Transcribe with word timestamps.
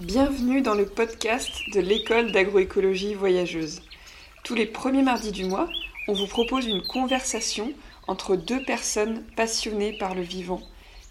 Bienvenue 0.00 0.62
dans 0.62 0.74
le 0.74 0.86
podcast 0.86 1.50
de 1.74 1.80
l'école 1.80 2.32
d'agroécologie 2.32 3.12
voyageuse. 3.12 3.82
Tous 4.44 4.54
les 4.54 4.64
premiers 4.64 5.02
mardis 5.02 5.30
du 5.30 5.44
mois, 5.44 5.68
on 6.08 6.14
vous 6.14 6.26
propose 6.26 6.64
une 6.64 6.80
conversation 6.80 7.74
entre 8.06 8.34
deux 8.34 8.62
personnes 8.62 9.22
passionnées 9.36 9.92
par 9.98 10.14
le 10.14 10.22
vivant 10.22 10.62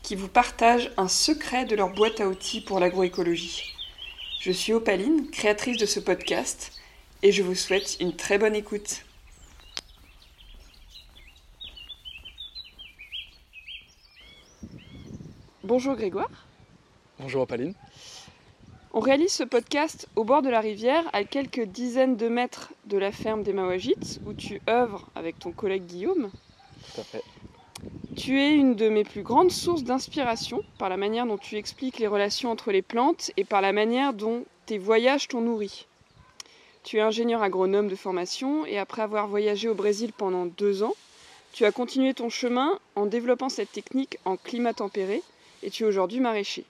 qui 0.01 0.15
vous 0.15 0.27
partagent 0.27 0.89
un 0.97 1.07
secret 1.07 1.65
de 1.65 1.75
leur 1.75 1.93
boîte 1.93 2.19
à 2.19 2.27
outils 2.27 2.61
pour 2.61 2.79
l'agroécologie. 2.79 3.75
Je 4.39 4.51
suis 4.51 4.73
Opaline, 4.73 5.29
créatrice 5.29 5.77
de 5.77 5.85
ce 5.85 5.99
podcast, 5.99 6.71
et 7.21 7.31
je 7.31 7.43
vous 7.43 7.53
souhaite 7.53 7.97
une 7.99 8.15
très 8.15 8.39
bonne 8.39 8.55
écoute. 8.55 9.05
Bonjour 15.63 15.95
Grégoire. 15.95 16.47
Bonjour 17.19 17.43
Opaline. 17.43 17.75
On 18.91 19.01
réalise 19.01 19.31
ce 19.31 19.43
podcast 19.43 20.07
au 20.15 20.23
bord 20.23 20.41
de 20.41 20.49
la 20.49 20.61
rivière, 20.61 21.07
à 21.13 21.23
quelques 21.23 21.61
dizaines 21.61 22.17
de 22.17 22.27
mètres 22.27 22.73
de 22.85 22.97
la 22.97 23.11
ferme 23.11 23.43
des 23.43 23.53
Mawajites, 23.53 24.19
où 24.25 24.33
tu 24.33 24.61
œuvres 24.67 25.07
avec 25.13 25.37
ton 25.37 25.51
collègue 25.51 25.85
Guillaume. 25.85 26.31
Tout 26.95 27.01
à 27.01 27.03
fait. 27.03 27.23
Tu 28.15 28.41
es 28.41 28.55
une 28.55 28.73
de 28.73 28.89
mes 28.89 29.03
plus 29.03 29.21
grandes 29.21 29.51
sources 29.51 29.83
d'inspiration 29.83 30.63
par 30.79 30.89
la 30.89 30.97
manière 30.97 31.27
dont 31.27 31.37
tu 31.37 31.55
expliques 31.55 31.99
les 31.99 32.07
relations 32.07 32.49
entre 32.49 32.71
les 32.71 32.81
plantes 32.81 33.29
et 33.37 33.43
par 33.43 33.61
la 33.61 33.73
manière 33.73 34.13
dont 34.13 34.43
tes 34.65 34.79
voyages 34.79 35.27
t'ont 35.27 35.41
nourri. 35.41 35.85
Tu 36.83 36.97
es 36.97 37.01
ingénieur 37.01 37.43
agronome 37.43 37.89
de 37.89 37.95
formation 37.95 38.65
et 38.65 38.79
après 38.79 39.03
avoir 39.03 39.27
voyagé 39.27 39.69
au 39.69 39.75
Brésil 39.75 40.13
pendant 40.17 40.47
deux 40.47 40.81
ans, 40.81 40.95
tu 41.53 41.63
as 41.63 41.71
continué 41.71 42.15
ton 42.15 42.29
chemin 42.29 42.79
en 42.95 43.05
développant 43.05 43.49
cette 43.49 43.71
technique 43.71 44.17
en 44.25 44.35
climat 44.35 44.73
tempéré 44.73 45.21
et 45.61 45.69
tu 45.69 45.83
es 45.83 45.85
aujourd'hui 45.85 46.19
maraîcher. 46.19 46.65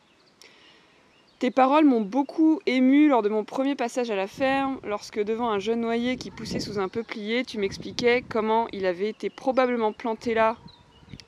Tes 1.39 1.51
paroles 1.51 1.85
m'ont 1.85 2.01
beaucoup 2.01 2.59
ému 2.65 3.07
lors 3.07 3.21
de 3.21 3.29
mon 3.29 3.45
premier 3.45 3.73
passage 3.73 4.11
à 4.11 4.15
la 4.17 4.27
ferme, 4.27 4.77
lorsque 4.83 5.23
devant 5.23 5.49
un 5.49 5.59
jeune 5.59 5.79
noyer 5.79 6.17
qui 6.17 6.31
poussait 6.31 6.59
sous 6.59 6.79
un 6.79 6.89
peuplier, 6.89 7.45
tu 7.45 7.57
m'expliquais 7.59 8.25
comment 8.27 8.67
il 8.73 8.85
avait 8.85 9.07
été 9.07 9.29
probablement 9.29 9.93
planté 9.93 10.33
là 10.33 10.57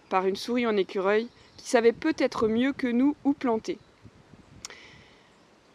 par 0.10 0.28
une 0.28 0.36
souris 0.36 0.68
en 0.68 0.76
écureuil 0.76 1.30
qui 1.56 1.70
savait 1.70 1.94
peut-être 1.94 2.50
mieux 2.50 2.74
que 2.74 2.88
nous 2.88 3.16
où 3.24 3.32
planter. 3.32 3.78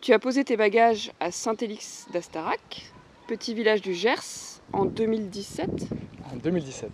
Tu 0.03 0.13
as 0.13 0.19
posé 0.19 0.45
tes 0.45 0.59
bagages 0.59 1.13
à 1.19 1.31
Saint-Élix 1.31 2.07
d'Astarac, 2.13 2.93
petit 3.29 3.55
village 3.55 3.81
du 3.81 3.95
Gers, 3.95 4.61
en 4.75 4.85
2017. 4.85 5.87
En 6.31 6.37
2017, 6.37 6.91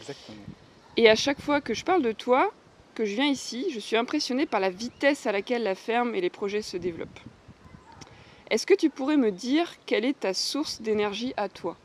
exactement. 0.00 0.38
Et 0.96 1.10
à 1.10 1.14
chaque 1.14 1.42
fois 1.42 1.60
que 1.60 1.74
je 1.74 1.84
parle 1.84 2.00
de 2.00 2.12
toi, 2.12 2.50
que 2.96 3.04
je 3.04 3.14
viens 3.14 3.26
ici, 3.26 3.66
je 3.72 3.78
suis 3.78 3.96
impressionnée 3.96 4.46
par 4.46 4.58
la 4.58 4.70
vitesse 4.70 5.26
à 5.26 5.32
laquelle 5.32 5.62
la 5.62 5.74
ferme 5.74 6.14
et 6.14 6.20
les 6.22 6.30
projets 6.30 6.62
se 6.62 6.78
développent. 6.78 7.20
Est-ce 8.50 8.66
que 8.66 8.74
tu 8.74 8.88
pourrais 8.88 9.18
me 9.18 9.30
dire 9.30 9.70
quelle 9.84 10.06
est 10.06 10.20
ta 10.20 10.32
source 10.32 10.80
d'énergie 10.80 11.34
à 11.36 11.50
toi? 11.50 11.76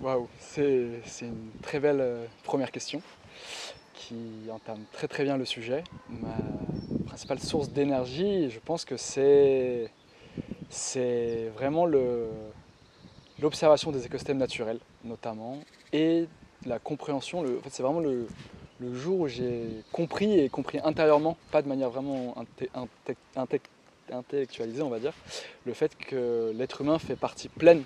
Waouh, 0.00 0.28
c'est 0.38 1.00
une 1.22 1.50
très 1.62 1.80
belle 1.80 2.00
euh, 2.00 2.26
première 2.44 2.70
question 2.70 3.00
qui 3.94 4.50
entame 4.50 4.80
très 4.92 5.08
très 5.08 5.24
bien 5.24 5.38
le 5.38 5.46
sujet. 5.46 5.84
Ma 6.10 6.36
principale 7.06 7.38
source 7.38 7.70
d'énergie, 7.70 8.50
je 8.50 8.58
pense 8.58 8.84
que 8.84 8.98
c'est 8.98 9.90
c'est 10.68 11.50
vraiment 11.54 11.86
l'observation 13.40 13.90
des 13.90 14.04
écosystèmes 14.04 14.38
naturels 14.38 14.80
notamment 15.04 15.58
et 15.92 16.26
la 16.66 16.78
compréhension, 16.78 17.42
le, 17.42 17.58
en 17.58 17.60
fait, 17.62 17.70
c'est 17.70 17.82
vraiment 17.82 18.00
le, 18.00 18.26
le 18.82 18.94
jour 18.94 19.20
où 19.20 19.28
j'ai 19.28 19.64
compris 19.92 20.38
et 20.40 20.48
compris 20.48 20.80
intérieurement, 20.82 21.36
pas 21.50 21.62
de 21.62 21.68
manière 21.68 21.90
vraiment 21.90 22.34
intellectualisée 24.10 24.82
on 24.82 24.90
va 24.90 24.98
dire, 24.98 25.12
le 25.64 25.72
fait 25.72 25.96
que 25.96 26.52
l'être 26.54 26.80
humain 26.80 26.98
fait 26.98 27.16
partie 27.16 27.48
pleine 27.48 27.84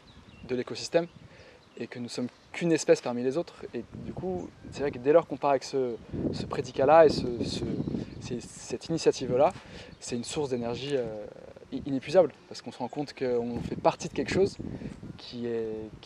de 0.48 0.56
l'écosystème 0.56 1.06
et 1.78 1.86
que 1.86 1.98
nous 1.98 2.08
sommes 2.08 2.28
qu'une 2.52 2.72
espèce 2.72 3.02
parmi 3.02 3.22
les 3.22 3.36
autres. 3.36 3.66
Et 3.74 3.84
du 4.06 4.14
coup, 4.14 4.48
c'est 4.70 4.80
vrai 4.80 4.90
que 4.90 4.98
dès 4.98 5.12
lors 5.12 5.26
qu'on 5.26 5.36
part 5.36 5.50
avec 5.50 5.64
ce, 5.64 5.96
prédicat-là 6.48 7.04
et 7.04 7.10
cette 8.20 8.86
initiative-là, 8.88 9.52
c'est 10.00 10.16
une 10.16 10.24
source 10.24 10.48
d'énergie 10.48 10.96
euh, 10.96 11.26
inépuisable 11.84 12.32
parce 12.48 12.62
qu'on 12.62 12.72
se 12.72 12.78
rend 12.78 12.88
compte 12.88 13.12
qu'on 13.12 13.60
fait 13.60 13.76
partie 13.76 14.08
de 14.08 14.14
quelque 14.14 14.32
chose 14.32 14.56
qui, 15.18 15.46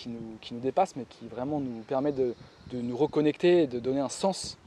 nous, 0.09 0.59
dépasse 0.61 0.97
mais 0.97 1.05
qui 1.09 1.29
vraiment 1.29 1.61
nous 1.61 1.83
permet 1.83 2.11
de 2.11 2.35
nous 2.73 2.97
reconnecter 2.97 3.63
et 3.63 3.67
de 3.69 3.79
donner 3.79 4.01
un 4.01 4.09
sens 4.09 4.59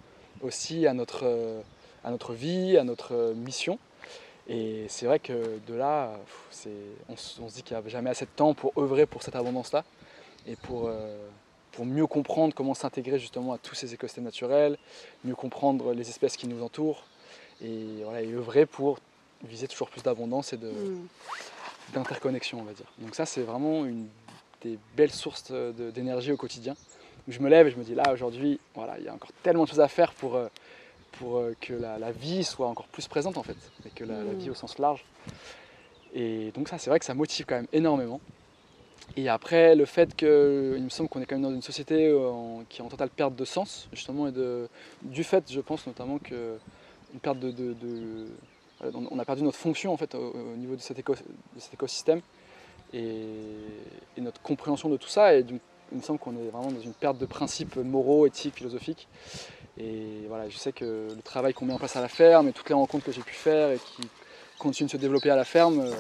aussi 0.44 0.88
à 0.88 0.94
notre, 0.94 1.22
euh, 1.24 1.62
à 2.04 2.12
notre 2.12 2.34
vie, 2.34 2.78
à 2.78 2.84
notre 2.84 3.34
mission. 3.36 3.80
Et 4.48 4.86
c'est 4.90 5.06
vrai 5.06 5.20
que 5.20 5.60
de 5.68 5.74
là, 5.74 6.12
on, 7.10 7.14
on, 7.14 7.16
se 7.50 7.56
dit 7.56 7.64
qu'il 7.64 7.78
n'y 7.78 7.84
a 7.84 7.90
jamais 7.90 8.10
assez 8.10 8.26
de 8.26 8.32
temps 8.36 8.54
pour 8.54 8.74
œuvrer 8.78 9.06
pour 9.06 9.24
cette 9.24 9.36
abondance-là 9.36 9.86
et 10.46 10.58
pour, 10.58 10.88
euh, 10.88 11.16
pour 11.72 11.86
mieux 11.86 12.08
comprendre 12.08 12.54
comment 12.54 12.74
s'intégrer 12.74 13.20
justement 13.20 13.54
à 13.54 13.58
tous 13.58 13.76
ces 13.76 13.94
écosystèmes 13.94 14.26
naturels, 14.26 14.78
mieux 15.24 15.36
comprendre 15.36 15.94
les 15.94 16.10
espèces 16.10 16.36
qui 16.36 16.48
nous 16.48 16.62
entourent 16.62 17.06
et, 17.62 18.04
voilà, 18.04 18.22
et 18.22 18.34
œuvrer 18.34 18.66
pour 18.66 19.00
viser 19.46 19.68
toujours 19.68 19.90
plus 19.90 20.04
d'abondance 20.04 20.52
et 20.52 20.58
mm. 20.58 21.08
d'interconnexion, 21.94 22.60
on 22.60 22.64
va 22.64 22.74
dire. 22.74 22.92
Donc 23.00 23.16
ça, 23.16 23.26
c'est 23.26 23.44
vraiment 23.44 23.86
une 23.86 24.08
des 24.62 24.78
belles 24.96 25.12
sources 25.12 25.52
d'énergie 25.52 26.32
au 26.32 26.38
quotidien 26.38 26.76
je 27.28 27.40
me 27.40 27.50
lève 27.50 27.68
et 27.68 27.72
je 27.72 27.78
me 27.78 27.84
dis 27.84 27.96
là 27.96 28.12
aujourd'hui, 28.12 28.60
voilà, 28.76 28.98
il 29.00 29.06
y 29.06 29.08
a 29.08 29.14
encore 29.14 29.32
tellement 29.44 29.64
de 29.64 29.70
choses 29.70 29.80
à 29.80 29.88
faire 29.88 30.14
pour, 30.14 30.36
euh, 30.36 30.48
pour 31.14 31.38
euh, 31.38 31.56
que 31.60 31.74
la, 31.74 32.12
vie 32.12 32.44
soit 32.44 32.68
encore 32.68 32.88
plus 32.88 33.08
présente 33.08 33.38
en 33.38 33.44
fait, 33.44 33.58
et 33.86 33.90
que 33.90 34.04
la, 34.04 34.24
vie 34.34 34.50
au 34.50 34.54
sens 34.54 34.78
large. 34.78 35.04
Et 36.14 36.52
donc 36.52 36.68
ça, 36.68 36.78
c'est 36.78 36.90
vrai 36.90 37.00
que 37.00 37.06
ça 37.06 37.14
motive 37.14 37.46
quand 37.48 37.56
même 37.56 37.68
énormément. 37.74 38.20
Et 39.18 39.28
après, 39.30 39.76
le 39.76 39.86
fait 39.86 40.16
qu'il 40.16 40.28
me 40.28 40.90
semble 40.90 41.10
qu'on 41.10 41.22
est 41.22 41.26
quand 41.26 41.36
même 41.36 41.44
dans 41.44 41.54
une 41.54 41.62
société 41.62 42.08
euh, 42.08 42.32
qui 42.70 42.82
est 42.82 42.84
en 42.84 42.90
totale 42.90 43.10
perte 43.10 43.36
de 43.36 43.46
sens, 43.46 43.88
justement, 43.92 44.28
et 44.28 44.32
de, 44.32 44.70
du 45.02 45.24
fait, 45.24 45.52
je 45.52 45.60
pense 45.60 45.86
notamment 45.88 46.20
que 46.20 46.58
une 47.14 47.20
perte 47.20 47.40
de, 47.40 47.52
de, 47.52 48.28
on 48.94 49.20
a 49.20 49.26
perdu 49.26 49.44
notre 49.44 49.58
fonction 49.58 49.94
en 49.94 49.98
fait 49.98 50.16
au, 50.16 50.56
niveau 50.58 50.76
de 50.76 50.82
cet, 50.82 50.98
écosystème 51.00 52.22
et, 52.92 53.28
et, 54.18 54.22
notre 54.22 54.42
compréhension 54.42 54.90
de 54.90 54.98
tout 54.98 55.08
ça. 55.08 55.36
Et 55.36 55.44
donc, 55.44 55.62
il 55.94 55.98
me 55.98 56.04
semble 56.04 56.20
qu'on 56.20 56.36
est 56.36 56.50
vraiment 56.50 56.72
dans 56.72 56.82
une 56.82 56.94
perte 56.94 57.18
de 57.18 57.26
principes 57.26 57.76
moraux, 57.78 58.26
éthiques, 58.26 58.56
philosophiques. 58.56 59.08
Et 59.78 60.26
voilà, 60.28 60.50
je 60.50 60.58
sais 60.58 60.72
que 60.72 61.08
le 61.16 61.22
travail 61.22 61.54
qu'on 61.54 61.66
met 61.66 61.74
en 61.74 61.78
place 61.78 61.96
à 61.96 62.02
la 62.02 62.08
ferme 62.08 62.48
et 62.48 62.52
toutes 62.52 62.68
les 62.70 62.76
rencontres 62.76 63.06
que 63.06 63.12
j'ai 63.12 63.22
pu 63.22 63.34
faire 63.34 63.72
et 63.72 63.78
qui 63.78 64.08
continuent 64.60 64.88
de 64.88 64.92
se 64.92 64.98
développer 64.98 65.30
à 65.30 65.36
la 65.36 65.46
ferme, 65.46 65.80
euh, 65.80 65.92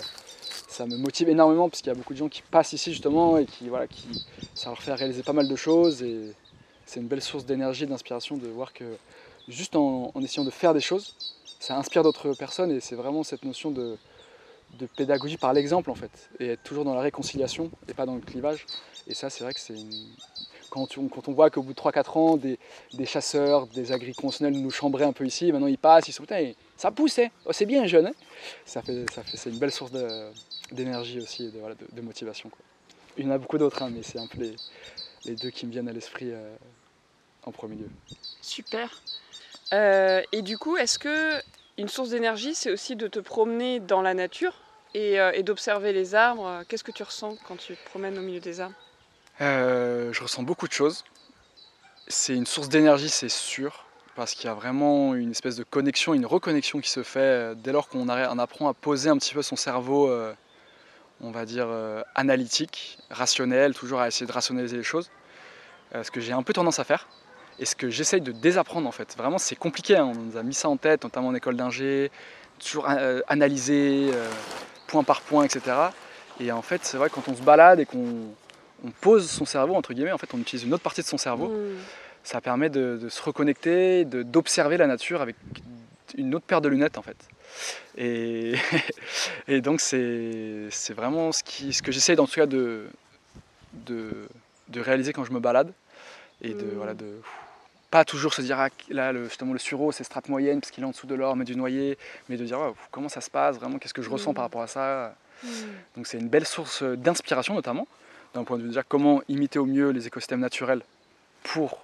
ça 0.68 0.86
me 0.86 0.98
motive 0.98 1.30
énormément 1.30 1.70
parce 1.70 1.82
qu'il 1.82 1.90
y 1.90 1.92
a 1.92 1.96
beaucoup 1.96 2.14
de 2.14 2.20
gens 2.20 2.30
qui 2.30 2.42
passent 2.42 2.74
ici 2.74 2.92
justement 2.92 3.38
et 3.38 3.46
qui, 3.46 3.70
voilà, 3.70 3.88
qui, 3.88 4.26
ça 4.54 4.70
leur 4.70 4.82
fait 4.82 4.94
réaliser 4.94 5.24
pas 5.24 5.34
mal 5.34 5.48
de 5.48 5.56
choses 5.56 6.04
et 6.04 6.34
c'est 6.86 7.00
une 7.00 7.08
belle 7.08 7.22
source 7.22 7.46
d'énergie 7.46 7.86
d'inspiration 7.86 8.38
de 8.38 8.48
voir 8.48 8.74
que 8.74 8.86
juste 9.48 9.76
en, 9.76 10.12
essayant 10.22 10.46
de 10.46 10.52
faire 10.52 10.74
des 10.74 10.80
choses, 10.80 11.16
ça 11.60 11.78
inspire 11.78 12.04
d'autres 12.04 12.34
personnes 12.34 12.72
et 12.72 12.80
c'est 12.80 12.96
vraiment 12.96 13.24
cette 13.24 13.44
notion 13.46 13.72
de, 13.72 13.98
de 14.80 14.86
pédagogie 14.86 15.38
par 15.38 15.54
l'exemple 15.54 15.92
en 15.92 15.96
fait 15.96 16.30
et 16.40 16.50
être 16.50 16.64
toujours 16.64 16.86
dans 16.86 16.96
la 16.96 17.02
réconciliation 17.02 17.70
et 17.88 17.94
pas 17.94 18.06
dans 18.06 18.16
le 18.16 18.22
clivage. 18.22 18.66
Et 19.08 19.14
ça, 19.14 19.30
c'est 19.30 19.44
vrai 19.44 19.54
que 19.54 19.60
c'est 19.60 19.76
quand, 20.70 20.88
quand, 21.12 21.28
on 21.28 21.34
voit 21.34 21.50
qu'au 21.52 21.62
bout 21.62 21.74
de 21.74 21.80
3-4 21.80 22.18
ans, 22.18 22.38
des, 22.38 22.58
chasseurs, 23.06 23.68
des 23.68 23.92
agriculteurs 23.92 24.50
nous 24.50 24.72
chambraient 24.72 25.06
un 25.06 25.14
peu 25.14 25.26
ici, 25.26 25.52
maintenant 25.52 25.68
ils 25.68 25.78
passent, 25.78 26.08
ils 26.08 26.14
sont 26.14 26.24
putain, 26.24 26.54
ça 26.78 26.90
pousse, 26.90 27.20
hein. 27.20 27.28
oh, 27.46 27.54
c'est 27.54 27.68
bien 27.68 27.86
jeune. 27.86 28.08
Hein. 28.08 28.14
ça 28.66 28.82
fait, 28.82 29.06
ça 29.14 29.24
fait, 29.24 29.38
c'est 29.38 29.52
une 29.52 29.60
belle 29.60 29.72
source 29.72 29.92
d'énergie 30.72 31.20
aussi, 31.20 31.52
de, 31.52 31.60
voilà, 31.60 31.76
de, 31.76 32.02
motivation. 32.02 32.50
Il 33.18 33.26
y 33.26 33.28
en 33.28 33.32
a 33.32 33.38
beaucoup 33.38 33.60
d'autres, 33.60 33.84
hein, 33.84 33.92
mais 33.94 34.02
c'est 34.02 34.18
un 34.18 34.26
peu 34.26 34.40
les, 34.40 34.56
les, 35.26 35.36
deux 35.36 35.52
qui 35.52 35.68
me 35.68 35.72
viennent 35.72 35.90
à 35.90 35.94
l'esprit 35.94 36.32
euh, 36.32 36.56
en 37.46 37.52
premier 37.52 37.76
lieu. 37.76 37.90
Super. 38.42 39.00
Euh, 39.74 40.24
et 40.32 40.42
du 40.42 40.58
coup, 40.58 40.76
est-ce 40.76 40.98
que 40.98 41.40
une 41.78 41.88
source 41.88 42.10
d'énergie, 42.10 42.56
c'est 42.56 42.72
aussi 42.72 42.96
de 42.96 43.08
te 43.08 43.20
promener 43.20 43.80
dans 43.80 44.02
la 44.02 44.16
nature? 44.16 44.63
Et, 44.94 45.20
euh, 45.20 45.32
et 45.34 45.44
d'observer 45.44 45.94
les 45.94 46.16
arbres 46.16 46.64
Qu'est-ce 46.68 46.84
que 46.84 46.92
tu 46.92 47.04
ressens 47.04 47.38
quand 47.48 47.58
tu 47.58 47.76
te 47.76 47.86
promènes 47.86 48.18
au 48.18 48.22
milieu 48.22 48.40
des 48.40 48.60
arbres? 48.60 48.76
Euh, 49.42 50.14
je 50.14 50.22
ressens 50.22 50.44
beaucoup 50.44 50.68
de 50.68 50.74
choses. 50.74 51.04
C'est 52.08 52.36
une 52.36 52.46
source 52.46 52.70
d'énergie, 52.70 53.10
c'est 53.10 53.30
sûr, 53.30 53.86
parce 54.16 54.34
qu'il 54.34 54.46
y 54.46 54.50
a 54.50 54.54
vraiment 54.54 55.16
une 55.16 55.32
espèce 55.32 55.56
de 55.56 55.64
connexion, 55.64 56.14
une 56.14 56.26
reconnexion 56.26 56.80
qui 56.80 56.90
se 56.90 57.02
fait 57.02 57.20
euh, 57.20 57.56
dès 57.56 57.72
lors 57.72 57.88
qu'on 57.88 58.10
apprend 58.10 58.68
à 58.68 58.74
poser 58.74 59.10
un 59.10 59.18
petit 59.18 59.34
peu 59.34 59.42
son 59.42 59.56
cerveau, 59.56 60.10
euh, 60.10 60.34
on 61.22 61.32
va 61.32 61.46
dire, 61.46 61.70
analytique, 62.16 62.98
rationnel, 63.10 63.74
toujours 63.74 64.02
à 64.02 64.08
essayer 64.08 64.26
de 64.26 64.32
rationaliser 64.32 64.76
les 64.76 64.84
choses. 64.84 65.10
ce 65.94 66.12
que 66.12 66.20
j'ai 66.20 66.34
un 66.34 66.44
peu 66.44 66.52
tendance 66.52 66.80
à 66.80 66.84
faire, 66.84 67.08
et 67.60 67.66
ce 67.66 67.76
que 67.76 67.90
j'essaye 67.90 68.20
de 68.20 68.34
désapprendre 68.34 68.90
en 68.90 68.92
fait. 68.92 69.16
Vraiment, 69.16 69.38
c'est 69.38 69.56
compliqué, 69.56 69.96
hein. 69.96 70.12
on 70.14 70.16
nous 70.16 70.38
a 70.38 70.44
mis 70.44 70.54
ça 70.54 70.68
en 70.68 70.76
tête, 70.76 71.04
notamment 71.04 71.30
en 71.30 71.36
école 71.36 71.56
d'ingé, 71.56 72.12
toujours 72.60 72.90
analyser 73.28 74.12
point 74.94 75.04
par 75.04 75.22
point, 75.22 75.44
etc. 75.44 75.62
Et 76.40 76.52
en 76.52 76.62
fait, 76.62 76.86
c'est 76.86 76.98
vrai 76.98 77.10
que 77.10 77.16
quand 77.16 77.28
on 77.28 77.36
se 77.36 77.42
balade 77.42 77.80
et 77.80 77.86
qu'on 77.86 78.36
on 78.86 78.92
pose 78.92 79.28
son 79.30 79.46
cerveau, 79.46 79.74
entre 79.74 79.94
guillemets, 79.94 80.12
en 80.12 80.20
fait 80.20 80.32
on 80.34 80.40
utilise 80.40 80.66
une 80.66 80.74
autre 80.74 80.84
partie 80.84 81.02
de 81.02 81.08
son 81.08 81.18
cerveau, 81.18 81.48
mm. 81.48 81.78
ça 82.24 82.42
permet 82.42 82.70
de, 82.70 83.08
se 83.10 83.22
reconnecter, 83.24 84.06
d'observer 84.06 84.78
la 84.78 84.86
nature 84.86 85.22
avec 85.22 85.36
une 86.16 86.36
autre 86.36 86.46
paire 86.46 86.62
de 86.62 86.70
lunettes 86.70 87.00
en 87.00 87.02
fait. 87.02 87.18
Et, 87.98 88.54
et 89.48 89.62
donc 89.62 89.82
c'est 89.82 90.94
vraiment 90.96 91.32
ce, 91.32 91.44
qui, 91.44 91.74
ce 91.74 91.82
que 91.82 91.92
j'essaie 91.92 92.20
en 92.20 92.28
tout 92.28 92.36
cas 92.36 92.46
de, 92.46 92.86
de, 93.74 94.28
de, 94.68 94.80
réaliser 94.80 95.12
quand 95.12 95.24
je 95.24 95.32
me 95.32 95.40
balade. 95.40 95.74
Et 96.42 96.54
de, 96.54 96.66
voilà, 96.76 96.94
de 96.94 97.06
pas 97.94 98.06
toujours 98.06 98.34
se 98.34 98.42
dire 98.42 98.60
ah, 98.60 98.70
là 98.90 99.12
le, 99.12 99.26
justement 99.26 99.54
le 99.54 99.60
sureau 99.60 99.92
c'est 99.92 100.04
strate 100.04 100.28
moyenne 100.28 100.60
parce 100.60 100.72
qu'il 100.72 100.84
est 100.84 100.88
en 100.88 100.90
dessous 100.90 101.06
de 101.06 101.14
l'or 101.14 101.36
mais 101.36 101.46
du 101.46 101.56
noyer, 101.56 102.00
mais 102.28 102.38
de 102.38 102.44
dire 102.44 102.58
comment 102.90 103.08
ça 103.08 103.22
se 103.22 103.30
passe 103.30 103.58
vraiment, 103.58 103.78
qu'est-ce 103.78 103.94
que 103.94 104.02
je 104.02 104.10
ressens 104.10 104.34
par 104.34 104.46
rapport 104.46 104.64
à 104.64 104.68
ça? 104.68 105.16
Donc 105.96 106.08
c'est 106.08 106.18
une 106.18 106.28
belle 106.28 106.48
source 106.48 106.82
d'inspiration 106.82 107.54
notamment, 107.54 107.88
d'un 108.34 108.46
point 108.46 108.58
de 108.58 108.64
vue 108.64 108.70
de 108.70 108.74
dire 108.74 108.88
comment 108.88 109.22
imiter 109.30 109.60
au 109.60 109.68
mieux 109.68 109.92
les 109.92 110.08
écosystèmes 110.08 110.40
naturels 110.40 110.82
pour 111.44 111.84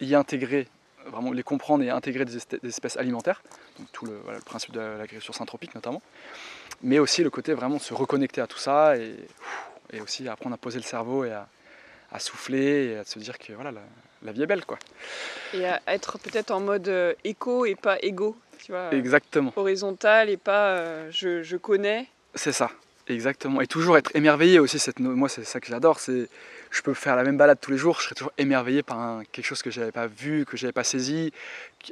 y 0.00 0.14
intégrer, 0.14 0.68
vraiment 1.06 1.32
les 1.32 1.42
comprendre 1.42 1.82
et 1.82 1.90
intégrer 1.90 2.24
des, 2.24 2.36
espèces 2.62 2.96
alimentaires, 2.96 3.42
donc 3.76 3.90
tout 3.90 4.06
le, 4.06 4.20
principe 4.44 4.70
de 4.70 4.78
l'agriculture 4.78 5.34
synthropique 5.34 5.74
notamment, 5.74 6.00
mais 6.80 7.00
aussi 7.00 7.24
le 7.24 7.30
côté 7.30 7.54
vraiment 7.54 7.78
de 7.78 7.82
se 7.82 7.92
reconnecter 7.92 8.40
à 8.40 8.46
tout 8.46 8.58
ça 8.58 8.96
et, 8.96 9.16
et 9.92 10.00
aussi 10.00 10.28
apprendre 10.28 10.54
à 10.54 10.58
poser 10.58 10.78
le 10.78 10.84
cerveau 10.84 11.24
et 11.24 11.32
à, 11.32 11.48
souffler 12.20 12.92
et 12.92 12.98
à 12.98 13.04
se 13.04 13.18
dire 13.18 13.36
que 13.36 13.52
voilà, 13.52 13.72
la, 13.72 13.82
vie 14.22 14.42
est 14.42 14.46
belle. 14.46 14.64
Quoi. 14.64 14.78
Et 15.54 15.66
à 15.66 15.80
être 15.86 16.18
peut-être 16.18 16.50
en 16.50 16.60
mode 16.60 16.88
euh, 16.88 17.14
éco 17.24 17.64
et 17.64 17.74
pas 17.74 17.98
égo, 18.02 18.36
tu 18.58 18.72
vois. 18.72 18.92
Exactement. 18.92 19.52
Horizontal 19.56 20.30
et 20.30 20.36
pas 20.36 20.68
euh, 20.68 21.08
je, 21.10 21.42
je 21.42 21.56
connais. 21.56 22.06
C'est 22.34 22.52
ça, 22.52 22.70
exactement. 23.08 23.60
Et 23.60 23.66
toujours 23.66 23.96
être 23.96 24.14
émerveillé 24.14 24.58
aussi, 24.58 24.78
cette, 24.78 25.00
moi 25.00 25.28
c'est 25.28 25.44
ça 25.44 25.60
que 25.60 25.66
j'adore, 25.68 25.98
c'est 25.98 26.28
je 26.70 26.82
peux 26.82 26.94
faire 26.94 27.16
la 27.16 27.24
même 27.24 27.36
balade 27.36 27.58
tous 27.60 27.72
les 27.72 27.76
jours, 27.76 27.98
je 27.98 28.04
serai 28.04 28.14
toujours 28.14 28.32
émerveillé 28.38 28.82
par 28.82 29.22
quelque 29.32 29.44
chose 29.44 29.62
que 29.62 29.70
j'avais 29.70 29.90
pas 29.90 30.06
vu, 30.06 30.44
que 30.44 30.56
j'avais 30.56 30.72
pas 30.72 30.84
saisi, 30.84 31.32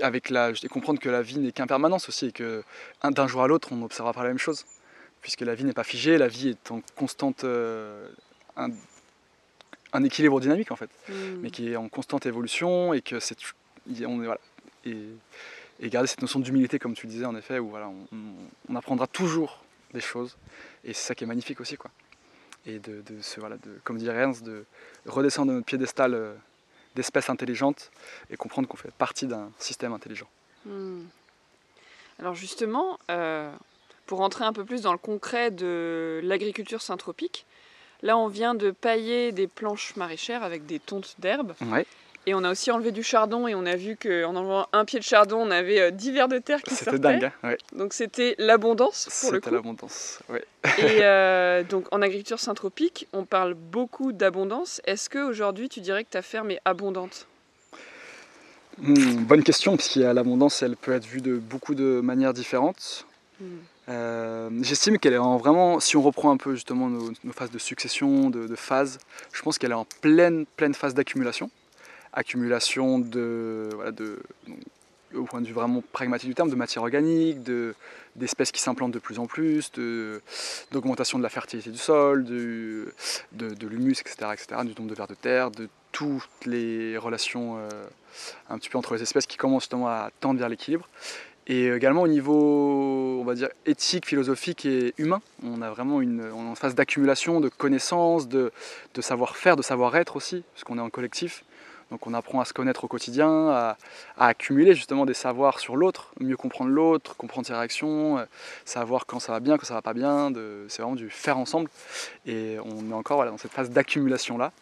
avec 0.00 0.30
la, 0.30 0.54
je 0.54 0.64
comprendre 0.68 1.00
que 1.00 1.08
la 1.08 1.20
vie 1.20 1.38
n'est 1.38 1.50
qu'impermanence 1.50 2.08
aussi 2.08 2.26
et 2.26 2.32
que 2.32 2.62
d'un 3.02 3.26
jour 3.26 3.42
à 3.42 3.48
l'autre 3.48 3.72
on 3.72 3.76
n'observera 3.76 4.12
pas 4.12 4.22
la 4.22 4.28
même 4.28 4.38
chose, 4.38 4.64
puisque 5.20 5.40
la 5.40 5.56
vie 5.56 5.64
n'est 5.64 5.72
pas 5.72 5.84
figée, 5.84 6.16
la 6.16 6.28
vie 6.28 6.50
est 6.50 6.70
en 6.70 6.80
constante 6.94 7.42
euh, 7.42 8.08
un, 9.92 10.04
équilibre 10.04 10.40
dynamique 10.40 10.70
en 10.70 10.76
fait, 10.76 10.90
hmm. 11.08 11.40
mais 11.40 11.50
qui 11.50 11.72
est 11.72 11.76
en 11.76 11.88
constante 11.88 12.26
évolution 12.26 12.92
et 12.92 13.02
que 13.02 13.20
c'est 13.20 13.36
on 14.06 14.22
est 14.22 14.26
voilà 14.26 14.40
et, 14.84 15.88
garder 15.88 16.08
cette 16.08 16.22
notion 16.22 16.40
d'humilité 16.40 16.78
comme 16.78 16.94
tu 16.94 17.06
le 17.06 17.12
disais 17.12 17.24
en 17.24 17.36
effet 17.36 17.58
où 17.58 17.68
voilà 17.68 17.88
on, 17.88 18.18
on 18.68 18.76
apprendra 18.76 19.06
toujours 19.06 19.62
des 19.94 20.00
choses 20.00 20.36
et 20.84 20.92
c'est 20.92 21.06
ça 21.08 21.14
qui 21.14 21.24
est 21.24 21.26
magnifique 21.26 21.60
aussi 21.60 21.76
quoi 21.76 21.90
et 22.68 22.78
de, 22.78 23.02
de, 23.02 23.16
voilà, 23.38 23.56
de 23.56 23.80
comme 23.84 23.98
dit 23.98 24.06
Ernst, 24.06 24.44
de 24.44 24.64
redescendre 25.06 25.50
de 25.50 25.56
notre 25.56 25.66
piédestal 25.66 26.14
euh, 26.14 26.34
d'espèces 26.94 27.30
intelligentes 27.30 27.90
et 28.30 28.36
comprendre 28.36 28.68
qu'on 28.68 28.76
fait 28.76 28.92
partie 28.92 29.26
d'un 29.26 29.50
système 29.58 29.92
intelligent. 29.92 30.28
Hmm. 30.66 31.04
Alors 32.18 32.34
justement, 32.34 32.98
euh, 33.10 33.50
pour 34.06 34.18
rentrer 34.18 34.44
un 34.44 34.52
peu 34.52 34.64
plus 34.64 34.82
dans 34.82 34.92
le 34.92 34.98
concret 34.98 35.50
de 35.50 36.20
l'agriculture 36.22 36.82
synthropique, 36.82 37.46
là 38.02 38.16
on 38.16 38.28
vient 38.28 38.54
de 38.54 38.70
pailler 38.70 39.32
des 39.32 39.46
planches 39.46 39.96
maraîchères 39.96 40.42
avec 40.42 40.66
des 40.66 40.78
tontes 40.78 41.16
d'herbe. 41.18 41.54
Ouais. 41.66 41.86
Et 42.26 42.34
on 42.34 42.44
a 42.44 42.50
aussi 42.50 42.70
enlevé 42.70 42.92
du 42.92 43.02
chardon 43.02 43.48
et 43.48 43.54
on 43.54 43.64
a 43.64 43.74
vu 43.74 43.96
qu'en 43.96 44.36
enlevant 44.36 44.66
un 44.74 44.84
pied 44.84 44.98
de 44.98 45.04
chardon, 45.04 45.38
on 45.38 45.50
avait 45.50 45.90
10 45.90 46.10
euh, 46.10 46.12
vers 46.12 46.28
de 46.28 46.36
terre 46.36 46.60
qui 46.62 46.74
sortaient. 46.74 46.90
C'était 46.90 46.98
dingue, 46.98 47.30
hein 47.42 47.54
Donc 47.72 47.94
c'était 47.94 48.34
l'abondance 48.38 49.08
pour 49.22 49.32
le 49.32 49.40
coup. 49.40 49.44
C'était 49.46 49.56
l'abondance, 49.56 50.18
oui. 50.28 50.38
et 50.78 50.98
euh, 51.00 51.62
donc 51.62 51.86
en 51.90 52.02
agriculture 52.02 52.38
synthropique, 52.38 53.06
on 53.14 53.24
parle 53.24 53.54
beaucoup 53.54 54.12
d'abondance. 54.12 54.82
Est-ce 54.84 55.08
qu'aujourd'hui 55.08 55.70
tu 55.70 55.80
dirais 55.80 56.04
que 56.04 56.10
ta 56.10 56.20
ferme 56.20 56.50
est 56.50 56.60
abondante? 56.66 57.26
Hmm, 58.76 59.24
Bonne 59.24 59.42
question, 59.42 59.76
parce 59.76 59.88
qu'il 59.88 60.02
y 60.02 60.04
a 60.04 60.12
l'abondance, 60.12 60.62
elle 60.62 60.76
peut 60.76 60.92
être 60.92 61.06
vue 61.06 61.20
de 61.22 61.36
beaucoup 61.36 61.74
de 61.74 62.00
manières 62.02 62.34
différentes. 62.34 63.06
Hmm. 63.40 63.56
Euh, 63.88 64.50
j'estime 64.62 64.98
qu'elle 64.98 65.14
est 65.14 65.18
en 65.18 65.36
vraiment, 65.38 65.80
si 65.80 65.96
on 65.96 66.02
reprend 66.02 66.30
un 66.30 66.36
peu 66.36 66.54
justement 66.54 66.88
nos, 66.88 67.12
phases 67.32 67.50
de 67.50 67.58
succession, 67.58 68.30
de, 68.30 68.54
phases, 68.54 68.98
je 69.32 69.42
pense 69.42 69.58
qu'elle 69.58 69.70
est 69.70 69.74
en 69.74 69.86
pleine, 70.00 70.44
pleine 70.56 70.74
phase 70.74 70.94
d'accumulation 70.94 71.50
accumulation 72.14 72.98
de, 72.98 73.68
au 75.14 75.24
point 75.24 75.40
de 75.40 75.46
vue 75.46 75.52
vraiment 75.52 75.84
pragmatique 75.92 76.28
du 76.28 76.34
terme, 76.34 76.50
de 76.50 76.54
matière 76.54 76.82
organique, 76.82 77.38
d'espèces 78.16 78.50
qui 78.50 78.60
s'implantent 78.60 78.92
de 78.92 78.98
plus 78.98 79.18
en 79.18 79.26
plus, 79.26 79.70
d'augmentation 80.72 81.18
de, 81.18 81.22
la 81.22 81.28
fertilité 81.28 81.70
du 81.70 81.78
sol, 81.78 82.24
de, 82.24 82.92
de 83.32 83.66
l'humus, 83.66 84.00
etc., 84.00 84.30
etc., 84.32 84.46
du 84.64 84.74
nombre 84.74 84.88
de 84.88 84.94
vers 84.94 85.06
de 85.06 85.14
terre, 85.14 85.50
de 85.50 85.68
toutes 85.92 86.46
les 86.46 86.96
relations 86.96 87.58
euh, 87.58 87.68
un 88.48 88.58
petit 88.58 88.68
peu 88.68 88.78
entre 88.78 88.94
les 88.94 89.02
espèces 89.02 89.26
qui 89.26 89.36
commencent 89.36 89.64
justement 89.64 89.88
à 89.88 90.10
tendre 90.20 90.38
vers 90.38 90.48
l'équilibre. 90.48 90.88
Et 91.48 91.68
également 91.68 92.02
au 92.02 92.08
niveau, 92.08 93.20
on 93.20 93.24
va 93.24 93.34
dire, 93.34 93.48
éthique, 93.64 94.06
philosophique 94.06 94.66
et 94.66 94.92
humain, 94.98 95.22
on 95.42 95.62
a 95.62 95.70
vraiment 95.70 96.02
une, 96.02 96.20
est 96.20 96.30
en 96.30 96.54
phase 96.54 96.74
d'accumulation 96.74 97.40
de 97.40 97.48
connaissances, 97.48 98.28
de, 98.28 98.52
de 98.94 99.00
savoir-faire, 99.00 99.56
de 99.56 99.62
savoir-être 99.62 100.16
aussi, 100.16 100.44
parce 100.52 100.64
qu'on 100.64 100.76
est 100.76 100.82
en 100.82 100.90
collectif. 100.90 101.44
Donc 101.90 102.06
on 102.06 102.12
apprend 102.12 102.40
à 102.40 102.44
se 102.44 102.52
connaître 102.52 102.84
au 102.84 102.88
quotidien, 102.88 103.48
à, 103.48 103.78
accumuler 104.18 104.74
justement 104.74 105.06
des 105.06 105.14
savoirs 105.14 105.58
sur 105.58 105.76
l'autre, 105.76 106.12
mieux 106.20 106.36
comprendre 106.36 106.70
l'autre, 106.70 107.16
comprendre 107.16 107.46
ses 107.46 107.54
réactions, 107.54 108.18
euh, 108.18 108.24
savoir 108.66 109.06
quand 109.06 109.20
ça 109.20 109.32
va 109.32 109.40
bien, 109.40 109.56
quand 109.56 109.64
ça 109.64 109.74
va 109.74 109.82
pas 109.82 109.94
bien. 109.94 110.30
C'est 110.68 110.82
vraiment 110.82 110.96
du 110.96 111.08
faire 111.08 111.38
ensemble. 111.38 111.70
Et 112.26 112.56
on 112.62 112.90
est 112.90 112.94
encore 112.94 113.24
dans 113.24 113.38
cette 113.38 113.52
phase 113.52 113.70
d'accumulation 113.70 114.36
là, 114.36 114.52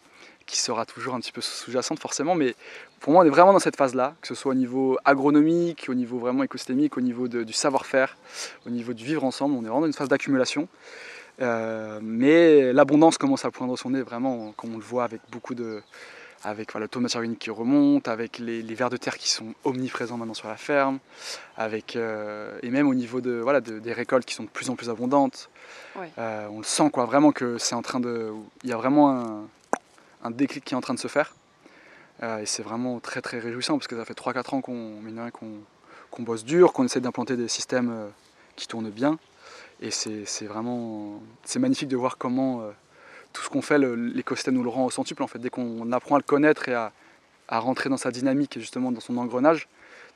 qui 0.46 0.58
sera 0.58 0.86
toujours 0.86 1.14
un 1.14 1.20
petit 1.20 1.32
peu 1.32 1.40
sous-jacente 1.40 1.98
forcément, 1.98 2.36
mais 2.36 2.54
pour 3.00 3.12
moi 3.12 3.22
on 3.22 3.26
est 3.26 3.30
vraiment 3.30 3.52
dans 3.52 3.58
cette 3.58 3.76
phase 3.76 3.94
là, 3.94 4.14
que 4.20 4.28
ce 4.28 4.34
soit 4.34 4.52
au 4.52 4.54
niveau 4.54 4.98
agronomique, 5.04 5.86
au 5.88 5.94
niveau 5.94 6.18
vraiment 6.18 6.42
écosystémique, 6.42 6.96
au 6.96 7.00
niveau 7.00 7.28
du 7.28 7.52
savoir-faire, 7.52 8.16
au 8.66 8.70
niveau 8.70 8.92
du 8.92 9.04
vivre 9.04 9.24
ensemble, 9.24 9.54
on 9.54 9.60
est 9.60 9.68
vraiment 9.68 9.80
dans 9.80 9.86
une 9.86 9.92
phase 9.92 10.08
d'accumulation. 10.08 10.68
Euh, 11.42 12.00
mais 12.02 12.72
l'abondance 12.72 13.18
commence 13.18 13.44
à 13.44 13.50
poindre 13.50 13.76
son 13.76 13.90
nez 13.90 14.02
vraiment, 14.02 14.52
comme 14.56 14.74
on 14.74 14.78
le 14.78 14.82
voit 14.82 15.04
avec 15.04 15.20
beaucoup 15.30 15.54
de, 15.54 15.82
avec 16.44 16.72
voilà, 16.72 16.84
le 16.84 16.88
taux 16.88 17.00
de 17.00 17.02
matière 17.02 17.18
organique 17.18 17.40
qui 17.40 17.50
remonte, 17.50 18.08
avec 18.08 18.38
les, 18.38 18.62
vers 18.62 18.90
de 18.90 18.96
terre 18.96 19.18
qui 19.18 19.28
sont 19.28 19.54
omniprésents 19.64 20.16
maintenant 20.16 20.34
sur 20.34 20.48
la 20.48 20.56
ferme, 20.56 20.98
avec, 21.56 21.96
euh, 21.96 22.58
et 22.62 22.70
même 22.70 22.88
au 22.88 22.94
niveau 22.94 23.20
de, 23.20 23.32
voilà, 23.32 23.60
des 23.60 23.92
récoltes 23.92 24.24
qui 24.24 24.34
sont 24.34 24.44
de 24.44 24.48
plus 24.48 24.70
en 24.70 24.76
plus 24.76 24.88
abondantes. 24.88 25.50
Euh, 26.18 26.46
on 26.50 26.58
le 26.58 26.64
sent 26.64 26.90
quoi, 26.90 27.04
vraiment 27.04 27.32
que 27.32 27.58
c'est 27.58 27.74
en 27.74 27.82
train 27.82 28.00
de. 28.00 28.32
Il 28.62 28.70
y 28.70 28.72
a 28.72 28.76
vraiment 28.76 29.48
un, 30.22 30.30
déclic 30.30 30.64
qui 30.64 30.74
est 30.74 30.76
en 30.76 30.80
train 30.80 30.94
de 30.94 30.98
se 30.98 31.08
faire. 31.08 31.34
Euh, 32.22 32.38
et 32.38 32.46
c'est 32.46 32.62
vraiment 32.62 32.98
très 33.00 33.20
très 33.20 33.38
réjouissant 33.38 33.76
parce 33.76 33.88
que 33.88 33.96
ça 33.96 34.04
fait 34.04 34.18
3-4 34.18 34.54
ans 34.54 34.60
qu'on 34.60 36.22
bosse 36.22 36.44
dur, 36.44 36.72
qu'on 36.72 36.84
essaie 36.84 37.00
d'implanter 37.00 37.36
des 37.36 37.48
systèmes 37.48 38.10
qui 38.56 38.66
tournent 38.66 38.90
bien. 38.90 39.18
Et 39.80 39.90
c'est 39.90 40.46
vraiment. 40.46 41.20
C'est 41.44 41.58
magnifique 41.58 41.88
de 41.88 41.96
voir 41.96 42.16
comment 42.16 42.62
tout 43.36 43.42
ce 43.42 43.50
qu'on 43.50 43.60
fait, 43.60 43.78
l'écosystème 43.78 44.54
nous 44.54 44.62
le 44.62 44.70
rend 44.70 44.86
au 44.86 44.90
centuple 44.90 45.22
en 45.22 45.26
fait. 45.26 45.38
Dès 45.38 45.50
qu'on 45.50 45.92
apprend 45.92 46.14
à 46.14 46.18
le 46.18 46.24
connaître 46.24 46.70
et 46.70 46.74
à, 46.74 46.92
rentrer 47.48 47.90
dans 47.90 47.98
sa 47.98 48.10
dynamique 48.10 48.56
et 48.56 48.60
justement 48.60 48.90
dans 48.90 49.00
son 49.00 49.18
engrenage, 49.18 49.68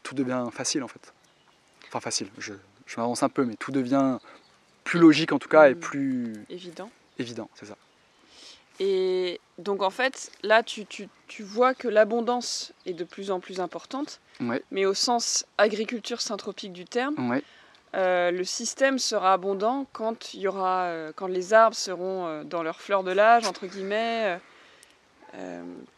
tout 0.02 0.14
devient 0.14 0.46
facile 0.50 0.82
en 0.82 0.88
fait. 0.88 1.12
Enfin 1.88 2.00
facile, 2.00 2.28
je, 2.38 2.54
m'avance 2.96 3.22
un 3.22 3.28
peu, 3.28 3.44
mais 3.44 3.56
tout 3.56 3.72
devient 3.72 4.18
plus 4.84 4.98
logique 4.98 5.32
en 5.32 5.38
tout 5.38 5.48
cas 5.48 5.68
et 5.68 5.74
mmh. 5.74 5.80
plus 5.80 6.32
évident. 6.48 6.90
Évident, 7.18 7.50
c'est 7.54 7.66
ça. 7.66 7.76
Et 8.80 9.40
donc 9.58 9.82
en 9.82 9.90
fait, 9.90 10.32
là 10.42 10.62
tu, 10.62 10.86
vois 11.40 11.74
que 11.74 11.86
l'abondance 11.86 12.72
est 12.86 12.94
de 12.94 13.04
plus 13.04 13.30
en 13.30 13.38
plus 13.38 13.60
importante, 13.60 14.20
mais 14.70 14.86
au 14.86 14.94
sens 14.94 15.46
agriculture 15.58 16.20
synthropique 16.20 16.72
du 16.72 16.86
terme. 16.86 17.40
Euh, 17.96 18.30
le 18.30 18.44
système 18.44 19.00
sera 19.00 19.32
abondant 19.32 19.84
quand, 19.92 20.32
il 20.34 20.40
y 20.40 20.48
aura, 20.48 20.84
euh, 20.84 21.12
quand 21.14 21.26
les 21.26 21.52
arbres 21.52 21.74
seront 21.74 22.24
euh, 22.26 22.44
dans 22.44 22.62
leur 22.62 22.80
fleur 22.80 23.02
de 23.02 23.10
l'âge, 23.10 23.48
entre 23.48 23.66
guillemets. 23.66 24.38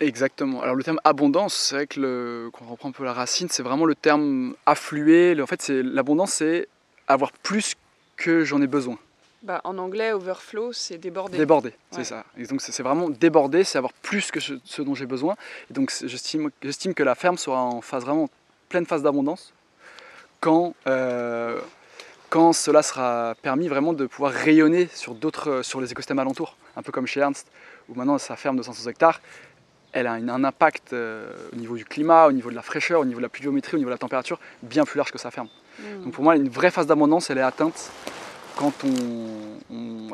Exactement. 0.01 0.63
Alors 0.63 0.75
le 0.75 0.83
terme 0.83 1.01
abondance, 1.05 1.55
c'est 1.55 1.75
vrai 1.75 1.87
que 1.87 2.01
le, 2.01 2.51
quand 2.53 2.65
on 2.67 2.71
reprend 2.71 2.89
un 2.89 2.93
peu 2.93 3.05
la 3.05 3.13
racine, 3.13 3.49
c'est 3.51 3.63
vraiment 3.63 3.85
le 3.85 3.95
terme 3.95 4.55
affluer. 4.65 5.41
En 5.41 5.47
fait, 5.47 5.61
c'est 5.61 5.83
l'abondance, 5.83 6.33
c'est 6.33 6.67
avoir 7.09 7.31
plus 7.31 7.75
que 8.17 8.43
j'en 8.45 8.61
ai 8.63 8.67
besoin. 8.67 8.99
Bah, 9.43 9.61
en 9.65 9.77
anglais, 9.79 10.13
overflow, 10.13 10.73
c'est 10.73 10.99
déborder. 10.99 11.37
Déborder, 11.39 11.75
c'est 11.91 12.05
ça. 12.05 12.25
Et 12.37 12.45
donc 12.45 12.61
c'est 12.61 12.83
vraiment 12.83 13.11
déborder, 13.11 13.65
c'est 13.65 13.79
avoir 13.79 13.93
plus 13.93 14.31
que 14.31 14.39
ce, 14.41 14.83
dont 14.83 14.95
j'ai 14.95 15.07
besoin. 15.07 15.35
Et 15.71 15.75
donc 15.75 15.93
j'estime 16.05 16.95
que 16.95 17.03
la 17.03 17.15
ferme 17.15 17.37
sera 17.37 17.61
en 17.61 17.81
phase 17.81 18.05
vraiment 18.05 18.31
pleine 18.69 18.87
phase 18.87 19.03
d'abondance 19.03 19.53
quand 20.41 20.75
quand 22.33 22.55
cela 22.55 22.83
sera 22.83 23.35
permis 23.43 23.69
vraiment 23.69 23.93
de 23.93 24.07
pouvoir 24.07 24.33
rayonner 24.33 24.89
sur, 24.95 25.15
d'autres, 25.15 25.51
euh, 25.51 25.63
sur 25.63 25.83
les 25.83 25.93
écosystèmes 25.93 26.19
alentours, 26.19 26.57
un 26.77 26.83
peu 26.83 26.91
comme 26.91 27.07
chez 27.07 27.21
Ernst, 27.21 27.47
où 27.91 27.95
maintenant 27.95 28.17
sa 28.17 28.37
ferme 28.37 28.57
de 28.57 28.63
500 28.63 28.89
hectares, 28.89 29.21
elle 29.93 30.07
a 30.07 30.13
un 30.13 30.43
impact 30.43 30.95
euh, 30.95 31.31
au 31.53 31.57
niveau 31.57 31.77
du 31.77 31.85
climat, 31.85 32.29
au 32.29 32.33
niveau 32.33 32.49
de 32.49 32.55
la 32.55 32.63
fraîcheur, 32.63 33.01
au 33.01 33.05
niveau 33.05 33.19
de 33.19 33.25
la 33.25 33.29
pluviométrie, 33.29 33.75
au 33.75 33.79
niveau 33.79 33.91
de 33.91 33.95
la 33.95 33.99
température, 33.99 34.41
bien 34.63 34.87
plus 34.87 34.97
large 34.97 35.13
que 35.13 35.19
sa 35.19 35.31
ferme. 35.31 35.49
Hmm. 35.79 36.05
Donc 36.05 36.15
pour 36.15 36.25
moi, 36.25 36.35
une 36.35 36.49
vraie 36.49 36.71
phase 36.71 36.87
d'abondance, 36.87 37.29
elle 37.29 37.37
est 37.37 37.43
atteinte 37.43 37.91
quand 38.57 38.73
on, 38.85 40.09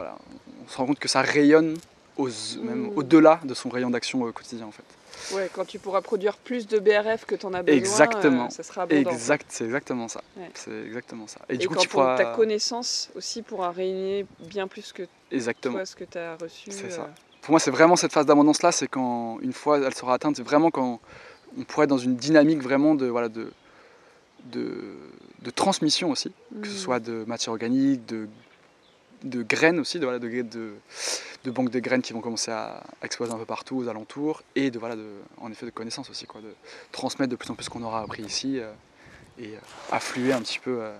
se 0.66 0.76
rend 0.76 0.87
compte 0.87 0.99
que 0.99 1.09
ça 1.09 1.23
rayonne 1.23 1.76
même 2.62 2.88
hmm. 2.88 2.92
au-delà 2.97 3.40
de 3.45 3.54
son 3.54 3.68
rayon 3.68 3.90
d'action 3.90 4.23
au 4.23 4.33
quotidien 4.33 4.66
en 4.66 4.73
fait. 4.73 4.85
Ouais, 5.35 5.50
quand 5.52 5.64
tu 5.64 5.78
pourras 5.78 6.00
produire 6.00 6.37
plus 6.37 6.66
de 6.66 6.78
BRF 6.78 7.25
que 7.26 7.35
tu 7.35 7.47
en 7.47 7.54
as 7.54 7.62
besoin, 7.62 7.78
exactement. 7.78 8.47
Euh, 8.47 8.50
ça 8.50 8.62
sera 8.62 8.83
abondant. 8.83 9.11
Exact, 9.11 9.47
c'est 9.49 9.64
exactement 9.64 10.09
ça. 10.09 10.23
C'est 10.54 10.83
exactement 10.87 11.26
ça. 11.26 11.40
Et, 11.49 11.57
du 11.57 11.68
coup, 11.68 11.76
tu 11.76 11.88
pourras... 11.88 12.16
ta 12.16 12.37
connaissance 12.37 13.11
aussi 13.14 13.42
pourra 13.42 13.71
réunir 13.71 14.26
bien 14.40 14.68
plus 14.68 14.92
que 14.92 15.02
exactement. 15.30 15.75
toi 15.75 15.87
ce 15.87 15.97
que 15.97 16.04
tu 16.04 16.18
as 16.18 16.37
reçu. 16.37 16.71
C'est 16.71 16.90
ça. 16.90 17.09
Pour 17.42 17.52
moi, 17.52 17.61
c'est 17.61 17.71
vraiment 17.71 17.97
cette 17.97 18.12
phase 18.12 18.26
d'abondance 18.26 18.62
là, 18.62 18.73
c'est 18.73 18.88
quand 18.88 19.38
une 19.40 19.52
fois 19.52 19.78
elle 19.78 19.95
sera 19.95 20.14
atteinte, 20.14 20.37
c'est 20.37 20.42
vraiment 20.42 20.71
quand 20.71 21.00
on 21.59 21.64
pourrait 21.64 21.85
être 21.85 21.90
dans 21.90 21.99
une 21.99 22.16
dynamique 22.16 22.62
vraiment 22.62 22.95
de 22.95 23.07
voilà 23.07 23.28
de, 23.28 23.52
de 24.47 24.97
transmission 25.69 26.11
aussi, 26.11 26.33
que 26.63 26.69
ce 26.69 26.75
mmh. 26.75 26.79
soit 26.79 27.01
de 27.01 27.25
matière 27.27 27.53
organique, 27.53 28.07
de 28.07 28.29
de 29.25 29.43
graines 29.43 29.81
aussi, 29.81 29.99
de, 29.99 30.05
voilà, 30.05 30.21
de, 30.21 30.29
de, 30.29 30.75
de, 31.45 31.51
banques 31.51 31.71
de 31.71 31.81
graines 31.81 32.03
qui 32.03 32.13
vont 32.13 32.21
commencer 32.21 32.53
à 32.53 32.85
exploser 33.03 33.33
un 33.33 33.37
peu 33.37 33.45
partout 33.45 33.77
aux 33.77 33.89
alentours, 33.89 34.43
et 34.55 34.71
de, 34.71 34.79
voilà, 34.79 34.95
de, 34.95 35.09
en 35.39 35.51
effet 35.51 35.67
de 35.67 35.73
connaissances 35.73 36.09
aussi, 36.09 36.25
quoi, 36.27 36.41
de 36.41 36.55
transmettre 36.93 37.31
de 37.31 37.35
plus 37.35 37.51
en 37.51 37.55
plus 37.55 37.65
ce 37.65 37.71
qu'on 37.71 37.83
aura 37.83 38.01
appris 38.01 38.23
ici 38.23 38.61
euh, 38.61 38.73
et 39.37 39.49
euh, 39.49 39.59
affluer 39.91 40.33
un 40.33 40.41
petit 40.41 40.61
peu 40.61 40.79
euh, 40.81 40.97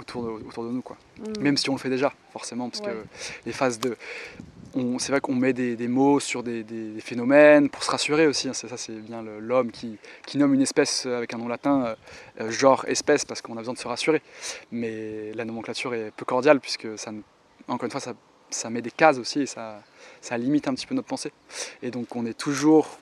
autour, 0.00 0.24
de, 0.24 0.30
autour 0.30 0.64
de 0.64 0.70
nous. 0.70 0.82
Quoi. 0.82 0.96
Mmh. 1.18 1.40
Même 1.40 1.56
si 1.56 1.70
on 1.70 1.74
le 1.74 1.78
fait 1.78 1.90
déjà, 1.90 2.12
forcément, 2.32 2.68
parce 2.68 2.82
que 2.82 3.04
les 3.46 3.52
phases 3.52 3.78
de, 3.78 3.96
c'est 4.98 5.12
vrai 5.12 5.20
qu'on 5.20 5.34
met 5.34 5.52
des, 5.52 5.88
mots 5.88 6.20
sur 6.20 6.42
des, 6.42 6.64
phénomènes 7.00 7.68
pour 7.68 7.82
se 7.82 7.90
rassurer 7.90 8.26
aussi. 8.26 8.48
Hein. 8.48 8.54
ça, 8.54 8.76
c'est 8.76 8.92
bien 8.92 9.22
l'homme 9.22 9.70
qui, 9.70 9.98
nomme 10.34 10.54
une 10.54 10.62
espèce 10.62 11.06
avec 11.06 11.34
un 11.34 11.38
nom 11.38 11.48
latin, 11.48 11.84
euh, 11.84 11.94
euh, 12.40 12.50
genre 12.50 12.84
espèce, 12.86 13.24
parce 13.24 13.40
qu'on 13.40 13.54
a 13.54 13.60
besoin 13.60 13.74
de 13.74 13.78
se 13.78 13.88
rassurer. 13.88 14.22
Mais 14.70 15.32
la 15.34 15.44
nomenclature 15.44 15.94
est 15.94 16.10
peu 16.10 16.24
cordiale, 16.24 16.60
puisque 16.60 16.98
ça, 16.98 17.10
encore 17.68 17.84
une 17.84 17.90
fois, 17.90 18.14
ça, 18.50 18.70
met 18.70 18.82
des 18.82 18.90
cases 18.90 19.18
aussi 19.18 19.40
et 19.40 19.46
ça, 19.46 19.82
limite 20.32 20.68
un 20.68 20.74
petit 20.74 20.86
peu 20.86 20.94
notre 20.94 21.08
pensée. 21.08 21.32
Et 21.82 21.90
donc 21.90 22.14
on 22.16 22.26
est 22.26 22.36
toujours 22.36 22.98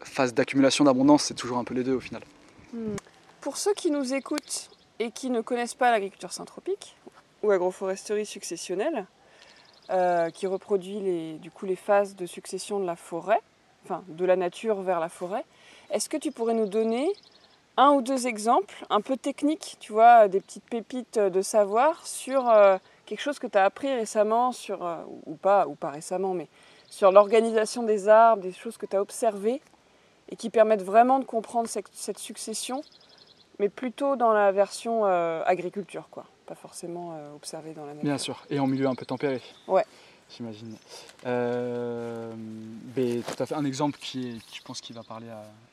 phase 0.00 0.34
d'accumulation 0.34 0.84
d'abondance, 0.84 1.24
c'est 1.24 1.34
toujours 1.34 1.58
un 1.58 1.64
peu 1.64 1.74
les 1.74 1.84
deux 1.84 1.94
au 1.94 2.00
final. 2.00 2.22
Hmm. 2.72 2.96
Pour 3.40 3.56
ceux 3.56 3.74
qui 3.74 3.90
nous 3.90 4.14
écoutent 4.14 4.70
et 4.98 5.10
qui 5.10 5.30
ne 5.30 5.40
connaissent 5.40 5.74
pas 5.74 5.90
l'agriculture 5.90 6.32
syntropique 6.32 6.96
ou 7.42 7.50
agroforesterie 7.50 8.26
successionnelle, 8.26 9.06
euh, 9.90 10.28
qui 10.28 10.46
reproduit 10.46 11.00
les, 11.00 11.32
du 11.38 11.50
coup 11.50 11.64
les 11.64 11.76
phases 11.76 12.14
de 12.14 12.26
succession 12.26 12.78
de 12.78 12.84
la 12.84 12.94
forêt, 12.94 13.40
enfin 13.84 14.04
de 14.08 14.24
la 14.26 14.36
nature 14.36 14.82
vers 14.82 15.00
la 15.00 15.08
forêt. 15.08 15.44
Est-ce 15.90 16.10
que 16.10 16.18
tu 16.18 16.30
pourrais 16.30 16.52
nous 16.52 16.66
donner 16.66 17.10
un 17.78 17.92
ou 17.92 18.02
deux 18.02 18.26
exemples 18.26 18.84
un 18.90 19.00
peu 19.00 19.16
techniques, 19.16 19.76
tu 19.80 19.92
vois, 19.92 20.28
des 20.28 20.40
petites 20.40 20.68
pépites 20.68 21.18
de 21.18 21.40
savoir 21.40 22.06
sur 22.06 22.50
euh, 22.50 22.76
quelque 23.06 23.20
chose 23.20 23.38
que 23.38 23.46
tu 23.46 23.56
as 23.56 23.64
appris 23.64 23.90
récemment, 23.94 24.52
sur, 24.52 24.84
euh, 24.84 24.96
ou, 25.24 25.36
pas, 25.36 25.66
ou 25.66 25.74
pas 25.74 25.90
récemment, 25.90 26.34
mais 26.34 26.48
sur 26.90 27.10
l'organisation 27.10 27.82
des 27.82 28.08
arbres, 28.08 28.42
des 28.42 28.52
choses 28.52 28.76
que 28.76 28.84
tu 28.84 28.94
as 28.94 29.00
observées 29.00 29.62
et 30.28 30.36
qui 30.36 30.50
permettent 30.50 30.84
vraiment 30.84 31.18
de 31.18 31.24
comprendre 31.24 31.68
cette, 31.68 31.88
cette 31.92 32.18
succession, 32.18 32.82
mais 33.58 33.70
plutôt 33.70 34.16
dans 34.16 34.32
la 34.32 34.52
version 34.52 35.04
agriculture, 35.06 36.08
quoi? 36.10 36.24
Pas 36.48 36.54
forcément 36.54 37.12
euh, 37.12 37.34
observé 37.34 37.74
dans 37.74 37.84
la 37.84 37.92
nature. 37.92 38.04
Bien 38.04 38.18
sûr, 38.18 38.44
et 38.48 38.58
en 38.58 38.66
milieu 38.66 38.86
un 38.86 38.94
peu 38.94 39.04
tempéré. 39.04 39.42
Ouais. 39.66 39.84
J'imagine. 40.34 40.76
Euh, 41.26 42.32
tout 42.94 43.42
à 43.42 43.46
fait 43.46 43.54
un 43.54 43.64
exemple 43.64 43.98
qui, 43.98 44.28
est, 44.28 44.54
je 44.54 44.62
pense 44.62 44.80
qui 44.80 44.92
va 44.92 45.02
parler 45.02 45.26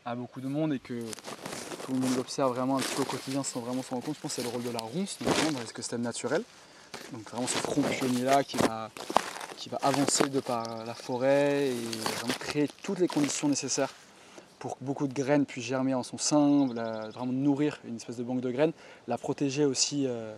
à, 0.06 0.16
beaucoup 0.16 0.40
de 0.40 0.48
monde 0.48 0.74
et 0.74 0.80
que 0.80 1.02
tout 1.84 1.92
le 1.92 2.00
monde 2.00 2.18
observe 2.18 2.54
vraiment 2.54 2.78
un 2.78 2.80
petit 2.80 2.96
peu 2.96 3.02
au 3.02 3.06
quotidien 3.06 3.44
sans 3.44 3.60
vraiment 3.60 3.84
s'en 3.84 3.96
rendre 3.96 4.06
compte, 4.06 4.16
je 4.16 4.22
pense 4.22 4.34
c'est 4.34 4.44
le 4.44 4.50
rôle 4.50 4.64
de 4.64 4.70
la 4.70 4.80
ronce, 4.80 5.18
notamment 5.20 5.52
dans 5.52 5.60
l'écosystème 5.60 6.02
naturel. 6.02 6.44
Donc 7.12 7.30
vraiment 7.30 7.48
ce 7.48 7.58
front 7.58 7.82
pionnier 7.82 8.24
là 8.24 8.46
qui 8.46 8.56
va, 8.58 8.90
qui 9.58 9.68
va 9.68 9.78
avancer 9.82 10.30
de 10.30 10.40
par 10.40 10.86
la 10.86 10.94
forêt 10.94 11.68
et 11.68 11.74
vraiment 11.74 12.38
créer 12.40 12.70
toutes 12.82 13.00
les 13.00 13.10
conditions 13.10 13.50
nécessaires 13.50 13.94
pour 14.60 14.78
que 14.78 14.86
beaucoup 14.86 15.08
de 15.08 15.14
graines 15.14 15.46
puissent 15.46 15.66
germer 15.66 15.94
en 15.94 16.04
son 16.04 16.18
sein, 16.18 16.68
vraiment 16.68 17.34
nourrir 17.34 17.82
une 17.86 17.98
espèce 17.98 18.16
de 18.16 18.24
banque 18.24 18.42
de 18.42 18.52
graines, 18.52 18.72
la 19.08 19.18
protéger 19.18 19.66
aussi 19.66 20.06
euh, 20.08 20.34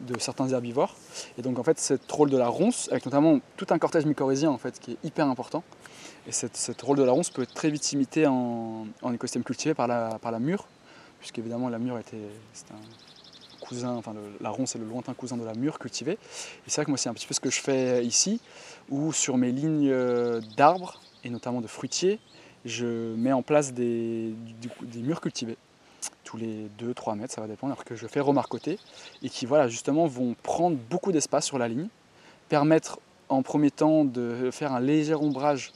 de 0.00 0.18
certains 0.18 0.48
herbivores. 0.48 0.94
Et 1.38 1.42
donc 1.42 1.58
en 1.58 1.62
fait, 1.62 1.78
ce 1.78 1.94
rôle 2.10 2.30
de 2.30 2.36
la 2.36 2.48
ronce, 2.48 2.88
avec 2.90 3.04
notamment 3.06 3.40
tout 3.56 3.66
un 3.70 3.78
cortège 3.78 4.06
mycorhizien 4.06 4.50
en 4.50 4.58
fait, 4.58 4.78
qui 4.78 4.92
est 4.92 4.98
hyper 5.04 5.26
important. 5.26 5.62
Et 6.26 6.32
cette, 6.32 6.82
rôle 6.82 6.98
de 6.98 7.04
la 7.04 7.12
ronce 7.12 7.30
peut 7.30 7.42
être 7.42 7.54
très 7.54 7.70
vite 7.70 7.92
imité 7.92 8.26
en, 8.26 8.86
écosystème 9.14 9.44
cultivé 9.44 9.74
par 9.74 9.86
la, 9.86 10.18
par 10.20 10.32
la 10.32 10.40
mûre, 10.40 10.66
puisqu'évidemment 11.20 11.68
la 11.68 11.78
mûre 11.78 11.98
était 11.98 12.16
un 12.70 13.64
cousin, 13.64 13.94
enfin 13.94 14.12
la 14.40 14.50
ronce 14.50 14.74
est 14.74 14.78
le 14.78 14.86
lointain 14.86 15.14
cousin 15.14 15.36
de 15.36 15.44
la 15.44 15.54
mûre 15.54 15.78
cultivée. 15.78 16.12
Et 16.12 16.18
c'est 16.66 16.76
vrai 16.76 16.84
que 16.84 16.90
moi 16.90 16.98
c'est 16.98 17.08
un 17.08 17.14
petit 17.14 17.26
peu 17.26 17.34
ce 17.34 17.40
que 17.40 17.50
je 17.50 17.60
fais 17.60 18.04
ici, 18.04 18.40
où 18.90 19.12
sur 19.12 19.36
mes 19.36 19.52
lignes 19.52 19.94
d'arbres, 20.56 21.00
et 21.22 21.30
notamment 21.30 21.60
de 21.60 21.68
fruitiers, 21.68 22.18
je 22.64 23.14
mets 23.14 23.32
en 23.32 23.42
place 23.42 23.72
des, 23.72 24.34
des 24.82 25.00
murs 25.00 25.20
cultivés 25.20 25.56
tous 26.24 26.36
les 26.36 26.68
2-3 26.80 27.16
mètres, 27.16 27.34
ça 27.34 27.40
va 27.40 27.46
dépendre, 27.46 27.72
alors 27.72 27.84
que 27.84 27.96
je 27.96 28.06
fais 28.06 28.20
remarcoter, 28.20 28.78
et 29.22 29.28
qui 29.28 29.46
voilà, 29.46 29.68
justement 29.68 30.06
vont 30.06 30.34
prendre 30.42 30.76
beaucoup 30.90 31.12
d'espace 31.12 31.44
sur 31.46 31.58
la 31.58 31.68
ligne, 31.68 31.88
permettre 32.48 32.98
en 33.28 33.42
premier 33.42 33.70
temps 33.70 34.04
de 34.04 34.50
faire 34.52 34.72
un 34.72 34.80
léger 34.80 35.14
ombrage 35.14 35.72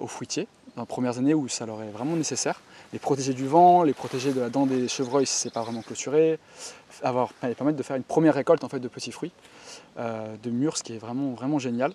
aux 0.00 0.06
fruitiers, 0.06 0.48
dans 0.76 0.82
les 0.82 0.86
premières 0.86 1.18
années 1.18 1.34
où 1.34 1.48
ça 1.48 1.66
leur 1.66 1.82
est 1.82 1.90
vraiment 1.90 2.16
nécessaire, 2.16 2.60
les 2.92 2.98
protéger 2.98 3.34
du 3.34 3.46
vent, 3.46 3.82
les 3.82 3.94
protéger 3.94 4.32
de 4.32 4.40
la 4.40 4.50
dent 4.50 4.66
des 4.66 4.88
chevreuils 4.88 5.26
si 5.26 5.34
c'est 5.34 5.52
pas 5.52 5.62
vraiment 5.62 5.82
clôturé, 5.82 6.38
avoir, 7.02 7.32
permettre 7.34 7.76
de 7.76 7.82
faire 7.82 7.96
une 7.96 8.02
première 8.02 8.34
récolte 8.34 8.64
en 8.64 8.68
fait, 8.68 8.80
de 8.80 8.88
petits 8.88 9.12
fruits, 9.12 9.32
euh, 9.98 10.36
de 10.42 10.50
mûres, 10.50 10.76
ce 10.76 10.82
qui 10.82 10.94
est 10.94 10.98
vraiment, 10.98 11.32
vraiment 11.32 11.58
génial. 11.58 11.92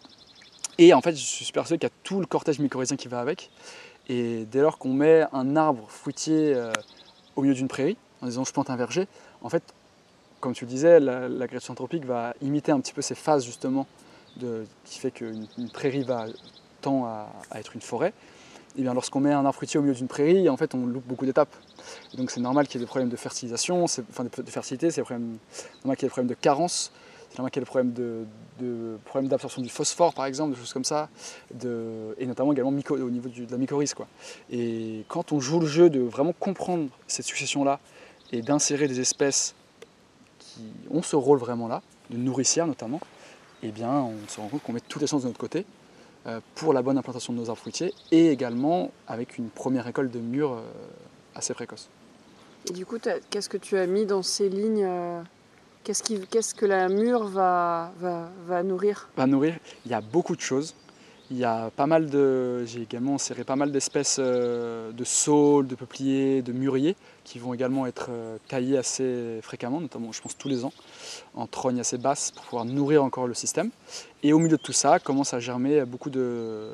Et 0.78 0.94
en 0.94 1.02
fait, 1.02 1.16
je 1.16 1.22
suis 1.24 1.52
persuadé 1.52 1.80
qu'il 1.80 1.90
y 1.90 1.92
a 1.92 1.96
tout 2.04 2.20
le 2.20 2.26
cortège 2.26 2.60
mycorhizien 2.60 2.98
qui 2.98 3.08
va 3.08 3.20
avec. 3.20 3.50
Et 4.10 4.46
dès 4.46 4.62
lors 4.62 4.78
qu'on 4.78 4.94
met 4.94 5.26
un 5.34 5.56
arbre 5.56 5.86
fruitier 5.90 6.54
euh, 6.54 6.72
au 7.38 7.42
milieu 7.42 7.54
d'une 7.54 7.70
prairie, 7.70 7.96
en 8.22 8.26
disant 8.26 8.44
je 8.44 8.52
plante 8.52 8.70
un 8.70 8.76
verger, 8.76 9.08
en 9.42 9.50
fait, 9.50 9.64
comme 10.42 10.54
tu 10.54 10.66
le 10.66 10.70
disais, 10.70 11.00
l'agression 11.00 11.72
anthropique 11.72 12.06
va 12.06 12.34
imiter 12.42 12.72
un 12.72 12.80
petit 12.80 12.94
peu 12.94 13.02
ces 13.02 13.16
phases 13.16 13.46
justement 13.46 13.88
qui 14.86 15.00
fait 15.00 15.12
qu'une 15.12 15.48
prairie 15.74 16.04
va 16.04 16.26
tend 16.82 17.06
à, 17.06 17.28
être 17.56 17.74
une 17.74 17.82
forêt. 17.82 18.14
Et 18.78 18.84
bien 18.84 18.94
lorsqu'on 18.94 19.20
met 19.20 19.34
un 19.34 19.44
arbre 19.46 19.56
fruitier 19.56 19.80
au 19.80 19.82
milieu 19.82 19.96
d'une 19.96 20.08
prairie, 20.08 20.48
en 20.50 20.58
fait 20.58 20.76
on 20.76 20.86
loupe 20.86 21.08
beaucoup 21.08 21.26
d'étapes. 21.26 21.56
Donc 22.16 22.30
c'est 22.30 22.40
normal 22.40 22.68
qu'il 22.68 22.80
y 22.80 22.84
ait 22.84 22.86
des 22.86 22.90
problèmes 22.90 23.10
de 23.10 23.16
fertilisation, 23.16 23.86
enfin 23.86 24.24
de 24.24 24.52
fertilité, 24.52 24.92
c'est 24.92 25.02
normal 25.02 25.30
qu'il 25.84 25.90
y 25.90 25.92
ait 25.92 25.96
des 25.96 26.10
problèmes 26.10 26.28
de 26.28 26.36
carence, 26.36 26.92
qu'il 27.36 27.44
y 27.44 27.48
ait 27.48 27.60
des 27.60 27.66
problèmes 27.66 27.94
de, 27.94 28.26
de 28.60 28.98
problèmes 29.06 29.30
d'absorption 29.30 29.62
du 29.62 29.70
phosphore 29.70 30.14
par 30.14 30.26
exemple, 30.26 30.54
des 30.54 30.60
choses 30.60 30.74
comme 30.74 30.84
ça, 30.84 31.10
et 31.64 32.26
notamment 32.26 32.54
également 32.54 32.72
au 32.72 33.10
niveau 33.10 33.30
de 33.30 33.52
la 33.52 33.58
mycorhize. 33.58 33.94
Quoi. 33.94 34.08
Et 34.52 35.04
quand 35.08 35.32
on 35.32 35.40
joue 35.40 35.60
le 35.60 35.68
jeu 35.68 35.90
de 35.90 36.00
vraiment 36.00 36.34
comprendre 36.34 36.90
cette 37.08 37.26
succession-là 37.26 37.80
et 38.32 38.42
d'insérer 38.42 38.88
des 38.88 39.00
espèces 39.00 39.56
qui 40.40 40.62
ont 40.92 41.02
ce 41.02 41.16
rôle 41.16 41.40
vraiment 41.40 41.68
là, 41.68 41.82
de 42.10 42.18
nourricière 42.18 42.68
notamment, 42.68 43.00
eh 43.64 43.72
bien 43.72 43.92
on 43.92 44.16
se 44.28 44.40
rend 44.40 44.48
compte 44.48 44.64
qu'on 44.64 44.74
met 44.74 44.82
toutes 44.82 45.02
les 45.02 45.08
chances 45.08 45.24
de 45.24 45.28
notre 45.28 45.40
côté 45.40 45.66
euh, 46.26 46.42
pour 46.56 46.74
la 46.74 46.82
bonne 46.82 46.98
implantation 46.98 47.32
de 47.32 47.38
nos 47.40 47.50
arbres 47.50 47.62
fruitiers 47.62 47.94
et 48.12 48.32
également 48.32 48.92
avec 49.08 49.38
une 49.38 49.50
première 49.50 49.86
récolte 49.86 50.12
de 50.12 50.20
mûres 50.20 50.54
euh, 50.54 50.62
assez 51.36 51.54
précoce. 51.54 51.90
Et 52.70 52.74
du 52.74 52.86
coup, 52.86 52.98
qu'est-ce 53.30 53.48
que 53.48 53.58
tu 53.58 53.78
as 53.78 53.88
mis 53.88 54.06
dans 54.06 54.24
ces 54.24 54.50
lignes 54.50 54.84
euh, 54.84 55.22
Qu'est-ce, 55.88 56.54
que 56.54 56.66
la 56.66 56.90
mûre 56.90 57.24
va, 57.24 57.94
nourrir? 58.66 59.08
Va 59.16 59.26
nourrir, 59.26 59.56
il 59.86 59.92
y 59.92 59.94
a 59.94 60.02
beaucoup 60.02 60.36
de 60.36 60.42
choses. 60.42 60.76
Il 61.32 61.38
y 61.38 61.46
a 61.46 61.72
pas 61.74 61.88
mal 61.88 62.10
de, 62.10 62.66
j'ai 62.66 62.82
également 62.82 63.16
inséré 63.16 63.46
pas 63.46 63.56
mal 63.56 63.72
d'espèces 63.72 64.18
euh, 64.20 64.92
de 64.92 65.04
saules, 65.06 65.66
de 65.66 65.76
peupliers, 65.76 66.42
de 66.42 66.52
mûriers 66.52 66.98
qui 67.24 67.40
vont 67.40 67.54
également 67.54 67.88
être 67.88 68.08
euh, 68.10 68.38
taillés 68.50 68.78
assez 68.78 69.40
fréquemment, 69.42 69.80
notamment 69.80 70.12
je 70.12 70.22
pense 70.22 70.38
tous 70.38 70.50
les 70.50 70.66
ans, 70.66 70.74
en 71.36 71.48
trogne 71.48 71.80
assez 71.80 71.98
basse 71.98 72.32
pour 72.32 72.44
pouvoir 72.44 72.66
nourrir 72.66 73.02
encore 73.02 73.28
le 73.28 73.34
système. 73.34 73.70
Et 74.24 74.34
au 74.34 74.40
milieu 74.40 74.58
de 74.58 74.62
tout 74.62 74.74
ça 74.74 75.00
commence 75.00 75.34
à 75.34 75.40
germer 75.40 75.86
beaucoup 75.86 76.10
de, 76.10 76.74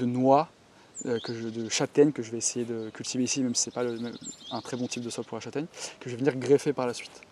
noix, 0.00 0.48
euh, 1.06 1.20
de 1.28 1.68
châtaignes 1.68 2.10
que 2.10 2.24
je 2.24 2.32
vais 2.32 2.38
essayer 2.38 2.64
de 2.64 2.90
cultiver 2.90 3.22
ici, 3.22 3.44
même 3.44 3.54
si 3.54 3.62
ce 3.62 3.70
n'est 3.70 3.74
pas 3.74 3.84
un 4.50 4.60
très 4.60 4.76
bon 4.76 4.88
type 4.88 5.04
de 5.04 5.10
sol 5.10 5.24
pour 5.24 5.36
la 5.36 5.40
châtaigne, 5.40 5.66
que 6.00 6.10
je 6.10 6.16
vais 6.16 6.24
venir 6.24 6.36
greffer 6.36 6.72
par 6.72 6.88
la 6.88 6.94
suite. 6.94 7.22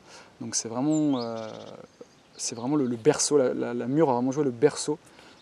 Donc 0.41 0.55
c'est 0.55 0.69
vraiment, 0.69 1.21
euh, 1.21 1.49
le, 2.77 2.97
berceau, 2.97 3.39
la, 3.39 3.75
mûre 3.87 4.11
a 4.11 4.15
vraiment 4.15 4.33
joué 4.33 4.45
le 4.45 4.51
berceau 4.51 4.99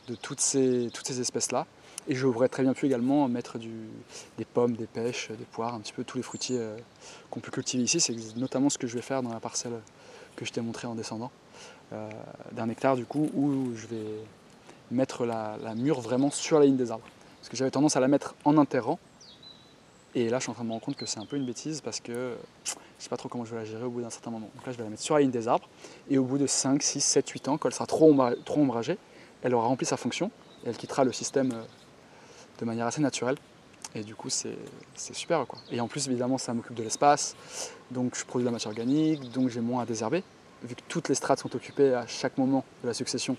de 0.09 0.15
toutes 0.15 0.41
ces, 0.41 0.91
espèces-là. 1.21 1.67
Et 2.09 2.15
je 2.15 2.27
pourrais 2.27 2.49
très 2.49 2.63
bien 2.63 2.73
pu 2.73 2.87
également 2.87 3.27
mettre 3.29 3.59
des 3.59 4.45
pommes, 4.45 4.75
des 4.75 4.87
pêches, 4.87 5.31
des 5.31 5.45
poires, 5.45 5.75
un 5.75 5.81
petit 5.81 5.93
peu 5.93 6.05
tous 6.05 6.17
les 6.17 6.23
fruitiers 6.23 6.59
euh, 6.61 6.77
qu'on 7.31 7.41
peut 7.41 7.51
cultiver 7.51 7.83
ici. 7.83 8.01
C'est 8.01 8.15
notamment 8.37 8.71
ce 8.71 8.79
que 8.79 8.87
je 8.87 8.95
vais 8.95 9.03
faire 9.03 9.23
dans 9.23 9.33
la 9.33 9.41
parcelle 9.41 9.73
que 10.37 10.45
je 10.45 10.53
t'ai 10.53 10.61
montré 10.61 10.87
en 10.87 10.95
descendant, 10.95 11.33
euh, 11.93 12.09
d'un 12.53 12.69
hectare 12.69 12.95
du 12.95 13.07
coup, 13.07 13.29
où 13.35 13.75
je 13.75 13.87
vais 13.89 14.07
mettre 14.91 15.27
la, 15.27 15.57
la 15.63 15.75
mûre 15.75 16.01
vraiment 16.01 16.31
sur 16.31 16.61
la 16.61 16.67
ligne 16.67 16.77
des 16.77 16.91
arbres. 16.91 17.07
Parce 17.41 17.49
que 17.49 17.57
j'avais 17.57 17.71
tendance 17.71 17.97
à 17.97 18.01
la 18.01 18.09
mettre 18.09 18.35
en 18.45 18.57
enterrant, 18.57 18.99
et 20.17 20.31
là, 20.31 20.39
je 20.39 20.45
suis 20.45 20.51
en 20.51 20.55
train 20.55 20.65
de 20.65 20.69
me 20.69 20.73
rendre 20.73 20.85
compte 20.85 20.97
que 20.97 21.05
c'est 21.05 21.21
un 21.21 21.27
peu 21.27 21.37
une 21.37 21.45
bêtise 21.45 21.83
parce 21.83 22.01
que 22.01 22.37
je 22.97 23.03
ne 23.03 23.05
sais 23.05 23.09
pas 23.11 23.17
trop 23.19 23.29
comment 23.29 23.45
je 23.45 23.51
vais 23.51 23.59
la 23.59 23.65
gérer 23.65 23.85
au 23.85 23.91
bout 23.91 24.01
d'un 24.01 24.11
certain 24.11 24.31
moment. 24.31 24.49
Donc 24.55 24.67
là, 24.67 24.73
je 24.73 24.79
vais 24.79 24.85
la 24.85 24.91
mettre 24.91 25.03
sur 25.03 25.15
la 25.15 25.21
ligne 25.21 25.31
des 25.31 25.49
arbres 25.49 25.69
et 26.09 26.17
au 26.17 26.25
bout 26.25 26.39
de 26.39 26.47
5, 26.47 26.83
6, 26.83 27.01
7, 27.01 27.29
8 27.29 27.49
ans, 27.49 27.59
quand 27.59 27.69
elle 27.69 27.75
sera 27.75 27.87
trop, 27.87 28.11
ombragée, 28.57 28.97
elle 29.43 29.55
aura 29.55 29.67
rempli 29.67 29.85
sa 29.85 29.99
fonction 29.99 30.31
et 30.65 30.71
elle 30.71 30.77
quittera 30.77 31.05
le 31.05 31.13
système 31.13 31.53
euh, 31.53 31.63
de 32.59 32.65
manière 32.65 32.87
assez 32.87 33.03
naturelle. 33.03 33.37
Et 33.95 34.03
du 34.03 34.15
coup, 34.15 34.31
c'est 34.31 34.57
super. 34.97 35.45
Et 35.71 35.81
en 35.81 35.89
plus, 35.89 36.09
évidemment, 36.09 36.39
ça 36.39 36.53
m'occupe 36.53 36.75
de 36.75 36.83
l'espace. 36.83 37.35
Donc, 37.91 38.17
je 38.17 38.25
produis 38.25 38.45
de 38.45 38.49
la 38.49 38.53
matière 38.53 38.71
organique. 38.71 39.31
Donc, 39.31 39.49
j'ai 39.49 39.61
moins 39.61 39.83
à 39.83 39.87
désherber. 39.87 40.23
Vu 40.63 40.75
que 40.75 40.83
toutes 40.89 41.09
les 41.09 41.15
strates 41.15 41.39
sont 41.39 41.55
occupées 41.55 41.95
à 41.95 42.07
chaque 42.07 42.37
moment 42.37 42.65
de 42.83 42.89
la 42.89 42.95
succession. 42.95 43.37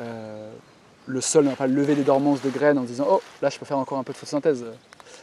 Euh, 0.00 0.52
le 1.06 1.20
sol 1.20 1.44
n'a 1.44 1.54
pas 1.54 1.66
levé 1.66 1.94
des 1.94 2.02
dormances 2.02 2.42
de 2.42 2.50
graines 2.50 2.78
en 2.78 2.82
disant 2.82 3.06
Oh, 3.08 3.20
là, 3.40 3.50
je 3.50 3.58
peux 3.58 3.66
faire 3.66 3.78
encore 3.78 3.98
un 3.98 4.04
peu 4.04 4.12
de 4.12 4.18
photosynthèse. 4.18 4.64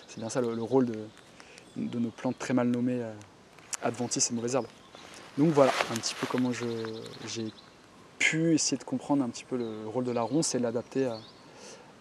C'est 0.08 0.20
bien 0.20 0.30
ça 0.30 0.42
le, 0.42 0.62
rôle 0.62 0.86
de, 0.86 1.00
de, 1.76 2.00
nos 2.00 2.10
plantes 2.10 2.40
très 2.40 2.54
mal 2.54 2.68
nommées 2.68 3.02
euh, 3.02 3.12
adventices 3.84 4.32
et 4.32 4.34
mauvaises 4.34 4.55
herbes. 4.55 4.67
Donc, 5.38 5.50
voilà 5.50 5.72
un 5.91 5.96
petit 5.96 6.15
peu 6.15 6.27
comment 6.27 6.51
j'ai 6.51 7.51
pu 8.20 8.53
essayer 8.53 8.77
de 8.77 8.84
comprendre 8.84 9.24
un 9.24 9.29
petit 9.29 9.44
peu 9.44 9.58
le 9.58 9.88
rôle 9.88 10.05
de 10.05 10.12
la 10.12 10.22
ronce 10.22 10.55
et 10.55 10.60
l'adapter 10.60 11.10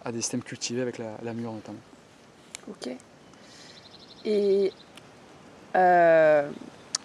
à, 0.03 0.11
des 0.11 0.21
systèmes 0.21 0.43
cultivés 0.43 0.81
avec 0.81 0.97
la, 0.97 1.17
la 1.23 1.33
mûre 1.33 1.51
notamment. 1.51 1.79
Ok. 2.69 2.89
Et 4.25 4.71
euh, 5.75 6.49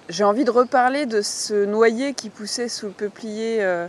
j'ai 0.09 0.25
envie 0.25 0.45
de 0.45 0.51
reparler 0.51 1.07
de 1.07 1.21
ce 1.21 1.65
noyer 1.65 2.15
qui 2.15 2.31
poussait 2.31 2.69
sous 2.69 2.87
le 2.87 2.93
peuplier. 2.93 3.63
Euh. 3.63 3.89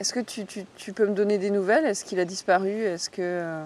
Est-ce 0.00 0.12
que 0.12 0.20
tu, 0.20 0.92
peux 0.92 1.06
me 1.06 1.14
donner 1.14 1.38
des 1.38 1.50
nouvelles? 1.50 1.84
Est-ce 1.84 2.04
qu'il 2.04 2.18
a 2.18 2.24
disparu? 2.24 2.70
Est-ce 2.70 3.08
que 3.08 3.22
euh, 3.22 3.64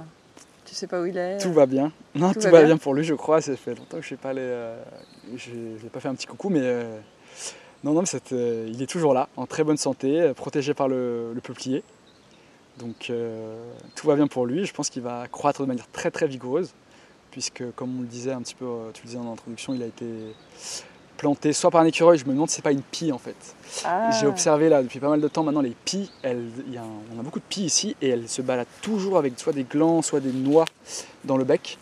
tu 0.66 0.75
sais 0.75 0.87
pas 0.87 1.00
où 1.00 1.06
il 1.06 1.16
est? 1.16 1.38
Tout 1.38 1.52
va 1.52 1.66
bien. 1.66 1.90
Non, 2.14 2.32
tout, 2.32 2.40
va, 2.40 2.62
bien. 2.62 2.76
pour 2.76 2.94
lui, 2.94 3.04
je 3.04 3.14
crois. 3.14 3.40
Ça 3.40 3.56
fait 3.56 3.75
longtemps 3.75 3.96
que 3.96 4.02
je 4.02 4.14
n'ai 4.14 4.18
pas 4.18 4.30
allé. 4.30 4.75
Je 5.37 5.50
n'ai 5.50 5.90
pas 5.92 6.00
fait 6.00 6.08
un 6.08 6.14
petit 6.14 6.26
coucou, 6.26 6.49
mais 6.49 6.61
non, 7.85 7.92
non, 7.92 8.02
mais 8.02 8.38
il 8.68 8.82
est 8.82 8.87
toujours 8.87 9.14
là, 9.14 9.28
en 9.37 9.47
très 9.47 9.64
bonne 9.64 9.76
santé, 9.76 10.32
protégé 10.35 10.75
par 10.75 10.88
le 10.88 11.38
peuplier. 11.42 11.82
Donc 12.78 13.12
tout 13.94 14.06
va 14.06 14.16
bien 14.16 14.26
pour 14.26 14.47
lui. 14.47 14.64
Je 14.64 14.73
pense 14.73 14.90
qu'il 14.90 15.02
va 15.02 15.26
croître 15.28 15.62
de 15.62 15.66
manière 15.66 15.88
très 15.90 16.11
très 16.11 16.26
vigoureuse 16.26 16.73
puisque 17.30 17.62
comme 17.76 17.99
on 17.99 18.02
le 18.02 18.06
disait 18.06 18.32
un 18.32 18.42
petit 18.42 18.54
peu, 18.54 18.64
euh, 18.64 18.90
tu 18.92 19.02
le 19.02 19.06
disais 19.08 19.18
en 19.18 19.32
introduction, 19.32 19.75
il 19.75 19.82
a 19.82 19.87
été 19.87 20.06
planté 21.16 21.52
soit 21.52 21.70
par 21.70 21.80
un 21.80 21.85
écureuil, 21.85 22.16
je 22.18 22.25
me 22.26 22.32
demande 22.32 22.49
si 22.49 22.56
c'est 22.56 22.62
pas 22.62 22.73
une 22.73 22.82
pie 22.82 23.11
en 23.11 23.18
fait. 23.18 23.37
Ah. 23.85 24.11
J'ai 24.12 24.26
observé 24.26 24.68
là 24.68 24.82
depuis 24.82 25.00
pas 25.00 25.08
mal 25.08 25.20
de 25.20 25.28
temps 25.28 25.42
maintenant 25.42 25.61
les 25.61 25.76
pies, 25.85 26.11
on 26.25 27.18
a 27.18 27.23
beaucoup 27.23 27.40
de 27.40 27.44
pies 27.49 27.64
ici 27.64 27.97
et 28.00 28.11
elles 28.11 28.28
se 28.28 28.40
baladent 28.40 28.68
toujours 28.82 29.18
avec 29.18 29.38
soit 29.38 29.52
des 29.52 29.64
glands, 29.64 30.00
soit 30.02 30.20
des 30.20 30.32
noix 30.32 30.64
dans 31.25 31.37
le 31.37 31.44
bec. 31.44 31.78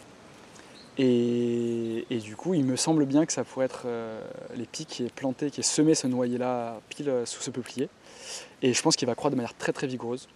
Et, 0.99 2.21
du 2.23 2.37
coup, 2.37 2.55
il 2.55 2.65
me 2.65 2.77
semble 2.77 3.05
bien 3.05 3.27
que 3.27 3.33
ça 3.33 3.45
pourrait 3.45 3.67
être 3.67 3.83
euh, 3.85 4.21
les 4.55 4.65
pies 4.65 4.87
qui 4.87 5.05
est 5.05 5.13
planté, 5.13 5.51
qui 5.51 5.61
est 5.61 5.65
semé 5.65 5.95
ce 5.95 6.07
noyer 6.07 6.39
là 6.39 6.81
pile 6.89 7.11
euh, 7.11 7.27
sous 7.27 7.43
ce 7.43 7.51
peuplier. 7.51 7.89
Et 8.63 8.73
je 8.73 8.83
pense 8.83 8.97
qu'il 8.97 9.07
va 9.07 9.15
croître 9.15 9.33
de 9.33 9.37
manière 9.37 9.57
très 9.57 9.73
très 9.73 9.87
vigoureuse 9.87 10.29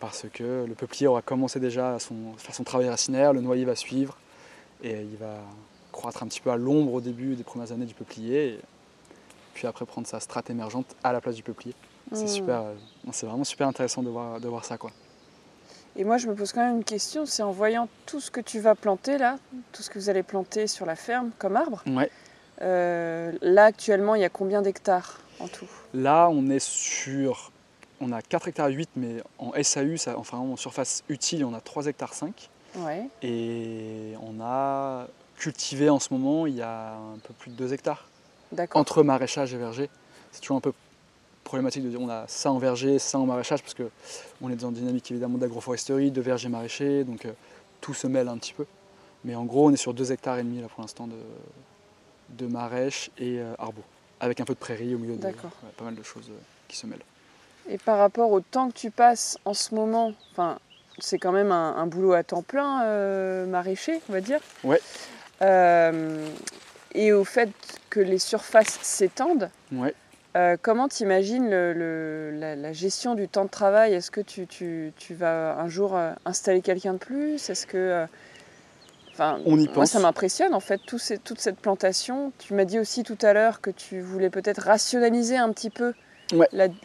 parce 0.00 0.26
que 0.32 0.64
le 0.66 0.74
peuplier 0.74 1.06
aura 1.06 1.22
commencé 1.22 1.60
déjà 1.60 1.94
à 1.94 1.98
faire 1.98 2.54
son 2.54 2.64
travail 2.64 2.88
racinaire, 2.88 3.32
le 3.32 3.40
noyer 3.40 3.64
va 3.64 3.74
suivre, 3.74 4.16
et 4.82 5.00
il 5.00 5.16
va 5.16 5.38
croître 5.92 6.22
un 6.22 6.26
petit 6.26 6.40
peu 6.40 6.50
à 6.50 6.56
l'ombre 6.56 6.94
au 6.94 7.00
début 7.00 7.34
des 7.34 7.44
premières 7.44 7.72
années 7.72 7.86
du 7.86 7.94
peuplier, 7.94 8.48
et 8.48 8.60
puis 9.54 9.66
après 9.66 9.86
prendre 9.86 10.06
sa 10.06 10.20
strate 10.20 10.50
émergente 10.50 10.94
à 11.02 11.12
la 11.12 11.20
place 11.20 11.34
du 11.34 11.42
peuplier. 11.42 11.74
C'est 12.12 12.28
super, 12.28 12.60
euh, 12.60 12.74
c'est 13.10 13.26
vraiment 13.26 13.44
super 13.44 13.66
intéressant 13.66 14.02
de 14.02 14.10
voir, 14.10 14.38
de 14.38 14.46
voir 14.46 14.64
ça. 14.64 14.78
Quoi. 14.78 14.92
Et 15.98 16.04
moi, 16.04 16.18
je 16.18 16.28
me 16.28 16.34
pose 16.34 16.52
quand 16.52 16.60
même 16.60 16.76
une 16.76 16.84
question, 16.84 17.24
c'est 17.24 17.42
en 17.42 17.52
voyant 17.52 17.88
tout 18.04 18.20
ce 18.20 18.30
que 18.30 18.40
tu 18.40 18.60
vas 18.60 18.74
planter 18.74 19.16
là, 19.16 19.38
tout 19.72 19.82
ce 19.82 19.88
que 19.88 19.98
vous 19.98 20.10
allez 20.10 20.22
planter 20.22 20.66
sur 20.66 20.84
la 20.84 20.94
ferme 20.96 21.30
comme 21.38 21.56
arbre, 21.56 21.82
ouais. 21.86 22.10
Euh, 22.62 23.32
là 23.42 23.64
actuellement, 23.66 24.14
il 24.14 24.22
y 24.22 24.24
a 24.24 24.30
combien 24.30 24.62
d'hectares 24.62 25.20
en 25.40 25.48
tout? 25.48 25.66
Là, 25.92 26.28
on 26.30 26.48
est 26.48 26.64
sur, 26.64 27.52
on 28.00 28.12
a 28.12 28.22
4 28.22 28.48
hectares 28.48 28.70
8, 28.70 28.90
mais 28.96 29.22
en 29.38 29.52
SAU, 29.62 29.96
ça, 29.96 30.18
enfin 30.18 30.38
en 30.38 30.56
surface 30.56 31.02
utile, 31.08 31.44
on 31.44 31.54
a 31.54 31.60
3 31.60 31.86
hectares 31.86 32.14
5. 32.14 32.50
Et 33.22 34.14
on 34.22 34.42
a 34.42 35.06
cultivé 35.36 35.88
en 35.88 35.98
ce 35.98 36.12
moment, 36.12 36.46
il 36.46 36.56
y 36.56 36.62
a 36.62 36.94
un 36.94 37.18
peu 37.22 37.32
plus 37.34 37.50
de 37.50 37.56
2 37.56 37.72
hectares. 37.72 38.08
Entre 38.74 39.02
maraîchage 39.02 39.54
et 39.54 39.56
verger. 39.56 39.90
C'est 40.30 40.40
toujours 40.40 40.58
un 40.58 40.60
peu 40.60 40.72
problématique 41.46 41.84
de 41.84 41.88
dire 41.88 42.00
on 42.00 42.10
a 42.10 42.24
ça 42.28 42.52
en 42.52 42.58
verger, 42.58 42.98
ça 42.98 43.18
en 43.18 43.24
maraîchage, 43.24 43.62
parce 43.62 43.74
qu'on 43.74 44.50
est 44.50 44.56
dans 44.56 44.68
une 44.68 44.74
dynamique 44.74 45.10
évidemment 45.10 45.38
d'agroforesterie, 45.38 46.10
de 46.10 46.20
verger 46.20 46.50
maraîcher, 46.50 47.04
donc 47.04 47.24
euh, 47.24 47.32
tout 47.80 47.94
se 47.94 48.06
mêle 48.06 48.28
un 48.28 48.36
petit 48.36 48.52
peu. 48.52 48.66
Mais 49.24 49.34
en 49.34 49.44
gros, 49.44 49.68
on 49.68 49.72
est 49.72 49.76
sur 49.76 49.94
2 49.94 50.12
hectares 50.12 50.38
et 50.38 50.42
demi 50.42 50.60
là 50.60 50.68
pour 50.68 50.82
l'instant 50.82 51.06
de, 51.06 51.16
de 52.30 52.46
maraîche 52.46 53.10
et 53.18 53.40
euh, 53.40 53.54
arbo, 53.58 53.82
avec 54.20 54.40
un 54.40 54.44
peu 54.44 54.54
de 54.54 54.58
prairie 54.58 54.94
au 54.94 54.98
milieu 54.98 55.16
de 55.16 55.22
pas 55.22 55.84
mal 55.84 55.94
de 55.94 56.02
choses 56.02 56.28
euh, 56.30 56.38
qui 56.68 56.76
se 56.76 56.86
mêlent. 56.86 57.04
Et 57.68 57.78
par 57.78 57.98
rapport 57.98 58.30
au 58.30 58.40
temps 58.40 58.68
que 58.68 58.76
tu 58.76 58.90
passes 58.90 59.38
en 59.44 59.54
ce 59.54 59.74
moment, 59.74 60.12
enfin 60.32 60.58
c'est 60.98 61.18
quand 61.18 61.32
même 61.32 61.52
un, 61.52 61.86
boulot 61.86 62.14
à 62.14 62.22
temps 62.22 62.42
plein 62.42 62.84
euh, 62.84 63.46
maraîcher, 63.46 64.00
on 64.08 64.12
va 64.12 64.20
dire. 64.20 64.40
Ouais. 64.64 64.80
Et 66.94 67.12
au 67.12 67.24
fait 67.24 67.50
que 67.90 68.00
les 68.00 68.18
surfaces 68.18 68.78
s'étendent, 68.80 69.50
ouais. 69.72 69.94
Euh, 70.36 70.56
comment 70.60 70.86
tu 70.88 71.02
imagines 71.02 71.48
la, 71.48 72.72
gestion 72.72 73.14
du 73.14 73.26
temps 73.28 73.44
de 73.44 73.50
travail? 73.50 73.94
Est-ce 73.94 74.10
que 74.10 74.20
tu, 74.20 74.92
vas 75.10 75.58
un 75.58 75.68
jour 75.68 75.98
installer 76.24 76.60
quelqu'un 76.60 76.92
de 76.94 76.98
plus? 76.98 77.48
Est-ce 77.48 77.66
que. 77.66 78.06
Enfin, 79.12 79.40
On 79.46 79.58
y 79.58 79.66
moi, 79.74 79.86
ça 79.86 79.98
m'impressionne 79.98 80.52
en 80.52 80.60
fait, 80.60 80.78
tout 80.86 80.98
toute 81.24 81.40
cette 81.40 81.56
plantation. 81.56 82.32
Tu 82.38 82.52
m'as 82.52 82.66
dit 82.66 82.78
aussi 82.78 83.02
tout 83.02 83.16
à 83.22 83.32
l'heure 83.32 83.62
que 83.62 83.70
tu 83.70 84.00
voulais 84.00 84.28
peut-être 84.28 84.62
rationaliser 84.62 85.38
un 85.38 85.50
petit 85.52 85.70
peu 85.70 85.94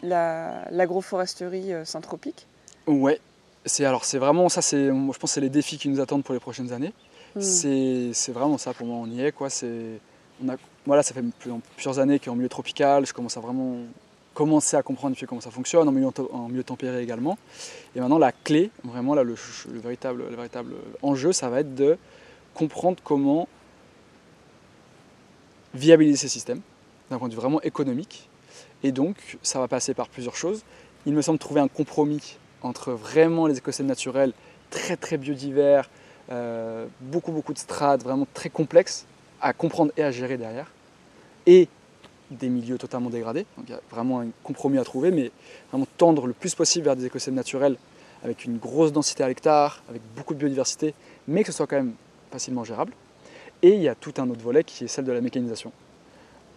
l'agroforesterie 0.02 1.72
synthropique. 1.84 2.46
Ouais, 2.86 3.20
c'est 3.66 3.84
alors 3.84 4.04
c'est 4.04 4.18
vraiment 4.18 4.48
ça 4.48 4.62
c'est 4.62 4.86
je 4.86 5.18
pense 5.18 5.32
c'est 5.32 5.40
les 5.40 5.50
défis 5.50 5.78
qui 5.78 5.88
nous 5.88 6.00
attendent 6.00 6.24
pour 6.24 6.34
les 6.34 6.40
prochaines 6.40 6.72
années 6.72 6.92
hmm. 7.36 7.40
c'est 7.40 8.32
vraiment 8.32 8.58
ça 8.58 8.74
pour 8.74 8.86
moi 8.86 8.96
on 8.96 9.06
y 9.06 9.24
est 9.24 9.32
quoi 9.32 9.50
c'est 9.50 10.00
on 10.44 10.48
a 10.48 10.56
voilà 10.86 11.02
ça 11.02 11.14
fait 11.14 11.22
plusieurs 11.76 11.98
années 11.98 12.18
qu'en 12.18 12.34
milieu 12.34 12.48
tropical 12.48 13.06
je 13.06 13.12
commence 13.12 13.36
à 13.36 13.40
vraiment 13.40 13.76
commencer 14.34 14.76
à 14.76 14.82
comprendre 14.82 15.16
comment 15.26 15.40
ça 15.40 15.50
fonctionne 15.50 15.88
en 15.88 15.92
milieu, 15.92 16.06
en 16.06 16.50
tempéré 16.64 17.02
également. 17.02 17.38
Et 17.94 18.00
maintenant 18.00 18.18
la 18.18 18.32
clé 18.32 18.70
vraiment 18.84 19.14
là 19.14 19.22
le, 19.22 19.34
véritable 19.68 20.24
le 20.28 20.36
véritable 20.36 20.74
enjeu 21.02 21.32
ça 21.32 21.50
va 21.50 21.60
être 21.60 21.74
de 21.74 21.98
comprendre 22.54 22.98
comment 23.04 23.48
viabiliser 25.74 26.16
ces 26.16 26.28
systèmes 26.28 26.60
d'un 27.10 27.18
point 27.18 27.28
de 27.28 27.34
vue 27.34 27.40
vraiment 27.40 27.60
économique. 27.62 28.28
Et 28.82 28.92
donc 28.92 29.38
ça 29.42 29.58
va 29.58 29.68
passer 29.68 29.94
par 29.94 30.08
plusieurs 30.08 30.36
choses. 30.36 30.64
Il 31.06 31.14
me 31.14 31.22
semble 31.22 31.38
trouver 31.38 31.60
un 31.60 31.68
compromis 31.68 32.36
entre 32.62 32.92
vraiment 32.92 33.46
les 33.46 33.58
écosystèmes 33.58 33.86
naturels 33.86 34.32
très 34.70 34.96
très 34.96 35.18
biodivers, 35.18 35.90
euh, 36.30 36.86
beaucoup 37.00 37.32
beaucoup 37.32 37.52
de 37.52 37.58
strates 37.58 38.02
vraiment 38.02 38.26
très 38.32 38.48
complexes 38.48 39.06
à 39.42 39.52
comprendre 39.52 39.92
et 39.96 40.02
à 40.02 40.10
gérer 40.10 40.38
derrière, 40.38 40.70
et 41.46 41.68
des 42.30 42.48
milieux 42.48 42.78
totalement 42.78 43.10
dégradés. 43.10 43.44
Donc 43.56 43.66
il 43.68 43.72
y 43.72 43.74
a 43.74 43.80
vraiment 43.90 44.20
un 44.20 44.28
compromis 44.42 44.78
à 44.78 44.84
trouver, 44.84 45.10
mais 45.10 45.30
vraiment 45.70 45.86
tendre 45.98 46.26
le 46.26 46.32
plus 46.32 46.54
possible 46.54 46.86
vers 46.86 46.96
des 46.96 47.04
écosystèmes 47.04 47.34
naturels 47.34 47.76
avec 48.24 48.44
une 48.44 48.58
grosse 48.58 48.92
densité 48.92 49.24
à 49.24 49.28
l'hectare, 49.28 49.82
avec 49.88 50.00
beaucoup 50.16 50.34
de 50.34 50.38
biodiversité, 50.38 50.94
mais 51.26 51.42
que 51.42 51.50
ce 51.50 51.56
soit 51.56 51.66
quand 51.66 51.76
même 51.76 51.94
facilement 52.30 52.64
gérable. 52.64 52.92
Et 53.62 53.74
il 53.74 53.82
y 53.82 53.88
a 53.88 53.94
tout 53.94 54.14
un 54.18 54.30
autre 54.30 54.40
volet 54.40 54.64
qui 54.64 54.84
est 54.84 54.88
celle 54.88 55.04
de 55.04 55.12
la 55.12 55.20
mécanisation. 55.20 55.72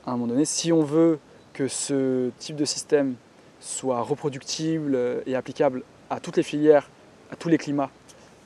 À 0.05 0.11
un 0.11 0.13
moment 0.13 0.27
donné, 0.27 0.45
si 0.45 0.71
on 0.71 0.83
veut 0.83 1.19
que 1.53 1.67
ce 1.67 2.29
type 2.39 2.55
de 2.55 2.65
système 2.65 3.15
soit 3.59 4.01
reproductible 4.01 5.23
et 5.25 5.35
applicable 5.35 5.83
à 6.09 6.19
toutes 6.19 6.37
les 6.37 6.43
filières, 6.43 6.89
à 7.31 7.35
tous 7.35 7.49
les 7.49 7.57
climats 7.57 7.89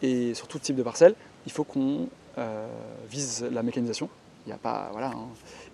et 0.01 0.33
sur 0.33 0.47
tout 0.47 0.59
type 0.59 0.75
de 0.75 0.83
parcelles, 0.83 1.15
il 1.45 1.51
faut 1.51 1.65
qu'on 1.65 2.07
euh, 2.37 2.67
vise 3.09 3.45
la 3.51 3.63
mécanisation. 3.63 4.09
Y 4.49 4.51
a 4.51 4.57
pas, 4.57 4.89
voilà, 4.91 5.09
hein. 5.09 5.27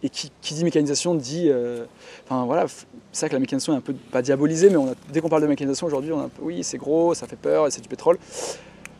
Et 0.03 0.09
qui, 0.09 0.29
dit 0.41 0.63
mécanisation 0.65 1.15
dit. 1.15 1.45
Euh, 1.47 1.85
enfin 2.25 2.43
voilà, 2.45 2.65
c'est 3.13 3.21
vrai 3.21 3.29
que 3.29 3.35
la 3.35 3.39
mécanisation 3.39 3.73
est 3.73 3.77
un 3.77 3.81
peu 3.81 3.93
pas 3.93 4.21
diabolisée, 4.21 4.69
mais 4.69 4.75
on 4.75 4.89
a, 4.89 4.95
dès 5.13 5.21
qu'on 5.21 5.29
parle 5.29 5.43
de 5.43 5.47
mécanisation 5.47 5.87
aujourd'hui, 5.87 6.11
on 6.11 6.19
a 6.19 6.23
un 6.23 6.29
peu, 6.29 6.43
oui, 6.43 6.61
c'est 6.61 6.77
gros, 6.77 7.13
ça 7.13 7.25
fait 7.25 7.37
peur, 7.37 7.67
c'est 7.69 7.79
du 7.79 7.87
pétrole. 7.87 8.17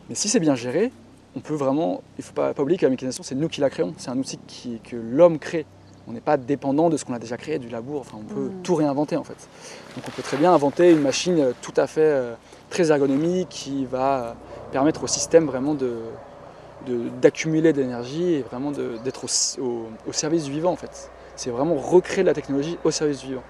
Mais 0.08 0.14
si 0.14 0.30
c'est 0.30 0.40
bien 0.40 0.54
géré, 0.54 0.92
on 1.36 1.40
peut 1.40 1.54
vraiment. 1.54 2.02
Il 2.16 2.22
ne 2.22 2.24
faut 2.24 2.32
pas, 2.32 2.54
pas, 2.54 2.62
oublier 2.62 2.78
que 2.78 2.86
la 2.86 2.90
mécanisation, 2.90 3.22
c'est 3.22 3.34
nous 3.34 3.48
qui 3.48 3.60
la 3.60 3.68
créons. 3.68 3.92
C'est 3.98 4.08
un 4.08 4.16
outil 4.16 4.38
qui, 4.46 4.80
que 4.80 4.96
l'homme 4.96 5.38
crée. 5.38 5.66
On 6.08 6.12
n'est 6.12 6.20
pas 6.20 6.38
dépendant 6.38 6.88
de 6.88 6.96
ce 6.96 7.04
qu'on 7.04 7.14
a 7.14 7.18
déjà 7.18 7.36
créé, 7.36 7.58
du 7.58 7.68
labour. 7.68 8.00
Enfin, 8.00 8.16
on 8.18 8.24
peut 8.24 8.48
mmh. 8.48 8.62
tout 8.62 8.76
réinventer 8.76 9.16
en 9.16 9.24
fait. 9.24 9.48
Donc 9.94 10.04
on 10.08 10.10
peut 10.10 10.22
très 10.22 10.38
bien 10.38 10.54
inventer 10.54 10.90
une 10.90 11.02
machine 11.02 11.52
tout 11.60 11.74
à 11.76 11.86
fait 11.86 12.00
euh, 12.00 12.34
très 12.70 12.90
ergonomique 12.90 13.50
qui 13.50 13.84
va 13.84 14.36
permettre 14.72 15.04
au 15.04 15.06
système 15.06 15.44
vraiment 15.44 15.74
de, 15.74 15.96
d'accumuler 17.20 17.72
de, 17.72 17.80
l'énergie 17.80 18.34
et 18.34 18.42
vraiment 18.42 18.70
d'être 18.70 19.24
au, 19.24 20.12
service 20.12 20.44
du 20.44 20.52
vivant 20.52 20.72
en 20.72 20.76
fait. 20.76 21.10
C'est 21.34 21.50
vraiment 21.50 21.74
recréer 21.74 22.24
la 22.24 22.34
technologie 22.34 22.78
au 22.84 22.90
service 22.90 23.20
du 23.20 23.28
vivant. 23.28 23.42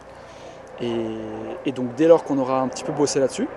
Et, 0.81 1.73
donc 1.73 1.95
dès 1.95 2.07
lors 2.07 2.25
qu'on 2.25 2.39
aura 2.39 2.61
un 2.61 2.69
petit 2.69 2.85
peu 2.85 2.93
bossé 2.93 3.21
là-dessus, 3.21 3.49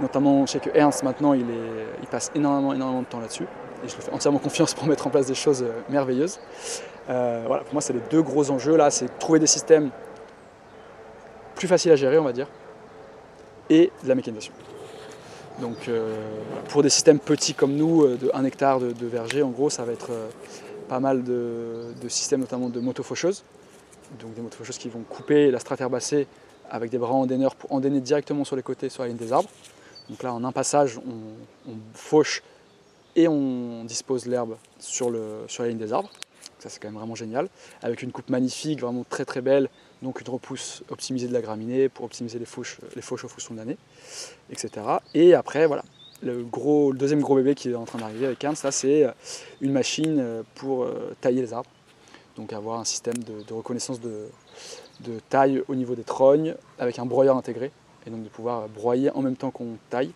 notamment 0.00 0.46
je 0.46 0.52
sais 0.52 0.60
que 0.60 0.70
Ernst 0.74 1.02
maintenant 1.02 1.32
il, 1.32 1.44
passe 2.10 2.30
énormément, 2.34 2.72
énormément 2.72 3.02
de 3.02 3.06
temps 3.06 3.20
là-dessus, 3.20 3.44
et 3.84 3.88
je 3.88 3.94
lui 3.94 4.02
fais 4.02 4.12
entièrement 4.12 4.38
confiance 4.38 4.74
pour 4.74 4.86
mettre 4.86 5.06
en 5.06 5.10
place 5.10 5.26
des 5.26 5.34
choses 5.34 5.62
euh, 5.62 5.80
merveilleuses. 5.88 6.38
Euh, 7.08 7.44
voilà, 7.46 7.62
pour 7.64 7.74
moi 7.74 7.82
c'est 7.82 7.92
les 7.92 8.02
deux 8.10 8.22
gros 8.22 8.50
enjeux 8.50 8.76
là, 8.76 8.90
c'est 8.90 9.18
trouver 9.18 9.38
des 9.38 9.46
systèmes 9.46 9.90
plus 11.54 11.68
faciles 11.68 11.92
à 11.92 11.96
gérer 11.96 12.18
on 12.18 12.24
va 12.24 12.32
dire, 12.32 12.48
et 13.70 13.90
de 14.02 14.08
la 14.08 14.14
mécanisation. 14.14 14.52
Donc 15.60 15.90
pour 16.68 16.82
des 16.82 16.90
systèmes 16.90 17.18
petits 17.18 17.54
comme 17.54 17.74
nous, 17.74 18.06
de 18.06 18.30
1 18.34 18.44
hectare 18.44 18.80
de, 18.80 19.06
verger, 19.06 19.42
en 19.42 19.50
gros, 19.50 19.70
ça 19.70 19.84
va 19.84 19.92
être 19.92 20.10
pas 20.88 21.00
mal 21.00 21.24
de, 21.24 22.08
systèmes, 22.08 22.40
notamment 22.40 22.68
de 22.68 22.80
motofaucheuses. 22.80 23.42
Donc 24.20 24.34
des 24.34 24.42
motofaucheuses 24.42 24.78
qui 24.78 24.88
vont 24.88 25.02
couper 25.02 25.50
la 25.50 25.58
strate 25.58 25.80
herbacée 25.80 26.26
avec 26.70 26.90
des 26.90 26.98
bras 26.98 27.12
endaineurs 27.12 27.54
pour 27.54 27.72
endainer 27.72 28.00
directement 28.00 28.44
sur 28.44 28.56
les 28.56 28.62
côtés, 28.62 28.88
sur 28.88 29.02
la 29.02 29.08
ligne 29.08 29.18
des 29.18 29.32
arbres. 29.32 29.48
Donc 30.08 30.22
là, 30.22 30.32
en 30.32 30.44
un 30.44 30.52
passage, 30.52 30.98
on, 30.98 31.72
fauche 31.94 32.42
et 33.16 33.28
on 33.28 33.84
dispose 33.84 34.26
l'herbe 34.26 34.56
sur, 34.78 35.10
sur 35.48 35.62
la 35.62 35.68
ligne 35.68 35.78
des 35.78 35.92
arbres. 35.92 36.10
Ça, 36.58 36.68
c'est 36.68 36.80
quand 36.80 36.88
même 36.88 36.98
vraiment 36.98 37.14
génial. 37.14 37.48
Avec 37.82 38.02
une 38.02 38.12
coupe 38.12 38.30
magnifique, 38.30 38.80
vraiment 38.80 39.04
très 39.08 39.24
très 39.24 39.40
belle. 39.40 39.68
Donc 40.02 40.20
une 40.20 40.28
repousse 40.28 40.82
optimisée 40.90 41.26
de 41.26 41.32
la 41.32 41.40
graminée 41.40 41.88
pour 41.88 42.04
optimiser 42.04 42.38
les 42.38 42.44
fauches, 42.44 42.78
les 42.94 43.02
fauches 43.02 43.24
au 43.24 43.28
fonction 43.28 43.54
de 43.54 43.60
l'année, 43.60 43.78
etc. 44.50 44.70
Et 45.14 45.34
après, 45.34 45.66
voilà, 45.66 45.82
le, 46.22 46.46
deuxième 46.94 47.20
gros 47.20 47.36
bébé 47.36 47.54
qui 47.54 47.70
est 47.70 47.74
en 47.74 47.84
train 47.84 47.98
d'arriver 47.98 48.26
avec 48.26 48.42
Ernst, 48.42 48.70
c'est 48.70 49.04
euh, 49.04 49.12
une 49.60 49.72
machine 49.72 50.18
euh, 50.18 50.42
pour 50.54 50.84
euh, 50.84 51.14
tailler 51.20 51.42
les 51.42 51.52
arbres. 51.52 51.70
Donc 52.36 52.52
avoir 52.52 52.80
un 52.80 52.84
système 52.84 53.16
de, 53.18 53.52
reconnaissance 53.54 54.00
de, 54.00 54.28
de, 55.00 55.18
taille 55.30 55.62
au 55.68 55.74
niveau 55.74 55.94
des 55.94 56.04
trognes 56.04 56.54
avec 56.78 56.98
un 56.98 57.06
broyeur 57.06 57.36
intégré. 57.36 57.70
Et 58.06 58.10
donc 58.10 58.22
de 58.22 58.28
pouvoir 58.28 58.68
broyer 58.68 59.10
en 59.10 59.22
même 59.22 59.36
temps 59.36 59.50
qu'on 59.50 59.78
taille 59.90 60.12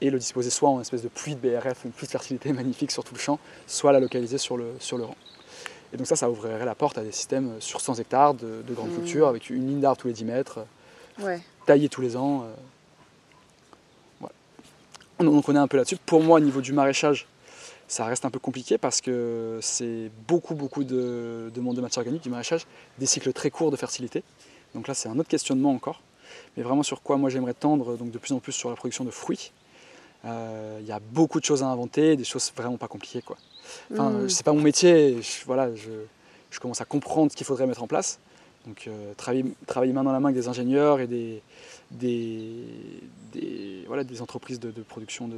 et 0.00 0.10
le 0.10 0.18
disposer 0.18 0.50
soit 0.50 0.68
en 0.68 0.80
espèce 0.80 1.02
de 1.02 1.08
pluie 1.08 1.34
de 1.34 1.40
BRF, 1.40 1.84
une 1.84 1.92
pluie 1.92 2.06
de 2.06 2.12
fertilité 2.12 2.52
magnifique 2.54 2.90
sur 2.90 3.04
tout 3.04 3.14
le 3.14 3.20
champ, 3.20 3.38
soit 3.66 3.92
la 3.92 4.00
localiser 4.00 4.38
sur 4.38 4.56
le, 4.56 4.74
sur 4.78 4.96
le 4.96 5.04
rang. 5.04 5.16
Et 5.92 5.96
donc 5.96 6.06
ça, 6.06 6.16
ça 6.16 6.30
ouvrirait 6.30 6.64
la 6.64 6.74
porte 6.74 6.98
à 6.98 7.02
des 7.02 7.12
systèmes 7.12 7.52
sur 7.60 7.80
100 7.80 7.98
hectares 8.00 8.34
de, 8.34 8.62
de 8.66 8.74
grandes 8.74 8.90
mmh. 8.90 8.96
cultures 8.96 9.28
avec 9.28 9.50
une 9.50 9.66
ligne 9.66 9.80
d'arbres 9.80 10.00
tous 10.00 10.08
les 10.08 10.14
10 10.14 10.24
mètres, 10.24 10.60
ouais. 11.20 11.40
taillée 11.66 11.88
tous 11.88 12.02
les 12.02 12.16
ans. 12.16 12.46
Donc 15.18 15.48
on 15.48 15.54
est 15.54 15.58
un 15.58 15.66
peu 15.66 15.76
là-dessus. 15.76 15.96
Pour 15.96 16.22
moi, 16.22 16.38
au 16.38 16.40
niveau 16.40 16.60
du 16.60 16.72
maraîchage, 16.72 17.26
ça 17.88 18.04
reste 18.04 18.24
un 18.24 18.30
peu 18.30 18.38
compliqué 18.38 18.78
parce 18.78 19.00
que 19.00 19.58
c'est 19.62 20.10
beaucoup, 20.28 20.54
beaucoup 20.54 20.84
de 20.84 21.50
demande 21.54 21.76
de 21.76 21.80
matière 21.80 22.02
organique 22.02 22.22
du 22.22 22.30
maraîchage, 22.30 22.66
des 22.98 23.06
cycles 23.06 23.32
très 23.32 23.50
courts 23.50 23.70
de 23.70 23.76
fertilité. 23.76 24.22
Donc 24.74 24.86
là, 24.86 24.94
c'est 24.94 25.08
un 25.08 25.18
autre 25.18 25.28
questionnement 25.28 25.72
encore. 25.72 26.02
Mais 26.56 26.62
vraiment 26.62 26.82
sur 26.82 27.02
quoi 27.02 27.16
moi 27.16 27.30
j'aimerais 27.30 27.54
tendre 27.54 27.96
donc 27.96 28.10
de 28.10 28.18
plus 28.18 28.32
en 28.32 28.38
plus 28.38 28.52
sur 28.52 28.68
la 28.68 28.76
production 28.76 29.04
de 29.04 29.10
fruits. 29.10 29.52
Euh, 30.24 30.78
il 30.80 30.86
y 30.86 30.92
a 30.92 31.00
beaucoup 31.00 31.40
de 31.40 31.44
choses 31.44 31.62
à 31.62 31.66
inventer, 31.66 32.16
des 32.16 32.24
choses 32.24 32.52
vraiment 32.54 32.76
pas 32.76 32.88
compliquées. 32.88 33.22
Quoi. 33.22 33.36
Enfin, 33.92 34.10
mmh. 34.10 34.28
c'est 34.28 34.44
pas 34.44 34.52
mon 34.52 34.60
métier, 34.60 35.20
je, 35.22 35.44
voilà, 35.46 35.74
je, 35.74 36.58
commence 36.60 36.80
à 36.80 36.84
comprendre 36.84 37.30
ce 37.30 37.36
qu'il 37.36 37.46
faudrait 37.46 37.66
mettre 37.66 37.82
en 37.82 37.86
place. 37.86 38.18
Donc 38.66 38.86
euh, 38.86 39.14
travailler, 39.16 39.44
travailler 39.66 39.92
main 39.92 40.02
dans 40.02 40.12
la 40.12 40.20
main 40.20 40.28
avec 40.28 40.40
des 40.40 40.48
ingénieurs 40.48 41.00
et 41.00 41.06
des, 41.06 41.42
des, 41.90 43.84
voilà, 43.86 44.04
des 44.04 44.20
entreprises 44.20 44.60
de, 44.60 44.70
production 44.82 45.28
de, 45.28 45.36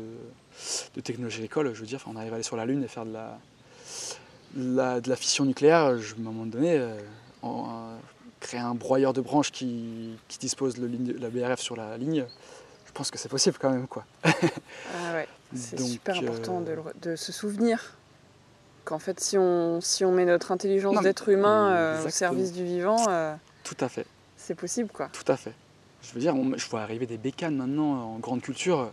de, 0.95 1.01
technologie 1.01 1.39
agricole. 1.39 1.73
Je 1.75 1.81
veux 1.81 1.87
dire, 1.87 2.03
on 2.07 2.17
arrive 2.17 2.33
à 2.33 2.37
aller 2.37 2.43
sur 2.43 2.57
la 2.57 2.67
Lune 2.67 2.83
et 2.83 2.89
faire 2.89 3.05
de 3.05 3.13
la, 3.13 5.01
de 5.01 5.09
la 5.09 5.17
fission 5.17 5.45
nucléaire. 5.45 5.99
Je, 5.99 6.15
à 6.15 6.19
un 6.19 6.23
moment 6.23 6.47
donné, 6.47 6.77
euh, 6.79 6.99
créer 8.41 8.61
un 8.61 8.75
broyeur 8.75 9.13
de 9.13 9.21
branches 9.21 9.53
qui, 9.53 10.17
dispose 10.41 10.75
de 10.75 11.21
la 11.21 11.31
BRF 11.31 11.61
sur 11.61 11.77
la 11.77 11.97
ligne, 11.97 12.25
je 12.87 12.93
pense 12.93 13.11
que 13.11 13.19
c'est 13.19 13.29
possible 13.29 13.59
quand 13.61 13.71
même. 13.71 13.87
Quoi. 13.87 14.05
ah 14.25 14.31
ouais. 15.13 15.29
C'est 15.55 15.79
super 15.81 16.19
important 16.19 16.61
de, 16.61 16.77
de, 17.03 17.17
se 17.17 17.33
souvenir 17.33 17.97
qu'en 18.91 18.99
fait, 18.99 19.21
si 19.21 19.39
on, 19.39 19.81
si 19.81 20.05
on 20.05 20.11
met 20.11 20.25
notre 20.25 20.51
intelligence 20.51 21.01
d'être 21.01 21.29
humain 21.29 21.71
euh, 21.71 22.05
au 22.05 22.09
service 22.09 22.53
du 22.53 22.65
vivant, 22.65 22.99
euh, 23.09 23.35
tout 23.63 23.77
à 23.79 23.89
fait. 23.89 24.05
C'est 24.37 24.57
possible, 24.57 24.91
quoi. 24.93 25.09
Tout 25.13 25.31
à 25.31 25.37
fait. 25.37 25.53
Je 26.03 26.13
veux 26.13 26.19
dire, 26.19 26.35
je 26.57 26.69
vois 26.69 26.81
arriver 26.81 27.07
des 27.07 27.17
bécanes 27.17 27.55
maintenant 27.55 27.93
en 27.93 28.19
grande 28.19 28.43
culture. 28.43 28.91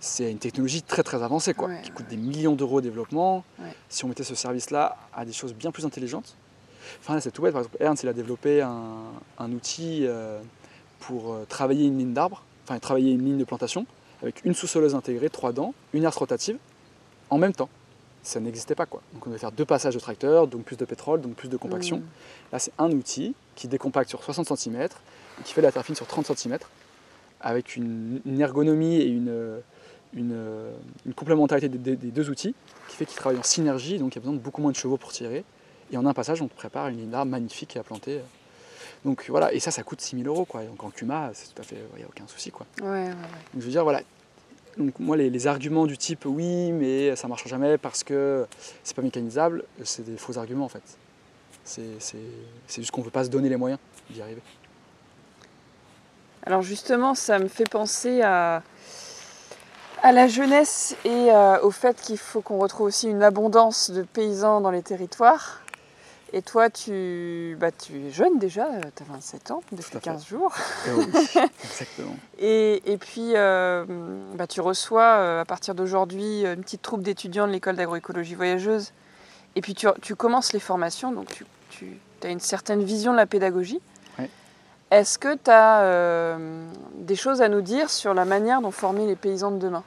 C'est 0.00 0.28
une 0.30 0.38
technologie 0.38 0.82
très 0.82 1.04
très 1.04 1.22
avancée, 1.22 1.54
quoi, 1.54 1.72
qui 1.76 1.90
coûte 1.92 2.08
des 2.08 2.16
millions 2.16 2.56
d'euros 2.56 2.78
au 2.78 2.80
développement. 2.80 3.44
Si 3.88 4.04
on 4.04 4.08
mettait 4.08 4.24
ce 4.24 4.34
service-là 4.34 4.96
à 5.14 5.24
des 5.24 5.32
choses 5.32 5.54
bien 5.54 5.70
plus 5.70 5.86
intelligentes. 5.86 6.36
Enfin 7.00 7.14
là, 7.14 7.20
c'est 7.20 7.30
tout 7.30 7.42
bête. 7.42 7.52
Par 7.52 7.62
exemple, 7.62 7.76
Ernst, 7.80 8.02
il 8.02 8.08
a 8.08 8.12
développé 8.12 8.60
un, 8.60 9.52
outil 9.52 10.00
euh, 10.02 10.40
pour 10.98 11.32
euh, 11.32 11.44
travailler 11.48 11.86
une 11.86 11.98
ligne 11.98 12.12
d'arbre, 12.12 12.42
enfin 12.64 12.78
travailler 12.80 13.12
une 13.12 13.24
ligne 13.24 13.38
de 13.38 13.44
plantation, 13.44 13.86
avec 14.22 14.44
une 14.44 14.54
sous-soleuse 14.54 14.94
intégrée, 14.96 15.30
trois 15.30 15.52
dents, 15.52 15.74
une 15.92 16.04
herse 16.04 16.16
rotative, 16.16 16.58
en 17.30 17.38
même 17.38 17.52
temps. 17.52 17.68
Ça 18.26 18.40
n'existait 18.40 18.74
pas, 18.74 18.86
quoi. 18.86 19.02
Donc 19.14 19.24
on 19.24 19.30
devait 19.30 19.38
faire 19.38 19.52
deux 19.52 19.64
passages 19.64 19.94
de 19.94 20.00
tracteur, 20.00 20.48
donc 20.48 20.64
plus 20.64 20.76
de 20.76 20.84
pétrole, 20.84 21.20
donc 21.20 21.34
plus 21.34 21.48
de 21.48 21.56
compaction. 21.56 21.98
Mmh. 21.98 22.04
Là, 22.52 22.58
c'est 22.58 22.72
un 22.76 22.90
outil 22.90 23.36
qui 23.54 23.68
décompacte 23.68 24.10
sur 24.10 24.24
60 24.24 24.58
cm, 24.58 24.88
qui 25.44 25.52
fait 25.52 25.60
la 25.60 25.70
terre 25.70 25.84
fine 25.84 25.94
sur 25.94 26.08
30 26.08 26.36
cm, 26.36 26.58
avec 27.40 27.76
une, 27.76 28.20
ergonomie 28.40 28.96
et 28.96 29.06
une, 29.06 29.60
une, 30.12 31.14
complémentarité 31.14 31.68
des, 31.68 31.94
deux 31.94 32.28
outils, 32.28 32.56
qui 32.88 32.96
fait 32.96 33.06
qu'ils 33.06 33.16
travaillent 33.16 33.38
en 33.38 33.44
synergie, 33.44 34.00
donc 34.00 34.14
il 34.14 34.16
y 34.16 34.18
a 34.18 34.22
besoin 34.22 34.34
de 34.34 34.40
beaucoup 34.40 34.60
moins 34.60 34.72
de 34.72 34.76
chevaux 34.76 34.96
pour 34.96 35.12
tirer. 35.12 35.44
Et 35.92 35.96
en 35.96 36.04
un 36.04 36.12
passage, 36.12 36.42
on 36.42 36.48
prépare 36.48 36.88
une 36.88 36.96
ligne 36.96 37.10
d'arbre 37.10 37.30
magnifique 37.30 37.76
à 37.76 37.84
planter. 37.84 38.22
Donc 39.04 39.26
voilà, 39.28 39.52
et 39.54 39.60
ça, 39.60 39.70
ça 39.70 39.84
coûte 39.84 40.00
6000 40.00 40.26
euros. 40.26 40.46
Quoi. 40.46 40.64
Donc 40.64 40.82
en 40.82 40.90
Cuma, 40.90 41.30
c'est 41.32 41.54
tout 41.54 41.60
à 41.60 41.64
fait, 41.64 41.76
il 41.94 41.98
n'y 41.98 42.02
a 42.02 42.08
aucun 42.08 42.26
souci. 42.26 42.50
Quoi. 42.50 42.66
Donc 43.54 43.60
je 43.60 43.66
veux 43.66 43.70
dire, 43.70 43.84
voilà. 43.84 44.00
Donc 44.76 44.98
moi, 44.98 45.16
les, 45.16 45.46
arguments 45.46 45.86
du 45.86 45.96
type 45.96 46.26
oui, 46.26 46.72
mais 46.72 47.16
ça 47.16 47.26
ne 47.26 47.30
marchera 47.30 47.48
jamais 47.48 47.78
parce 47.78 48.04
que 48.04 48.46
c'est 48.84 48.94
pas 48.94 49.02
mécanisable, 49.02 49.64
c'est 49.84 50.04
des 50.04 50.16
faux 50.16 50.38
arguments 50.38 50.66
en 50.66 50.68
fait. 50.68 50.82
C'est 51.64 52.18
juste 52.68 52.90
qu'on 52.90 53.00
ne 53.00 53.06
veut 53.06 53.10
pas 53.10 53.24
se 53.24 53.30
donner 53.30 53.48
les 53.48 53.56
moyens 53.56 53.80
d'y 54.10 54.20
arriver. 54.20 54.42
Alors 56.44 56.62
justement, 56.62 57.14
ça 57.14 57.38
me 57.38 57.48
fait 57.48 57.68
penser 57.68 58.22
à, 58.22 58.62
à 60.02 60.12
la 60.12 60.28
jeunesse 60.28 60.96
et 61.04 61.32
euh, 61.32 61.60
au 61.62 61.70
fait 61.70 62.00
qu'il 62.00 62.18
faut 62.18 62.40
qu'on 62.40 62.58
retrouve 62.58 62.86
aussi 62.86 63.08
une 63.08 63.22
abondance 63.22 63.90
de 63.90 64.02
paysans 64.02 64.60
dans 64.60 64.70
les 64.70 64.82
territoires. 64.82 65.62
Et 66.32 66.42
toi, 66.42 66.70
tu, 66.70 67.56
bah, 67.60 67.70
tu 67.70 68.06
es 68.06 68.10
jeune 68.10 68.38
déjà, 68.38 68.66
tu 68.96 69.02
as 69.02 69.06
27 69.06 69.50
ans 69.52 69.62
depuis 69.70 69.98
15 69.98 70.26
jours. 70.26 70.52
Et 70.86 70.88
eh 70.88 70.92
oui, 70.92 71.06
exactement. 71.64 72.16
et, 72.38 72.98
puis, 72.98 73.32
euh, 73.36 73.84
bah, 74.34 74.46
tu 74.46 74.60
reçois 74.60 75.02
euh, 75.04 75.40
à 75.40 75.44
partir 75.44 75.74
d'aujourd'hui 75.74 76.44
une 76.44 76.62
petite 76.62 76.82
troupe 76.82 77.02
d'étudiants 77.02 77.46
de 77.46 77.52
l'école 77.52 77.76
d'agroécologie 77.76 78.34
voyageuse. 78.34 78.92
Et 79.54 79.60
puis, 79.60 79.74
tu, 79.74 79.86
tu, 80.02 80.16
commences 80.16 80.52
les 80.52 80.58
formations, 80.60 81.12
donc 81.12 81.28
tu, 81.28 81.46
tu 81.70 81.98
as 82.24 82.30
une 82.30 82.40
certaine 82.40 82.82
vision 82.82 83.12
de 83.12 83.16
la 83.16 83.26
pédagogie. 83.26 83.80
Est-ce 84.92 85.18
que 85.18 85.34
tu 85.34 85.50
as 85.50 85.80
euh, 85.80 86.68
des 86.94 87.16
choses 87.16 87.42
à 87.42 87.48
nous 87.48 87.60
dire 87.60 87.90
sur 87.90 88.14
la 88.14 88.24
manière 88.24 88.60
dont 88.60 88.70
former 88.70 89.04
les 89.04 89.16
paysans 89.16 89.50
de 89.50 89.58
demain? 89.58 89.82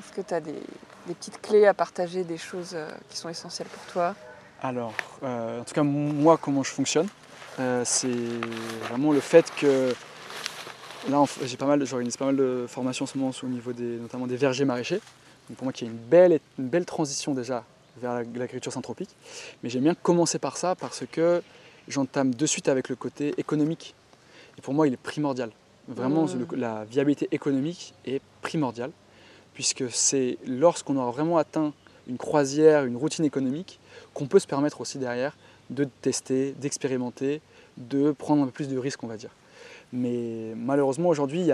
Est-ce 0.00 0.12
que 0.12 0.20
tu 0.20 0.34
as 0.34 0.40
des, 0.40 0.60
petites 1.06 1.40
clés 1.40 1.64
à 1.66 1.74
partager, 1.74 2.24
des 2.24 2.36
choses 2.36 2.76
qui 3.08 3.16
sont 3.16 3.28
essentielles 3.28 3.68
pour 3.68 3.92
toi? 3.92 4.16
Alors, 4.62 4.92
euh, 5.22 5.60
en 5.60 5.64
tout 5.64 5.74
cas, 5.74 5.82
moi, 5.82 6.36
comment 6.36 6.62
je 6.62 6.70
fonctionne, 6.70 7.08
c'est 7.84 8.08
vraiment 8.88 9.12
le 9.12 9.20
fait 9.20 9.52
que 9.54 9.94
là, 11.10 11.24
j'ai 11.44 11.56
pas 11.58 11.66
mal, 11.66 11.84
j'organise 11.84 12.16
pas 12.16 12.26
mal 12.26 12.36
de 12.36 12.64
formations 12.68 13.04
en 13.04 13.06
ce 13.06 13.18
moment 13.18 13.32
au 13.42 13.46
niveau 13.46 13.72
des, 13.72 13.96
notamment 13.96 14.26
des 14.26 14.36
vergers 14.36 14.64
maraîchers. 14.64 15.00
Donc 15.48 15.58
pour 15.58 15.64
moi, 15.64 15.72
il 15.78 15.84
y 15.84 15.88
a 15.88 15.90
une 15.90 15.98
belle, 15.98 16.40
une 16.58 16.68
belle 16.68 16.86
transition 16.86 17.34
déjà 17.34 17.64
vers 18.00 18.14
l'agriculture 18.14 18.72
synthropique. 18.72 19.10
Mais 19.62 19.68
j'aime 19.68 19.82
bien 19.82 19.94
commencer 19.94 20.38
par 20.38 20.56
ça 20.56 20.74
parce 20.74 21.04
que 21.10 21.42
j'entame 21.86 22.34
de 22.34 22.46
suite 22.46 22.68
avec 22.68 22.88
le 22.88 22.96
côté 22.96 23.34
économique 23.36 23.94
pour 24.60 24.74
moi, 24.74 24.86
il 24.86 24.94
est 24.94 24.98
primordial. 24.98 25.50
Vraiment, 25.88 26.24
mmh. 26.24 26.54
la 26.56 26.84
viabilité 26.84 27.28
économique 27.32 27.94
est 28.04 28.20
primordiale, 28.42 28.90
puisque 29.54 29.90
c'est 29.90 30.38
lorsqu'on 30.46 30.96
aura 30.96 31.10
vraiment 31.10 31.38
atteint 31.38 31.72
une 32.10 32.18
croisière, 32.18 32.84
une 32.84 32.96
routine 32.96 33.24
économique, 33.24 33.78
qu'on 34.12 34.26
peut 34.26 34.40
se 34.40 34.46
permettre 34.46 34.80
aussi 34.80 34.98
derrière 34.98 35.36
de 35.70 35.84
tester, 36.02 36.52
d'expérimenter, 36.60 37.40
de 37.76 38.10
prendre 38.10 38.42
un 38.42 38.46
peu 38.46 38.50
plus 38.50 38.68
de 38.68 38.76
risques, 38.76 39.02
on 39.04 39.06
va 39.06 39.16
dire. 39.16 39.30
Mais 39.92 40.52
malheureusement, 40.56 41.08
aujourd'hui, 41.08 41.50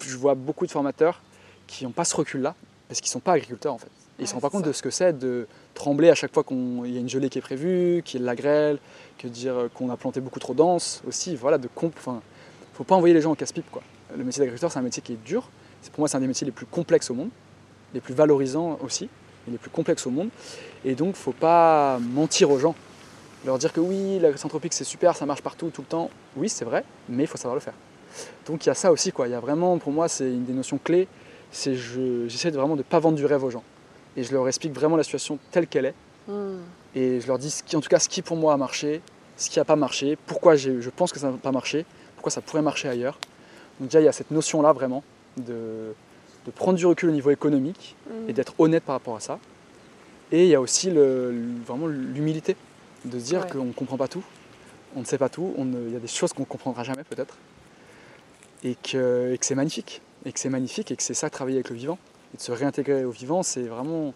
je 0.00 0.16
vois 0.16 0.34
beaucoup 0.34 0.66
de 0.66 0.70
formateurs 0.70 1.22
qui 1.66 1.84
n'ont 1.84 1.90
pas 1.90 2.04
ce 2.04 2.14
recul-là, 2.14 2.54
parce 2.88 3.00
qu'ils 3.00 3.08
ne 3.08 3.12
sont 3.12 3.20
pas 3.20 3.32
agriculteurs 3.32 3.72
en 3.72 3.78
fait. 3.78 3.90
ils 4.18 4.22
ne 4.22 4.26
se 4.26 4.34
rendent 4.34 4.42
pas 4.42 4.50
compte 4.50 4.66
de 4.66 4.72
ce 4.72 4.82
que 4.82 4.90
c'est 4.90 5.18
de 5.18 5.46
trembler 5.72 6.10
à 6.10 6.14
chaque 6.14 6.32
fois 6.32 6.44
qu'il 6.44 6.86
y 6.86 6.96
a 6.98 7.00
une 7.00 7.08
gelée 7.08 7.30
qui 7.30 7.38
est 7.38 7.42
prévue, 7.42 8.02
qu'il 8.04 8.20
y 8.20 8.22
a 8.22 8.22
de 8.22 8.26
la 8.26 8.36
grêle, 8.36 8.78
que 9.18 9.26
dire 9.26 9.70
qu'on 9.74 9.88
a 9.88 9.96
planté 9.96 10.20
beaucoup 10.20 10.38
trop 10.38 10.54
dense 10.54 11.02
aussi, 11.08 11.34
voilà, 11.34 11.56
de 11.58 11.68
comp 11.68 11.94
faut 12.74 12.84
pas 12.84 12.96
envoyer 12.96 13.14
les 13.14 13.20
gens 13.20 13.30
en 13.30 13.34
casse-pipe. 13.36 13.70
Quoi. 13.70 13.82
Le 14.16 14.24
métier 14.24 14.40
d'agriculteur, 14.40 14.70
c'est 14.70 14.78
un 14.78 14.82
métier 14.82 15.00
qui 15.00 15.12
est 15.12 15.24
dur. 15.24 15.48
Pour 15.92 16.00
moi, 16.00 16.08
c'est 16.08 16.16
un 16.16 16.20
des 16.20 16.26
métiers 16.26 16.44
les 16.44 16.52
plus 16.52 16.66
complexes 16.66 17.10
au 17.10 17.14
monde, 17.14 17.30
les 17.94 18.00
plus 18.00 18.14
valorisants 18.14 18.78
aussi, 18.82 19.08
mais 19.46 19.52
les 19.52 19.58
plus 19.58 19.70
complexes 19.70 20.06
au 20.06 20.10
monde. 20.10 20.28
Et 20.84 20.94
donc, 20.94 21.16
faut 21.16 21.32
pas 21.32 21.98
mentir 21.98 22.50
aux 22.50 22.58
gens. 22.58 22.74
Leur 23.44 23.58
dire 23.58 23.72
que 23.72 23.80
oui, 23.80 24.18
l'agriculture 24.18 24.60
c'est 24.70 24.84
super, 24.84 25.16
ça 25.16 25.26
marche 25.26 25.42
partout, 25.42 25.70
tout 25.70 25.82
le 25.82 25.86
temps. 25.86 26.10
Oui, 26.36 26.48
c'est 26.48 26.64
vrai, 26.64 26.84
mais 27.08 27.24
il 27.24 27.26
faut 27.26 27.36
savoir 27.36 27.54
le 27.54 27.60
faire. 27.60 27.74
Donc, 28.46 28.64
il 28.64 28.68
y 28.68 28.70
a 28.70 28.74
ça 28.74 28.90
aussi. 28.90 29.12
Quoi. 29.12 29.28
Il 29.28 29.32
y 29.32 29.34
a 29.34 29.40
vraiment, 29.40 29.78
pour 29.78 29.92
moi, 29.92 30.08
c'est 30.08 30.28
une 30.28 30.44
des 30.44 30.52
notions 30.52 30.78
clés. 30.82 31.08
C'est 31.50 31.74
j'essaie 31.74 32.50
vraiment 32.50 32.74
de 32.74 32.78
ne 32.78 32.82
pas 32.82 32.98
vendre 32.98 33.16
du 33.16 33.26
rêve 33.26 33.44
aux 33.44 33.50
gens. 33.50 33.62
Et 34.16 34.22
je 34.22 34.32
leur 34.32 34.46
explique 34.48 34.72
vraiment 34.72 34.96
la 34.96 35.02
situation 35.02 35.38
telle 35.50 35.66
qu'elle 35.66 35.86
est. 35.86 35.94
Hmm. 36.28 36.60
Et 36.94 37.20
je 37.20 37.26
leur 37.26 37.38
dis, 37.38 37.50
ce 37.50 37.62
qui, 37.62 37.76
en 37.76 37.80
tout 37.80 37.88
cas, 37.88 37.98
ce 37.98 38.08
qui 38.08 38.22
pour 38.22 38.36
moi 38.36 38.54
a 38.54 38.56
marché, 38.56 39.02
ce 39.36 39.50
qui 39.50 39.58
n'a 39.58 39.64
pas 39.64 39.76
marché, 39.76 40.16
pourquoi 40.26 40.56
je 40.56 40.88
pense 40.90 41.12
que 41.12 41.18
ça 41.18 41.30
n'a 41.30 41.36
pas 41.36 41.52
marché, 41.52 41.84
ça 42.30 42.40
pourrait 42.40 42.62
marcher 42.62 42.88
ailleurs. 42.88 43.18
Donc 43.78 43.88
déjà, 43.88 44.00
il 44.00 44.04
y 44.04 44.08
a 44.08 44.12
cette 44.12 44.30
notion-là 44.30 44.72
vraiment, 44.72 45.02
de, 45.36 45.94
de 46.46 46.50
prendre 46.50 46.76
du 46.78 46.86
recul 46.86 47.08
au 47.08 47.12
niveau 47.12 47.30
économique 47.30 47.96
et 48.28 48.32
d'être 48.32 48.54
honnête 48.58 48.84
par 48.84 48.94
rapport 48.94 49.16
à 49.16 49.20
ça. 49.20 49.38
Et 50.32 50.44
il 50.44 50.48
y 50.48 50.54
a 50.54 50.60
aussi 50.60 50.90
le- 50.90 51.32
le- 51.32 51.62
vraiment 51.66 51.86
l'humilité, 51.86 52.56
de 53.04 53.18
se 53.18 53.24
dire 53.24 53.40
Ouais. 53.42 53.50
qu'on 53.50 53.64
ne 53.64 53.72
comprend 53.72 53.96
pas 53.96 54.08
tout, 54.08 54.22
on 54.96 55.00
ne 55.00 55.04
sait 55.04 55.18
pas 55.18 55.28
tout, 55.28 55.54
il 55.58 55.92
y 55.92 55.96
a 55.96 56.00
des 56.00 56.06
choses 56.08 56.32
qu'on 56.32 56.42
ne 56.42 56.46
comprendra 56.46 56.82
jamais 56.84 57.04
peut-être, 57.04 57.36
et 58.62 58.74
que, 58.76 59.32
et 59.32 59.38
que 59.38 59.44
c'est 59.46 59.54
magnifique, 59.54 60.00
et 60.24 60.32
que 60.32 60.40
c'est 60.40 60.48
magnifique, 60.50 60.90
et 60.90 60.96
que 60.96 61.02
c'est 61.02 61.14
ça 61.14 61.28
travailler 61.30 61.56
avec 61.58 61.70
le 61.70 61.76
vivant, 61.76 61.98
et 62.32 62.36
de 62.38 62.42
se 62.42 62.52
réintégrer 62.52 63.04
au 63.04 63.10
vivant, 63.10 63.42
c'est 63.42 63.64
vraiment 63.64 64.14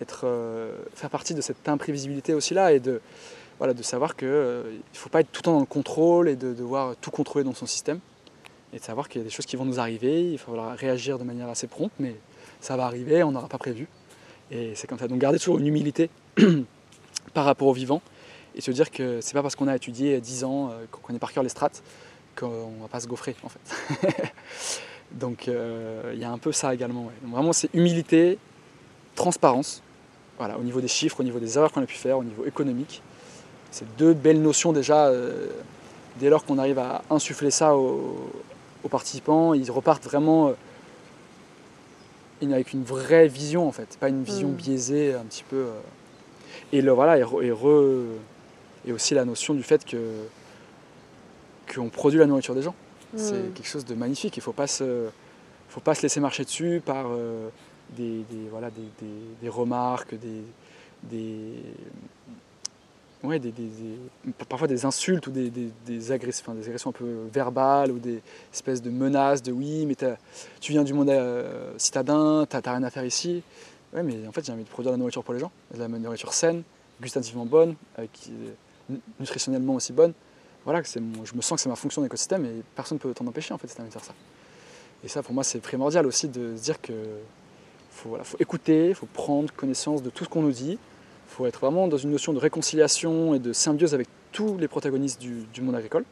être, 0.00 0.22
euh, 0.24 0.72
faire 0.94 1.10
partie 1.10 1.34
de 1.34 1.40
cette 1.40 1.68
imprévisibilité 1.68 2.34
aussi 2.34 2.54
là, 2.54 2.72
et 2.72 2.80
de, 2.80 3.00
voilà, 3.58 3.74
de 3.74 3.82
savoir 3.82 4.16
qu'il 4.16 4.28
ne 4.28 4.62
faut 4.94 5.10
pas 5.10 5.20
être 5.20 5.30
tout 5.30 5.40
le 5.40 5.44
temps 5.44 5.52
dans 5.54 5.60
le 5.60 5.66
contrôle 5.66 6.28
et 6.28 6.36
de 6.36 6.52
devoir 6.54 6.96
tout 6.96 7.10
contrôler 7.10 7.44
dans 7.44 7.54
son 7.54 7.66
système, 7.66 8.00
et 8.74 8.78
de 8.78 8.82
savoir 8.82 9.08
qu'il 9.08 9.20
y 9.20 9.22
a 9.22 9.24
des 9.24 9.30
choses 9.30 9.46
qui 9.46 9.54
vont 9.54 9.64
nous 9.64 9.78
arriver, 9.78 10.32
il 10.32 10.38
faudra 10.38 10.74
réagir 10.74 11.18
de 11.18 11.24
manière 11.24 11.48
assez 11.48 11.68
prompte, 11.68 11.92
mais 12.00 12.16
ça 12.60 12.76
va 12.76 12.86
arriver, 12.86 13.22
on 13.22 13.30
n'aura 13.30 13.48
pas 13.48 13.58
prévu. 13.58 13.86
Et 14.50 14.74
c'est 14.74 14.88
comme 14.88 14.98
ça. 14.98 15.06
Donc 15.06 15.18
garder 15.18 15.38
toujours 15.38 15.58
une 15.58 15.66
humilité 15.68 16.10
par 17.34 17.44
rapport 17.44 17.68
au 17.68 17.72
vivant 17.72 18.02
et 18.56 18.60
se 18.60 18.72
dire 18.72 18.90
que 18.90 19.20
c'est 19.20 19.32
pas 19.32 19.42
parce 19.42 19.54
qu'on 19.54 19.68
a 19.68 19.76
étudié 19.76 20.20
10 20.20 20.44
ans, 20.44 20.70
euh, 20.70 20.86
qu'on 20.90 21.00
connaît 21.00 21.20
par 21.20 21.32
cœur 21.32 21.44
les 21.44 21.48
strates, 21.48 21.82
qu'on 22.36 22.72
va 22.82 22.88
pas 22.90 22.98
se 22.98 23.06
gaufrer 23.06 23.36
en 23.44 23.48
fait. 23.48 24.32
Donc 25.12 25.46
euh, 25.46 26.10
il 26.12 26.18
y 26.18 26.24
a 26.24 26.30
un 26.30 26.38
peu 26.38 26.50
ça 26.50 26.74
également. 26.74 27.04
Donc, 27.22 27.32
vraiment 27.32 27.52
c'est 27.52 27.72
humilité, 27.74 28.38
transparence, 29.14 29.82
voilà, 30.36 30.58
au 30.58 30.62
niveau 30.62 30.80
des 30.80 30.88
chiffres, 30.88 31.20
au 31.20 31.24
niveau 31.24 31.38
des 31.38 31.56
erreurs 31.56 31.70
qu'on 31.70 31.82
a 31.82 31.86
pu 31.86 31.94
faire, 31.94 32.18
au 32.18 32.24
niveau 32.24 32.44
économique. 32.44 33.02
C'est 33.70 33.86
deux 33.96 34.14
belles 34.14 34.42
notions 34.42 34.72
déjà. 34.72 35.06
euh, 35.06 35.46
dès 36.16 36.28
lors 36.28 36.44
qu'on 36.44 36.58
arrive 36.58 36.78
à 36.78 37.02
insuffler 37.10 37.50
ça 37.50 37.76
aux, 37.76 38.30
aux 38.84 38.88
participants, 38.88 39.54
ils 39.54 39.70
repartent 39.70 40.04
vraiment 40.04 40.48
euh, 40.48 40.52
avec 42.52 42.72
une 42.74 42.84
vraie 42.84 43.26
vision 43.26 43.66
en 43.66 43.72
fait, 43.72 43.96
pas 43.98 44.08
une 44.10 44.22
vision 44.22 44.48
Mm. 44.48 44.54
biaisée 44.54 45.14
un 45.14 45.24
petit 45.24 45.44
peu. 45.44 45.56
euh. 45.56 45.80
Et 46.72 46.82
le, 46.82 46.92
voilà, 46.92 47.18
et, 47.18 47.22
re- 47.22 47.42
et 47.42 47.50
re- 47.50 48.04
et 48.86 48.92
aussi 48.92 49.14
la 49.14 49.24
notion 49.24 49.54
du 49.54 49.62
fait 49.62 49.84
que 49.84 49.96
qu'on 51.74 51.88
produit 51.88 52.18
la 52.18 52.26
nourriture 52.26 52.54
des 52.54 52.62
gens. 52.62 52.74
C'est 53.16 53.32
Mm. 53.32 53.52
quelque 53.54 53.66
chose 53.66 53.84
de 53.86 53.94
magnifique. 53.94 54.36
Il 54.36 54.42
faut 54.42 54.52
pas 54.52 54.66
se, 54.66 55.06
faut 55.70 55.80
pas 55.80 55.94
se 55.94 56.02
laisser 56.02 56.20
marcher 56.20 56.44
dessus 56.44 56.82
par 56.84 57.06
euh, 57.08 57.48
des, 57.96 58.18
des- 58.30 58.48
voilà, 58.50 58.70
des, 58.70 58.82
des- 59.00 59.24
des 59.42 59.48
remarques, 59.48 60.14
des, 60.14 60.42
des, 61.04 61.52
ouais, 63.24 63.38
des, 63.38 63.52
parfois 64.48 64.68
des 64.68 64.84
insultes 64.84 65.26
ou 65.26 65.30
des, 65.30 65.50
des, 65.50 66.12
agressions, 66.12 66.44
enfin, 66.46 66.54
des 66.54 66.66
agressions 66.66 66.90
un 66.90 66.92
peu 66.92 67.26
verbales 67.32 67.90
ou 67.90 67.98
des 67.98 68.20
espèces 68.52 68.82
de 68.82 68.90
menaces 68.90 69.42
de 69.42 69.52
oui, 69.52 69.86
mais 69.86 69.96
tu 70.60 70.72
viens 70.72 70.84
du 70.84 70.92
monde 70.94 71.10
euh, 71.10 71.72
citadin, 71.78 72.46
t'as 72.48 72.60
rien 72.60 72.82
à 72.82 72.90
faire 72.90 73.04
ici. 73.04 73.42
Ouais, 73.92 74.02
mais 74.02 74.26
en 74.26 74.32
fait, 74.32 74.44
j'ai 74.44 74.52
envie 74.52 74.64
de 74.64 74.68
produire 74.68 74.92
de 74.92 74.96
la 74.96 74.98
nourriture 74.98 75.22
pour 75.22 75.34
les 75.34 75.40
gens, 75.40 75.52
de 75.72 75.78
la 75.78 75.88
nourriture 75.88 76.32
saine, 76.32 76.62
gustativement 77.00 77.46
bonne, 77.46 77.74
euh, 77.98 78.06
nutritionnellement 79.20 79.74
aussi 79.74 79.92
bonne. 79.92 80.12
Voilà, 80.64 80.82
c'est 80.84 81.00
mon- 81.00 81.24
je 81.24 81.34
me 81.34 81.42
sens 81.42 81.56
que 81.56 81.62
c'est 81.62 81.68
ma 81.68 81.76
fonction 81.76 82.02
d'écosystème 82.02 82.44
et 82.44 82.62
personne 82.74 82.96
ne 82.96 83.00
peut 83.00 83.12
t'en 83.14 83.26
empêcher 83.26 83.52
en 83.54 83.58
fait, 83.58 83.68
envie 83.78 83.88
de 83.88 83.92
faire 83.92 84.04
ça. 84.04 84.14
Et 85.04 85.08
ça, 85.08 85.22
pour 85.22 85.34
moi, 85.34 85.44
c'est 85.44 85.60
primordial 85.60 86.06
aussi 86.06 86.28
de 86.28 86.56
se 86.56 86.62
dire 86.62 86.80
que 86.80 86.92
faut, 87.90 88.16
faut 88.22 88.38
écouter, 88.40 88.88
il 88.88 88.94
faut 88.94 89.06
prendre 89.06 89.52
connaissance 89.52 90.02
de 90.02 90.10
tout 90.10 90.24
ce 90.24 90.28
qu'on 90.28 90.42
nous 90.42 90.50
dit. 90.52 90.78
Il 91.26 91.34
faut 91.36 91.46
être 91.46 91.60
vraiment 91.60 91.88
dans 91.88 91.96
une 91.96 92.10
notion 92.10 92.32
de 92.32 92.38
réconciliation 92.38 93.34
et 93.34 93.38
de 93.38 93.52
symbiose 93.52 93.94
avec 93.94 94.08
tous 94.32 94.56
les 94.58 94.68
protagonistes 94.68 95.20
du, 95.20 95.44
du 95.52 95.62
monde 95.62 95.74
agricole. 95.76 96.04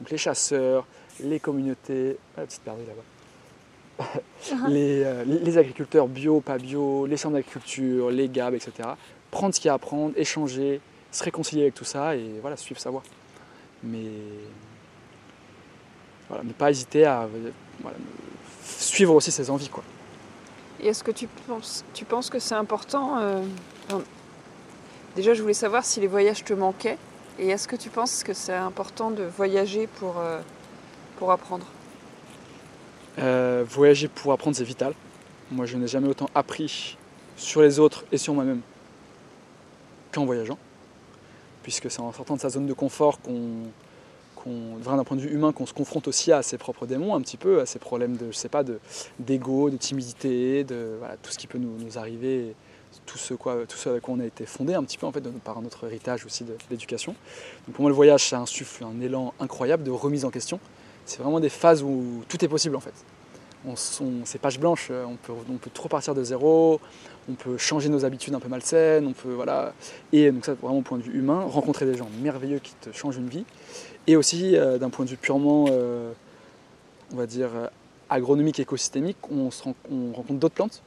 Donc 0.00 0.10
les 0.10 0.18
chasseurs, 0.18 0.86
les 1.20 1.40
communautés, 1.40 2.16
ah, 2.36 2.40
la 2.40 2.46
petite 2.46 2.62
perdue 2.62 2.82
là-bas. 2.86 3.02
les, 4.68 5.02
euh, 5.04 5.24
les 5.24 5.58
agriculteurs 5.58 6.08
bio, 6.08 6.40
pas 6.40 6.58
bio, 6.58 7.06
les 7.06 7.16
centres 7.16 7.34
d'agriculture, 7.34 8.10
les 8.10 8.28
GAB, 8.28 8.54
etc. 8.54 8.88
Prendre 9.30 9.54
ce 9.54 9.60
qu'il 9.60 9.68
y 9.68 9.70
a 9.70 9.74
à 9.74 9.78
prendre, 9.78 10.14
échanger, 10.16 10.80
se 11.10 11.22
réconcilier 11.22 11.62
avec 11.62 11.74
tout 11.74 11.84
ça 11.84 12.16
et 12.16 12.38
voilà, 12.40 12.56
suivre 12.56 12.80
sa 12.80 12.90
voie. 12.90 13.02
Mais 13.84 14.10
voilà, 16.28 16.44
ne 16.44 16.52
pas 16.52 16.70
hésiter 16.70 17.04
à 17.04 17.28
voilà, 17.80 17.96
suivre 18.64 19.14
aussi 19.14 19.30
ses 19.30 19.50
envies. 19.50 19.68
Quoi. 19.68 19.84
Et 20.80 20.88
est-ce 20.88 21.04
que 21.04 21.10
tu 21.10 21.28
penses, 21.46 21.84
tu 21.94 22.04
penses 22.04 22.30
que 22.30 22.38
c'est 22.38 22.54
important 22.54 23.18
euh, 23.18 23.42
Déjà, 25.14 25.34
je 25.34 25.42
voulais 25.42 25.54
savoir 25.54 25.84
si 25.84 26.00
les 26.00 26.06
voyages 26.06 26.42
te 26.42 26.54
manquaient. 26.54 26.98
Et 27.38 27.48
est-ce 27.48 27.68
que 27.68 27.76
tu 27.76 27.90
penses 27.90 28.22
que 28.22 28.32
c'est 28.32 28.54
important 28.54 29.10
de 29.10 29.24
voyager 29.24 29.86
pour, 29.86 30.18
euh, 30.18 30.40
pour 31.18 31.30
apprendre? 31.30 31.66
Euh, 33.18 33.64
voyager 33.68 34.08
pour 34.08 34.32
apprendre, 34.32 34.56
c'est 34.56 34.64
vital. 34.64 34.94
Moi, 35.50 35.66
je 35.66 35.76
n'ai 35.76 35.86
jamais 35.86 36.08
autant 36.08 36.30
appris 36.34 36.96
sur 37.36 37.60
les 37.60 37.78
autres 37.78 38.04
et 38.10 38.16
sur 38.16 38.32
moi-même 38.32 38.60
qu'en 40.12 40.24
voyageant. 40.24 40.58
Puisque 41.62 41.90
c'est 41.90 42.00
en 42.00 42.12
sortant 42.12 42.36
de 42.36 42.40
sa 42.40 42.48
zone 42.48 42.66
de 42.66 42.72
confort 42.72 43.18
qu'on, 43.20 44.78
d'un 44.78 45.04
point 45.04 45.16
de 45.16 45.22
vue 45.22 45.32
humain, 45.32 45.52
qu'on 45.52 45.66
se 45.66 45.74
confronte 45.74 46.08
aussi 46.08 46.32
à 46.32 46.42
ses 46.42 46.58
propres 46.58 46.86
démons, 46.86 47.14
un 47.14 47.20
petit 47.20 47.36
peu, 47.36 47.60
à 47.60 47.66
ses 47.66 47.78
problèmes 47.78 48.16
de, 48.16 48.30
je 48.30 48.36
sais 48.36 48.48
pas, 48.48 48.64
de, 48.64 48.80
d'ego, 49.18 49.68
de 49.68 49.76
timidité, 49.76 50.64
de 50.64 50.98
tout 51.22 51.30
ce 51.30 51.38
qui 51.38 51.46
peut 51.46 51.58
nous, 51.58 51.76
nous 51.78 51.98
arriver, 51.98 52.54
tout 53.06 53.18
ce, 53.18 53.34
quoi, 53.34 53.56
tout 53.68 53.76
ce 53.76 53.88
avec 53.88 54.02
quoi 54.02 54.14
on 54.14 54.20
a 54.20 54.24
été 54.26 54.46
fondé 54.46 54.74
un 54.74 54.82
petit 54.84 54.98
peu 54.98 55.06
en 55.06 55.12
fait, 55.12 55.22
par 55.44 55.60
notre 55.62 55.86
héritage 55.86 56.24
aussi 56.24 56.44
d'éducation. 56.70 57.14
Donc 57.66 57.74
pour 57.74 57.82
moi, 57.82 57.90
le 57.90 57.94
voyage, 57.96 58.28
ça 58.28 58.38
insuffle 58.38 58.84
un 58.84 59.00
élan 59.00 59.34
incroyable 59.40 59.82
de 59.84 59.90
remise 59.90 60.24
en 60.24 60.30
question. 60.30 60.60
C'est 61.04 61.20
vraiment 61.20 61.40
des 61.40 61.48
phases 61.48 61.82
où 61.82 62.22
tout 62.28 62.44
est 62.44 62.48
possible 62.48 62.76
en 62.76 62.80
fait. 62.80 62.94
On, 63.66 63.74
on- 63.74 64.24
c'est 64.24 64.38
page 64.40 64.58
blanche, 64.58 64.88
euh, 64.90 65.04
on 65.04 65.16
peut, 65.16 65.32
on 65.50 65.56
peut 65.56 65.70
trop 65.72 65.88
partir 65.88 66.14
de 66.14 66.24
zéro, 66.24 66.80
on 67.28 67.34
peut 67.34 67.56
changer 67.58 67.88
nos 67.88 68.04
habitudes 68.04 68.34
un 68.34 68.40
peu 68.40 68.48
malsaines, 68.48 69.06
on 69.06 69.12
peut 69.12 69.32
voilà. 69.32 69.72
Et 70.12 70.30
donc 70.32 70.44
ça 70.44 70.54
vraiment 70.54 70.78
au 70.78 70.82
point 70.82 70.98
de 70.98 71.02
vue 71.02 71.16
humain, 71.18 71.44
rencontrer 71.48 71.86
des 71.86 71.96
gens 71.96 72.08
merveilleux 72.22 72.58
qui 72.58 72.74
te 72.80 72.90
changent 72.92 73.16
une 73.18 73.28
vie. 73.28 73.44
Et 74.08 74.16
aussi 74.16 74.56
euh, 74.56 74.78
d'un 74.78 74.90
point 74.90 75.04
de 75.04 75.10
vue 75.10 75.16
purement, 75.16 75.66
euh, 75.70 76.10
on 77.12 77.16
va 77.16 77.26
dire 77.26 77.50
agronomique, 78.10 78.58
écosystémique, 78.60 79.16
on, 79.30 79.50
se 79.50 79.62
on 79.90 80.12
rencontre 80.12 80.40
d'autres 80.40 80.54
plantes 80.54 80.82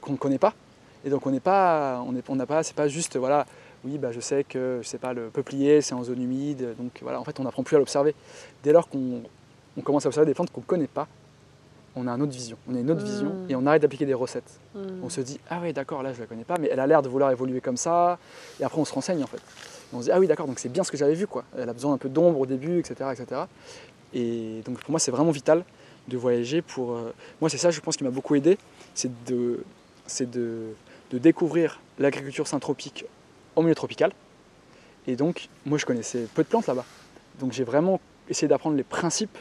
qu'on 0.00 0.12
ne 0.12 0.16
connaît 0.16 0.38
pas. 0.38 0.54
Et 1.04 1.10
donc 1.10 1.26
on 1.26 1.30
n'est 1.30 1.40
pas, 1.40 2.02
on 2.06 2.12
n'est 2.12 2.22
on 2.28 2.36
pas, 2.46 2.62
c'est 2.62 2.76
pas 2.76 2.88
juste 2.88 3.16
voilà. 3.16 3.46
Oui, 3.84 3.96
bah, 3.96 4.12
je 4.12 4.20
sais 4.20 4.44
que 4.44 4.80
je 4.82 4.86
sais 4.88 4.98
pas, 4.98 5.14
le 5.14 5.28
peuplier 5.30 5.80
c'est 5.80 5.94
en 5.94 6.04
zone 6.04 6.20
humide, 6.22 6.74
donc 6.78 6.92
voilà, 7.00 7.18
en 7.18 7.24
fait 7.24 7.40
on 7.40 7.44
n'apprend 7.44 7.62
plus 7.62 7.76
à 7.76 7.78
l'observer. 7.78 8.14
Dès 8.62 8.72
lors 8.72 8.88
qu'on 8.88 9.22
on 9.76 9.80
commence 9.80 10.04
à 10.04 10.08
observer 10.08 10.26
des 10.26 10.34
plantes 10.34 10.50
qu'on 10.50 10.60
ne 10.60 10.66
connaît 10.66 10.86
pas, 10.86 11.08
on 11.96 12.06
a 12.06 12.12
une 12.12 12.22
autre 12.22 12.32
vision. 12.32 12.56
On 12.68 12.74
a 12.74 12.80
une 12.80 12.90
autre 12.90 13.04
vision 13.04 13.32
et 13.48 13.56
on 13.56 13.64
arrête 13.66 13.82
d'appliquer 13.82 14.06
des 14.06 14.14
recettes. 14.14 14.60
Hmm. 14.74 15.02
On 15.02 15.08
se 15.08 15.20
dit, 15.22 15.40
ah 15.48 15.60
oui, 15.62 15.72
d'accord, 15.72 16.02
là 16.02 16.12
je 16.12 16.20
la 16.20 16.26
connais 16.26 16.44
pas, 16.44 16.58
mais 16.58 16.68
elle 16.70 16.80
a 16.80 16.86
l'air 16.86 17.02
de 17.02 17.08
vouloir 17.08 17.30
évoluer 17.30 17.60
comme 17.60 17.76
ça. 17.76 18.18
Et 18.60 18.64
après 18.64 18.78
on 18.78 18.84
se 18.84 18.92
renseigne 18.92 19.22
en 19.22 19.26
fait. 19.26 19.38
Et 19.38 19.96
on 19.96 20.00
se 20.00 20.04
dit, 20.04 20.12
ah 20.12 20.20
oui, 20.20 20.26
d'accord, 20.26 20.46
donc 20.46 20.58
c'est 20.58 20.68
bien 20.68 20.84
ce 20.84 20.90
que 20.90 20.96
j'avais 20.96 21.14
vu, 21.14 21.26
quoi. 21.26 21.44
Elle 21.56 21.68
a 21.68 21.72
besoin 21.72 21.94
un 21.94 21.98
peu 21.98 22.08
d'ombre 22.08 22.40
au 22.40 22.46
début, 22.46 22.78
etc., 22.78 23.10
etc. 23.12 23.42
Et 24.12 24.62
donc 24.66 24.78
pour 24.80 24.90
moi, 24.90 25.00
c'est 25.00 25.10
vraiment 25.10 25.30
vital 25.30 25.64
de 26.08 26.16
voyager 26.16 26.62
pour. 26.62 26.92
euh, 26.92 27.12
Moi, 27.40 27.48
c'est 27.50 27.58
ça, 27.58 27.70
je 27.70 27.80
pense, 27.80 27.96
qui 27.96 28.04
m'a 28.04 28.10
beaucoup 28.10 28.34
aidé, 28.34 28.58
c'est 28.94 29.10
de, 29.24 29.64
c'est 30.06 30.30
de, 30.30 30.74
de 31.10 31.18
découvrir 31.18 31.80
l'agriculture 31.98 32.46
syntropique 32.46 33.04
en 33.56 33.62
milieu 33.62 33.74
tropical. 33.74 34.12
Et 35.06 35.16
donc, 35.16 35.48
moi, 35.66 35.78
je 35.78 35.86
connaissais 35.86 36.26
peu 36.34 36.42
de 36.42 36.48
plantes 36.48 36.66
là-bas. 36.66 36.84
Donc 37.40 37.52
j'ai 37.52 37.64
vraiment 37.64 38.00
essayé 38.28 38.48
d'apprendre 38.48 38.76
les 38.76 38.84
principes 38.84 39.36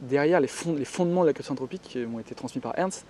derrière 0.00 0.40
les, 0.40 0.48
les 0.76 0.84
fondements 0.84 1.22
de 1.22 1.26
l'agriculture 1.26 1.48
syntropique 1.48 1.82
qui 1.82 1.98
m'ont 1.98 2.20
été 2.20 2.34
transmis 2.34 2.60
par 2.60 2.78
Ernst. 2.78 3.04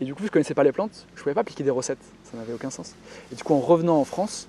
Et 0.00 0.04
du 0.04 0.14
coup, 0.14 0.20
je 0.20 0.26
ne 0.26 0.30
connaissais 0.30 0.54
pas 0.54 0.64
les 0.64 0.72
plantes, 0.72 1.06
je 1.14 1.20
ne 1.20 1.22
pouvais 1.22 1.34
pas 1.34 1.42
appliquer 1.42 1.64
des 1.64 1.70
recettes, 1.70 1.98
ça 2.24 2.38
n'avait 2.38 2.54
aucun 2.54 2.70
sens. 2.70 2.94
Et 3.30 3.34
du 3.34 3.42
coup, 3.42 3.52
en 3.52 3.60
revenant 3.60 3.98
en 3.98 4.04
France, 4.04 4.48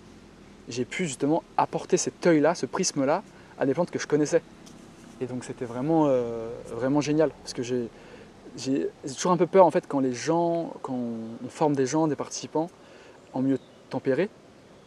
j'ai 0.70 0.86
pu 0.86 1.06
justement 1.06 1.44
apporter 1.58 1.98
cet 1.98 2.26
œil-là, 2.26 2.56
ce 2.56 2.66
prisme-là, 2.66 3.24
à 3.60 3.66
des 3.66 3.74
plantes 3.74 3.92
que 3.92 4.00
je 4.00 4.08
connaissais. 4.08 4.42
Et 5.20 5.26
donc, 5.26 5.44
c'était 5.44 5.66
vraiment, 5.66 6.06
euh, 6.08 6.50
vraiment 6.74 7.02
génial, 7.02 7.32
parce 7.44 7.54
que 7.54 7.64
j'ai 7.64 7.90
toujours 9.04 9.32
un 9.32 9.38
peu 9.38 9.48
peur 9.48 9.66
en 9.66 9.72
fait 9.72 9.86
quand 9.88 10.00
les 10.00 10.14
gens, 10.14 10.74
quand 10.82 10.94
on 10.94 11.50
forme 11.50 11.76
des 11.76 11.86
gens, 11.86 12.08
des 12.08 12.16
participants 12.16 12.70
en 13.34 13.42
milieu 13.42 13.60
tempéré, 13.90 14.30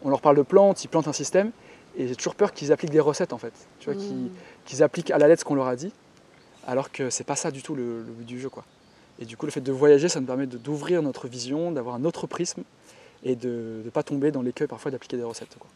on 0.03 0.09
leur 0.09 0.21
parle 0.21 0.37
de 0.37 0.41
plantes, 0.43 0.83
ils 0.83 0.87
plantent 0.87 1.07
un 1.07 1.13
système, 1.13 1.51
et 1.97 2.07
j'ai 2.07 2.15
toujours 2.15 2.35
peur 2.35 2.51
qu'ils 2.53 2.71
appliquent 2.71 2.91
des 2.91 2.99
recettes 2.99 3.33
en 3.33 3.37
fait, 3.37 3.53
tu 3.79 3.89
vois, 3.89 3.99
qu'ils 3.99 4.29
qu'ils 4.65 4.83
appliquent 4.83 5.11
à 5.11 5.17
la 5.17 5.27
lettre 5.27 5.41
ce 5.41 5.45
qu'on 5.45 5.55
leur 5.55 5.67
a 5.67 5.75
dit, 5.75 5.91
alors 6.67 6.91
que 6.91 7.09
c'est 7.09 7.23
pas 7.23 7.35
ça 7.35 7.51
du 7.51 7.61
tout 7.61 7.75
le, 7.75 7.99
le 7.99 8.11
but 8.11 8.25
du 8.25 8.39
jeu 8.39 8.49
quoi. 8.49 8.63
Et 9.17 9.23
du 9.25 9.37
coup, 9.37 9.45
le 9.45 9.51
fait 9.51 9.61
de 9.61 9.71
voyager, 9.71 10.09
ça 10.09 10.19
nous 10.19 10.25
permet 10.25 10.45
de- 10.45 10.57
d'ouvrir 10.57 11.01
notre 11.01 11.29
vision, 11.29 11.71
d'avoir 11.71 11.95
un 11.95 12.03
autre 12.03 12.27
prisme 12.27 12.63
et 13.23 13.37
de 13.37 13.81
ne 13.85 13.89
pas 13.89 14.03
tomber 14.03 14.29
dans 14.29 14.41
l'écueil 14.41 14.67
parfois 14.67 14.91
d'appliquer 14.91 15.15
des 15.15 15.23
recettes. 15.23 15.55
Quoi. 15.57 15.69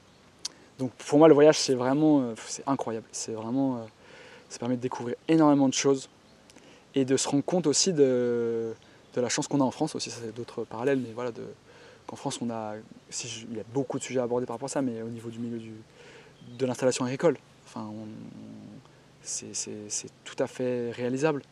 Donc 0.78 0.92
pour 0.92 1.20
moi, 1.20 1.30
le 1.30 1.34
voyage, 1.34 1.58
c'est 1.58 1.74
vraiment 1.74 2.20
euh, 2.20 2.34
c'est 2.48 2.68
incroyable. 2.68 3.06
C'est 3.14 3.32
vraiment, 3.32 3.78
euh, 3.78 3.80
ça 4.50 4.60
permet 4.60 4.76
de 4.76 4.82
découvrir 4.82 5.16
énormément 5.30 5.70
de 5.70 5.74
choses 5.74 6.10
et 6.96 7.06
de 7.06 7.16
se 7.16 7.30
rendre 7.30 7.46
compte 7.46 7.66
aussi 7.66 7.94
de, 7.94 8.74
de 9.14 9.22
la 9.22 9.30
chance 9.30 9.48
qu'on 9.48 9.62
a 9.62 9.64
en 9.64 9.72
France. 9.72 9.96
Aussi, 9.96 10.10
ça 10.10 10.20
c'est 10.22 10.36
d'autres 10.36 10.66
parallèles, 10.66 11.00
mais 11.00 11.14
voilà, 11.16 11.32
de, 11.32 11.44
qu'en 12.10 12.16
France, 12.16 12.40
on 12.42 12.50
a, 12.50 12.74
il 13.24 13.56
y 13.56 13.60
a 13.60 13.64
beaucoup 13.72 14.00
de 14.00 14.04
sujets 14.04 14.20
à 14.20 14.24
aborder 14.24 14.48
par 14.48 14.56
rapport 14.56 14.66
à 14.66 14.70
ça, 14.70 14.82
mais 14.82 15.04
au 15.04 15.10
niveau 15.10 15.30
du 15.30 15.38
milieu 15.38 15.60
de 16.58 16.66
l'installation 16.66 17.06
agricole, 17.06 17.38
enfin, 17.66 17.92
c'est- 19.22 20.10
tout 20.24 20.36
à 20.40 20.48
fait 20.48 20.92
réalisable. 20.92 21.44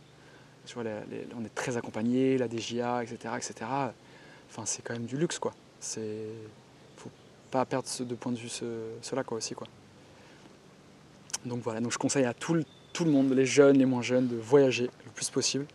on 0.76 1.46
est 1.46 1.56
très 1.56 1.78
accompagné, 1.78 2.38
la 2.38 2.48
DGA, 2.48 3.04
etc. 3.04 3.36
etc. 3.38 3.54
Enfin, 4.50 4.66
c'est 4.66 4.82
quand 4.82 4.94
même 4.94 5.06
du 5.06 5.16
luxe, 5.16 5.38
quoi. 5.40 5.54
C'est 5.80 6.26
faut 6.98 7.12
pas 7.52 7.64
perdre 7.66 7.88
de 8.00 8.16
point 8.16 8.32
de 8.32 8.38
vue 8.38 8.50
cela, 8.50 9.24
quoi, 9.24 9.38
aussi, 9.38 9.54
quoi. 9.54 9.68
Donc 11.46 11.62
voilà, 11.62 11.80
donc 11.82 11.92
je 11.92 12.00
conseille 12.00 12.26
à 12.26 12.34
tout 12.34 12.56
le, 12.56 12.66
tout 12.94 13.06
le 13.06 13.12
monde, 13.12 13.32
les 13.32 13.46
jeunes, 13.46 13.78
les 13.78 13.86
moins 13.86 14.02
jeunes, 14.02 14.28
de 14.28 14.36
voyager 14.36 14.90
le 15.06 15.12
plus 15.12 15.30
possible 15.30 15.68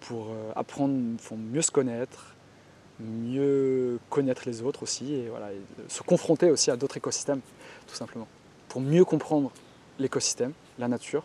pour 0.00 0.28
euh, 0.30 0.50
apprendre, 0.56 1.16
pour 1.18 1.36
mieux 1.36 1.62
se 1.62 1.70
connaître, 1.70 2.34
mieux 3.00 3.98
connaître 4.10 4.42
les 4.46 4.62
autres 4.62 4.82
aussi, 4.82 5.14
et 5.14 5.28
voilà, 5.28 5.48
se 5.88 6.02
confronter 6.02 6.50
aussi 6.50 6.70
à 6.70 6.76
d'autres 6.76 6.96
écosystèmes, 6.96 7.40
tout 7.86 7.94
simplement, 7.94 8.26
pour 8.68 8.80
mieux 8.80 9.04
comprendre 9.04 9.50
l'écosystème, 9.98 10.52
la 10.78 10.88
nature, 10.88 11.24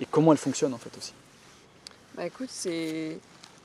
et 0.00 0.06
comment 0.06 0.32
elle 0.32 0.38
fonctionne 0.38 0.74
en 0.74 0.78
fait 0.78 0.96
aussi. 0.96 1.12
Bah 2.16 2.26
écoute, 2.26 2.50
c'est 2.50 3.18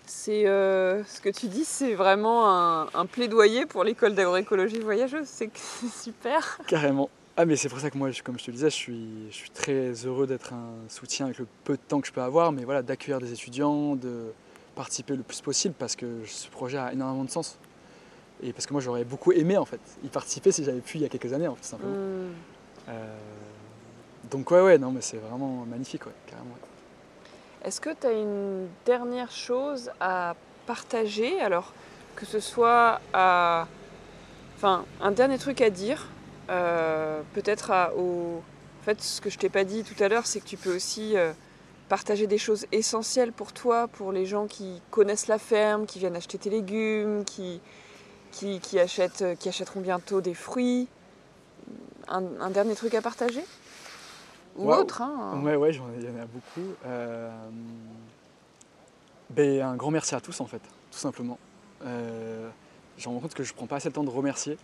c'est 0.06 0.48
euh, 0.48 1.04
ce 1.04 1.20
que 1.20 1.30
tu 1.30 1.48
dis, 1.48 1.66
c'est 1.66 1.94
vraiment 1.94 2.50
un, 2.50 3.06
plaidoyer 3.06 3.66
pour 3.66 3.84
l'école 3.84 4.16
d'agroécologie 4.16 4.80
voyageuse. 4.80 5.26
C'est 5.26 5.52
super. 5.58 6.60
Carrément. 6.68 7.10
Ah 7.36 7.46
mais 7.46 7.56
c'est 7.56 7.70
pour 7.70 7.80
ça 7.80 7.92
que 7.92 7.98
moi, 7.98 8.10
comme 8.24 8.40
je 8.40 8.46
te 8.46 8.52
disais, 8.52 8.70
je 8.70 8.76
suis, 8.76 9.08
je 9.30 9.36
suis 9.36 9.50
très 9.50 9.92
heureux 10.06 10.26
d'être 10.26 10.54
un 10.54 10.74
soutien 10.90 11.28
avec 11.28 11.38
le 11.38 11.48
peu 11.66 11.74
de 11.74 11.82
temps 11.88 12.02
que 12.02 12.08
je 12.08 12.14
peux 12.14 12.22
avoir, 12.22 12.52
mais 12.52 12.64
voilà, 12.64 12.82
d'accueillir 12.82 13.20
des 13.20 13.32
étudiants, 13.32 13.96
de 13.96 14.32
participer 14.78 15.16
le 15.16 15.24
plus 15.24 15.42
possible 15.42 15.74
parce 15.78 15.96
que 15.96 16.24
ce 16.26 16.48
projet 16.50 16.78
a 16.78 16.94
énormément 16.94 17.24
de 17.24 17.30
sens. 17.30 17.58
Et 18.44 18.54
parce 18.54 18.68
que 18.68 18.74
moi 18.74 18.82
j'aurais 18.82 19.04
beaucoup 19.04 19.32
aimé 19.32 19.58
en 19.58 19.66
fait 19.66 19.80
y 20.04 20.08
participer 20.08 20.52
si 20.52 20.64
j'avais 20.64 20.80
pu 20.80 20.98
il 21.00 21.02
y 21.02 21.06
a 21.06 21.10
quelques 21.10 21.34
années 21.34 21.48
en 21.48 21.56
fait, 21.56 21.62
tout 21.62 21.68
simplement. 21.68 21.94
Hmm. 21.94 22.34
Euh, 22.90 23.18
donc 24.30 24.52
ouais 24.52 24.62
ouais 24.62 24.78
non 24.78 24.92
mais 24.92 25.02
c'est 25.02 25.18
vraiment 25.18 25.66
magnifique 25.66 26.06
ouais, 26.06 26.14
carrément. 26.28 26.56
Est-ce 27.66 27.82
que 27.82 27.90
tu 27.90 28.06
as 28.06 28.12
une 28.12 28.68
dernière 28.86 29.32
chose 29.32 29.90
à 30.00 30.36
partager? 30.68 31.42
Alors 31.42 31.74
que 32.16 32.26
ce 32.26 32.40
soit 32.40 33.02
à 33.14 33.68
enfin 34.56 34.86
un 35.02 35.12
dernier 35.12 35.40
truc 35.40 35.62
à 35.62 35.72
dire 35.72 36.08
euh, 36.50 37.22
peut-être 37.34 37.72
au 37.98 38.42
en 38.82 38.84
fait 38.86 39.02
ce 39.02 39.20
que 39.20 39.32
je 39.32 39.40
t'ai 39.40 39.50
pas 39.50 39.64
dit 39.64 39.84
tout 39.84 40.02
à 40.02 40.08
l'heure 40.08 40.28
c'est 40.28 40.40
que 40.40 40.46
tu 40.48 40.58
peux 40.58 40.74
aussi 40.76 41.18
euh, 41.18 41.34
partager 41.90 42.28
des 42.28 42.38
choses 42.38 42.66
essentielles 42.72 43.32
pour 43.32 43.54
toi, 43.54 43.88
pour 43.88 44.12
les 44.12 44.26
gens 44.26 44.48
qui 44.48 44.82
connaissent 44.92 45.28
la 45.28 45.40
ferme, 45.40 45.86
qui 45.86 46.00
viennent 46.00 46.16
acheter 46.16 46.38
tes 46.38 46.50
légumes, 46.50 47.24
qui, 47.26 47.62
qui, 48.32 48.80
achètent, 48.80 49.38
qui 49.40 49.50
achèteront 49.50 49.82
bientôt 49.82 50.22
des 50.22 50.34
fruits. 50.34 50.88
Un, 52.08 52.50
dernier 52.52 52.76
truc 52.76 52.94
à 52.94 53.02
partager? 53.02 53.44
Ou 54.56 54.72
autre 54.72 55.02
hein 55.02 55.42
Ouais, 55.44 55.56
ouais, 55.56 55.72
il 55.72 56.04
y 56.04 56.10
en 56.10 56.22
a 56.22 56.26
beaucoup. 56.26 56.74
Euh, 56.86 57.30
ben, 59.30 59.62
un 59.62 59.76
grand 59.76 59.92
merci 59.92 60.16
à 60.16 60.22
tous 60.22 60.40
en 60.40 60.46
fait, 60.46 60.62
tout 60.92 60.98
simplement. 60.98 61.38
Euh, 61.86 62.50
je 62.98 63.08
me 63.08 63.14
rends 63.14 63.20
compte 63.20 63.34
que 63.34 63.44
je 63.44 63.52
ne 63.52 63.58
prends 63.58 63.68
pas 63.68 63.76
assez 63.76 63.90
le 63.90 63.94
temps 63.94 64.04
de 64.04 64.10
remercier 64.10 64.58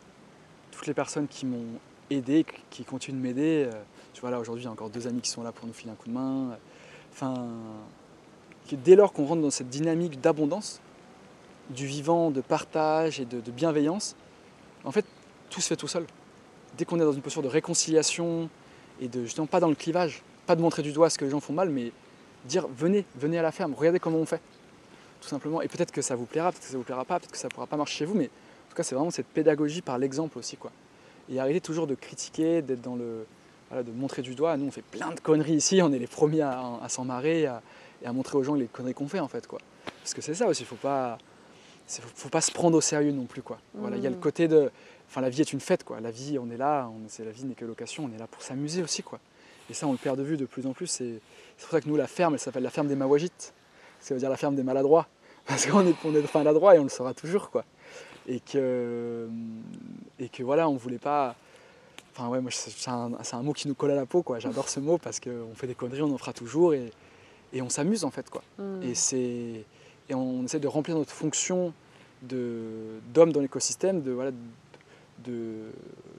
toutes 0.72 0.88
les 0.88 0.94
personnes 0.94 1.28
qui 1.28 1.46
m'ont 1.46 1.80
aidé, 2.10 2.46
qui 2.70 2.86
continuent 2.86 3.18
de 3.18 3.22
m'aider. 3.22 3.70
Euh, 3.72 3.82
tu 4.14 4.22
vois 4.22 4.32
là 4.32 4.40
aujourd'hui 4.40 4.64
il 4.64 4.68
y 4.68 4.70
a 4.70 4.72
encore 4.72 4.90
deux 4.90 5.08
amis 5.08 5.22
qui 5.22 5.30
sont 5.30 5.44
là 5.44 5.52
pour 5.52 5.68
nous 5.68 5.74
filer 5.74 5.92
un 5.92 5.96
coup 5.96 6.08
de 6.08 6.14
main. 6.14 6.58
Enfin, 7.14 7.46
dès 8.72 8.96
lors 8.96 9.14
qu'on 9.14 9.26
rentre 9.26 9.42
dans 9.42 9.52
cette 9.52 9.70
dynamique 9.70 10.20
d'abondance, 10.20 10.82
du 11.70 11.86
vivant, 11.86 12.32
de 12.32 12.42
partage 12.42 13.20
et 13.20 13.26
de, 13.26 13.52
bienveillance, 13.52 14.16
en 14.84 14.92
fait, 14.92 15.06
tout 15.50 15.62
se 15.62 15.68
fait 15.68 15.76
tout 15.76 15.88
seul. 15.88 16.06
Dès 16.78 16.86
qu'on 16.86 17.00
est 17.00 17.04
dans 17.04 17.14
une 17.14 17.22
posture 17.22 17.44
de 17.44 17.48
réconciliation 17.48 18.50
et 19.00 19.08
de 19.08 19.24
justement 19.24 19.48
pas 19.48 19.60
dans 19.60 19.70
le 19.70 19.76
clivage, 19.76 20.24
pas 20.48 20.56
de 20.56 20.62
montrer 20.62 20.82
du 20.82 20.92
doigt 20.92 21.10
ce 21.10 21.18
que 21.18 21.26
les 21.26 21.32
gens 21.32 21.40
font 21.40 21.54
mal, 21.54 21.70
mais 21.70 21.92
dire 22.46 22.68
venez, 22.76 23.06
venez 23.16 23.38
à 23.38 23.44
la 23.44 23.52
ferme, 23.52 23.76
regardez 23.76 24.00
comment 24.00 24.18
on 24.18 24.26
fait, 24.26 24.42
tout 25.22 25.30
simplement. 25.30 25.62
Et 25.62 25.68
peut-être 25.68 25.92
que 25.92 26.02
ça 26.02 26.16
vous 26.16 26.26
plaira, 26.26 26.52
peut-être 26.52 26.64
que 26.64 26.72
ça 26.72 26.78
vous 26.78 26.84
plaira 26.84 27.06
pas, 27.06 27.20
peut-être 27.20 27.32
que 27.32 27.38
ça 27.38 27.48
pourra 27.48 27.68
pas 27.68 27.78
marcher 27.78 28.00
chez 28.00 28.06
vous, 28.06 28.16
mais 28.16 28.26
en 28.26 28.70
tout 28.70 28.76
cas, 28.76 28.84
c'est 28.84 28.96
vraiment 28.96 29.12
cette 29.12 29.28
pédagogie 29.28 29.84
par 29.84 30.00
l'exemple 30.00 30.40
aussi, 30.40 30.58
quoi. 30.58 30.72
Et 31.30 31.40
arrêter 31.40 31.62
toujours 31.62 31.86
de 31.86 31.96
critiquer, 31.96 32.62
d'être 32.62 32.82
dans 32.82 32.96
le, 32.96 33.26
de 33.82 33.92
montrer 33.92 34.22
du 34.22 34.36
doigt. 34.36 34.56
Nous, 34.58 34.68
on 34.68 34.72
fait 34.72 34.84
plein 34.84 35.12
de 35.12 35.20
conneries 35.20 35.56
ici, 35.56 35.82
on 35.82 35.92
est 35.92 36.00
les 36.00 36.08
premiers 36.08 36.42
à, 36.42 36.86
s'en 36.90 37.06
marrer 37.06 37.42
et 37.42 38.06
à 38.06 38.14
montrer 38.14 38.38
aux 38.38 38.44
gens 38.44 38.54
les 38.54 38.68
conneries 38.68 38.94
qu'on 38.94 39.08
fait 39.08 39.20
en 39.20 39.28
fait. 39.28 39.48
Quoi. 39.48 39.60
Parce 40.04 40.14
que 40.14 40.22
c'est 40.22 40.34
ça 40.34 40.48
aussi, 40.48 40.62
il 40.62 40.66
ne 40.66 40.68
faut 40.68 40.76
pas, 40.76 41.18
faut, 41.88 42.30
pas 42.30 42.42
se 42.42 42.52
prendre 42.52 42.78
au 42.78 42.82
sérieux 42.82 43.12
non 43.12 43.26
plus. 43.26 43.42
Quoi. 43.42 43.58
Voilà, 43.74 43.98
il 43.98 44.04
y 44.04 44.08
a 44.08 44.10
le 44.10 44.18
mmh. 44.18 44.20
côté 44.20 44.48
de. 44.48 44.70
Enfin, 45.10 45.22
la 45.22 45.30
vie 45.30 45.42
est 45.42 45.54
une 45.54 45.60
fête, 45.60 45.84
quoi. 45.84 46.02
La 46.02 46.12
vie, 46.12 46.38
on 46.40 46.50
est 46.50 46.58
là, 46.58 46.90
on, 46.90 47.24
la 47.24 47.32
vie 47.32 47.46
n'est 47.46 47.54
que 47.54 47.66
location, 47.66 48.10
on 48.12 48.16
est 48.16 48.20
là 48.20 48.28
pour 48.28 48.42
s'amuser 48.42 48.84
aussi, 48.84 49.04
quoi. 49.04 49.20
Et 49.70 49.74
ça, 49.74 49.88
on 49.88 49.92
le 49.92 49.98
perd 49.98 50.18
de 50.18 50.24
vue 50.24 50.38
de 50.38 50.46
plus 50.46 50.66
en 50.68 50.74
plus. 50.74 50.88
C'est, 50.88 51.22
pour 51.58 51.70
ça 51.70 51.80
que 51.80 51.88
nous, 51.88 51.96
la 51.96 52.08
ferme, 52.08 52.34
elle 52.34 52.40
s'appelle 52.40 52.64
la 52.64 52.70
ferme 52.70 52.88
des 52.88 52.96
Mawajites. 52.96 53.54
Ça 54.00 54.14
veut 54.14 54.20
dire 54.20 54.30
la 54.30 54.38
ferme 54.38 54.56
des 54.56 54.64
maladroits. 54.64 55.08
Parce 55.46 55.66
qu'on 55.66 55.86
est, 55.86 55.96
on 56.04 56.16
est 56.16 56.36
maladroit 56.36 56.76
et 56.76 56.80
on 56.80 56.84
le 56.84 56.90
sera 56.90 57.14
toujours, 57.14 57.50
quoi. 57.50 57.64
Et 58.28 58.40
que, 58.40 59.30
et 60.20 60.30
que 60.30 60.44
voilà, 60.44 60.70
on 60.70 60.76
voulait 60.76 60.98
pas 60.98 61.36
Enfin 62.16 62.30
ouais, 62.30 62.42
moi 62.42 62.52
c'est 62.52 62.90
un, 62.90 63.42
mot 63.42 63.54
qui 63.54 63.68
nous 63.68 63.74
colle 63.74 63.92
à 63.92 63.96
la 63.96 64.06
peau 64.06 64.22
quoi. 64.22 64.40
J'adore 64.40 64.70
ce 64.70 64.80
mot 64.80 64.98
parce 64.98 65.20
qu'on 65.20 65.56
fait 65.56 65.68
des 65.68 65.74
conneries, 65.74 66.04
on 66.04 66.14
en 66.14 66.18
fera 66.18 66.34
toujours 66.34 66.74
et, 66.74 66.92
on 67.60 67.70
s'amuse 67.70 68.04
en 68.04 68.12
fait 68.12 68.30
quoi. 68.30 68.44
Hmm. 68.58 68.82
Et 68.84 68.94
c'est 68.94 69.66
et 70.10 70.16
on 70.16 70.44
essaie 70.44 70.60
de 70.60 70.68
remplir 70.68 70.96
notre 70.96 71.12
fonction 71.12 71.74
de 72.22 73.00
d'homme 73.14 73.32
dans 73.32 73.42
l'écosystème, 73.42 74.02
de 74.02 74.12
voilà 74.12 74.32
de 75.24 75.72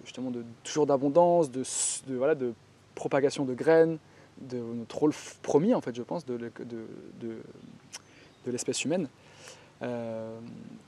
justement 0.04 0.30
de 0.30 0.44
toujours 0.64 0.87
d'abondance, 0.87 1.50
de, 1.50 1.62
de, 2.09 2.16
voilà 2.16 2.35
de 2.35 2.54
propagation 2.94 3.44
de 3.44 3.54
graines, 3.54 3.98
de 4.40 4.59
notre 4.59 4.98
rôle 4.98 5.12
promis 5.42 5.74
en 5.74 5.80
fait 5.80 5.94
je 5.94 6.02
pense 6.02 6.24
de, 6.24 6.37
de, 6.37 6.50
de 7.20 8.50
l'espèce 8.50 8.85
humaine 8.85 9.09
euh, 9.83 10.38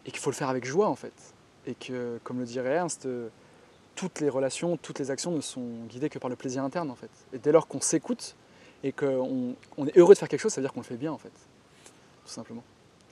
et 0.04 0.10
qu'il 0.10 0.20
faut 0.20 0.30
le 0.30 0.36
faire 0.36 0.48
avec 0.48 0.64
joie 0.64 0.88
en 0.88 0.96
fait 0.96 1.12
et 1.66 1.74
que 1.74 2.18
comme 2.24 2.38
le 2.38 2.44
dirait 2.44 2.70
Ernst 2.70 3.08
toutes 3.96 4.20
les 4.20 4.28
relations, 4.28 4.76
toutes 4.76 5.00
les 5.00 5.10
actions 5.10 5.32
ne 5.32 5.40
sont 5.40 5.66
guidées 5.88 6.08
que 6.08 6.18
par 6.18 6.30
le 6.30 6.36
plaisir 6.36 6.62
interne 6.62 6.90
en 6.90 6.94
fait. 6.94 7.10
Et 7.32 7.38
dès 7.38 7.50
lors 7.50 7.66
qu'on 7.66 7.80
s'écoute 7.80 8.36
et 8.84 8.92
qu'on 8.92 9.54
on 9.76 9.86
est 9.86 9.96
heureux 9.98 10.14
de 10.14 10.18
faire 10.18 10.28
quelque 10.28 10.40
chose, 10.40 10.52
ça 10.52 10.60
veut 10.60 10.66
dire 10.66 10.72
qu'on 10.72 10.80
le 10.80 10.86
fait 10.86 10.96
bien 10.96 11.12
en 11.12 11.18
fait. 11.18 11.32
Tout 12.24 12.32
simplement. 12.32 12.62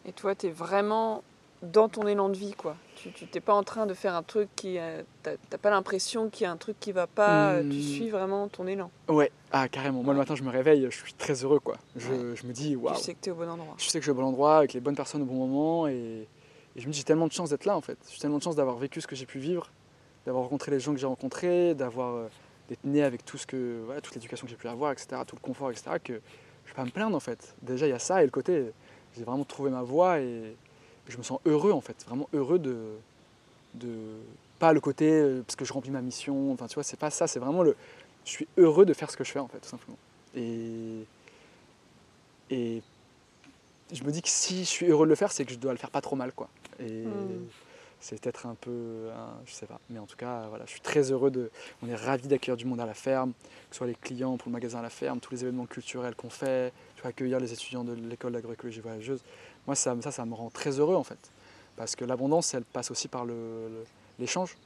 Et 0.06 0.12
toi, 0.12 0.34
tu 0.34 0.46
es 0.46 0.50
vraiment 0.50 1.22
dans 1.62 1.88
ton 1.88 2.06
élan 2.06 2.28
de 2.28 2.36
vie 2.36 2.52
quoi. 2.52 2.76
Tu 2.96 3.10
n'es 3.34 3.40
pas 3.40 3.54
en 3.54 3.62
train 3.62 3.86
de 3.86 3.94
faire 3.94 4.14
un 4.14 4.22
truc 4.22 4.48
qui. 4.54 4.78
Euh, 4.78 5.02
t'as 5.22 5.58
pas 5.58 5.70
l'impression 5.70 6.28
qu'il 6.28 6.44
y 6.44 6.46
a 6.46 6.52
un 6.52 6.56
truc 6.56 6.78
qui 6.78 6.92
va 6.92 7.06
pas, 7.06 7.60
tu 7.60 7.66
hmm. 7.66 7.80
suis 7.80 8.10
vraiment 8.10 8.48
ton 8.48 8.66
élan. 8.66 8.90
Ouais, 9.08 9.32
ah 9.52 9.68
carrément. 9.68 10.02
Moi 10.02 10.12
le 10.12 10.18
matin 10.18 10.34
je 10.34 10.42
me 10.42 10.50
réveille, 10.50 10.86
je 10.90 10.96
suis 10.96 11.14
très 11.14 11.42
heureux 11.44 11.60
quoi. 11.60 11.76
Je, 11.96 12.34
je 12.34 12.46
me 12.46 12.52
dis 12.52 12.76
waouh. 12.76 12.94
Tu 12.96 13.02
sais 13.02 13.14
que 13.14 13.20
tu 13.22 13.30
es 13.30 13.32
au 13.32 13.36
bon 13.36 13.48
endroit. 13.48 13.74
Je 13.78 13.84
sais 13.88 13.98
que 13.98 14.04
je 14.04 14.10
suis 14.10 14.10
au 14.10 14.14
bon 14.14 14.24
endroit, 14.24 14.58
avec 14.58 14.74
les 14.74 14.80
bonnes 14.80 14.96
personnes 14.96 15.22
au 15.22 15.26
bon 15.26 15.46
moment 15.46 15.86
et, 15.86 16.28
et 16.76 16.80
je 16.80 16.86
me 16.86 16.92
dis 16.92 16.98
j'ai 16.98 17.04
tellement 17.04 17.26
de 17.26 17.32
chance 17.32 17.50
d'être 17.50 17.64
là 17.64 17.76
en 17.76 17.80
fait. 17.80 17.98
J'ai 18.10 18.18
tellement 18.18 18.38
de 18.38 18.42
chance 18.42 18.56
d'avoir 18.56 18.76
vécu 18.76 19.00
ce 19.00 19.06
que 19.06 19.16
j'ai 19.16 19.26
pu 19.26 19.38
vivre 19.38 19.70
d'avoir 20.24 20.44
rencontré 20.44 20.70
les 20.70 20.80
gens 20.80 20.92
que 20.92 20.98
j'ai 20.98 21.06
rencontrés, 21.06 21.74
d'avoir 21.74 22.14
euh, 22.14 22.28
d'être 22.68 22.84
né 22.84 23.02
avec 23.02 23.24
tout 23.24 23.38
ce 23.38 23.46
que, 23.46 23.82
toute 24.02 24.14
l'éducation 24.14 24.46
que 24.46 24.50
j'ai 24.50 24.56
pu 24.56 24.68
avoir, 24.68 24.92
etc., 24.92 25.22
tout 25.26 25.36
le 25.36 25.40
confort, 25.40 25.70
etc., 25.70 25.96
que 26.02 26.14
je 26.14 26.18
ne 26.18 26.66
vais 26.68 26.74
pas 26.74 26.84
me 26.84 26.90
plaindre 26.90 27.16
en 27.16 27.20
fait. 27.20 27.54
Déjà, 27.62 27.86
il 27.86 27.90
y 27.90 27.94
a 27.94 27.98
ça 27.98 28.22
et 28.22 28.24
le 28.24 28.30
côté, 28.30 28.72
j'ai 29.16 29.24
vraiment 29.24 29.44
trouvé 29.44 29.70
ma 29.70 29.82
voie 29.82 30.20
et 30.20 30.56
je 31.08 31.18
me 31.18 31.22
sens 31.22 31.40
heureux 31.44 31.72
en 31.72 31.80
fait, 31.80 32.04
vraiment 32.06 32.28
heureux 32.32 32.58
de, 32.58 32.76
de 33.74 33.90
pas 34.58 34.72
le 34.72 34.80
côté 34.80 35.10
euh, 35.10 35.42
parce 35.46 35.56
que 35.56 35.64
je 35.64 35.72
remplis 35.72 35.90
ma 35.90 36.00
mission, 36.00 36.52
enfin 36.52 36.66
tu 36.66 36.74
vois, 36.74 36.84
c'est 36.84 36.98
pas 36.98 37.10
ça, 37.10 37.26
c'est 37.26 37.38
vraiment 37.38 37.62
le, 37.62 37.76
je 38.24 38.30
suis 38.30 38.48
heureux 38.56 38.86
de 38.86 38.94
faire 38.94 39.10
ce 39.10 39.16
que 39.16 39.24
je 39.24 39.30
fais 39.30 39.40
en 39.40 39.48
fait, 39.48 39.58
tout 39.58 39.68
simplement. 39.68 39.98
Et, 40.34 41.04
et 42.50 42.82
je 43.92 44.02
me 44.02 44.10
dis 44.10 44.22
que 44.22 44.28
si 44.28 44.60
je 44.60 44.70
suis 44.70 44.86
heureux 44.86 45.06
de 45.06 45.10
le 45.10 45.16
faire, 45.16 45.32
c'est 45.32 45.44
que 45.44 45.52
je 45.52 45.58
dois 45.58 45.72
le 45.72 45.78
faire 45.78 45.90
pas 45.90 46.00
trop 46.00 46.16
mal 46.16 46.32
quoi. 46.32 46.48
Mmh 46.80 47.04
c'est 48.00 48.20
peut-être 48.20 48.46
un 48.46 48.54
peu, 48.54 49.08
je 49.46 49.52
sais 49.52 49.66
pas, 49.66 49.80
mais 49.90 49.98
en 49.98 50.06
tout 50.06 50.16
cas, 50.16 50.46
voilà, 50.48 50.64
je 50.66 50.72
suis 50.72 50.80
très 50.80 51.10
heureux 51.10 51.30
de, 51.30 51.50
on 51.82 51.88
est 51.88 51.94
ravis 51.94 52.28
d'accueillir 52.28 52.56
du 52.56 52.66
monde 52.66 52.80
à 52.80 52.86
la 52.86 52.94
ferme, 52.94 53.32
que 53.32 53.74
ce 53.74 53.78
soit 53.78 53.86
les 53.86 53.94
clients 53.94 54.36
pour 54.36 54.48
le 54.48 54.52
magasin 54.52 54.80
à 54.80 54.82
la 54.82 54.90
ferme, 54.90 55.20
tous 55.20 55.32
les 55.32 55.42
événements 55.42 55.66
culturels 55.66 56.14
qu'on 56.14 56.30
fait, 56.30 56.72
tu 56.96 57.02
vois, 57.02 57.10
accueillir 57.10 57.40
les 57.40 57.52
étudiants 57.52 57.84
de 57.84 57.94
l'école 57.94 58.32
d'agroécologie 58.32 58.80
voyageuse. 58.80 59.22
Moi, 59.66 59.74
ça, 59.74 59.96
ça, 60.02 60.10
ça 60.10 60.24
me 60.26 60.34
rend 60.34 60.50
très 60.50 60.78
heureux 60.78 60.96
en 60.96 61.04
fait, 61.04 61.30
parce 61.76 61.96
que 61.96 62.04
l'abondance, 62.04 62.52
elle 62.54 62.64
passe 62.64 62.90
aussi 62.90 63.08
par 63.08 63.24
l'échange. 64.18 64.56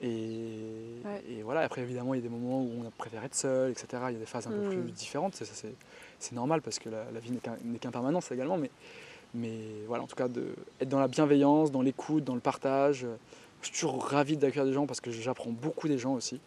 et, 0.00 1.00
et, 1.28 1.42
voilà, 1.42 1.60
après 1.60 1.82
évidemment, 1.82 2.14
il 2.14 2.18
y 2.18 2.20
a 2.20 2.22
des 2.22 2.34
moments 2.34 2.62
où 2.62 2.70
on 2.82 2.86
a 2.86 2.90
préféré 2.90 3.26
être 3.26 3.34
seul, 3.34 3.70
etc. 3.70 3.86
Il 4.08 4.12
y 4.14 4.16
a 4.16 4.20
des 4.20 4.26
phases 4.26 4.46
un 4.46 4.50
peu 4.50 4.68
plus 4.68 4.78
mm. 4.78 4.90
différentes, 4.90 5.42
c'est 6.18 6.34
normal 6.34 6.62
parce 6.62 6.78
que 6.78 6.88
la, 6.88 7.04
la 7.12 7.20
vie 7.20 7.32
n'est 7.32 7.78
qu'impermanence 7.78 8.30
également, 8.32 8.56
mais 8.56 8.70
mais 9.36 9.58
voilà, 9.86 10.02
en 10.02 10.06
tout 10.06 10.16
cas, 10.16 10.28
de, 10.28 10.54
être 10.80 10.88
dans 10.88 10.98
la 10.98 11.08
bienveillance, 11.08 11.70
dans 11.70 11.82
l'écoute, 11.82 12.24
dans 12.24 12.34
le 12.34 12.40
partage. 12.40 13.06
Je 13.60 13.66
suis 13.66 13.74
toujours 13.74 14.02
ravi 14.02 14.36
d'accueillir 14.36 14.64
des 14.64 14.72
gens 14.72 14.86
parce 14.86 15.00
que 15.00 15.10
j'apprends 15.10 15.50
beaucoup 15.50 15.88
des 15.88 15.98
gens 15.98 16.14
aussi. 16.14 16.40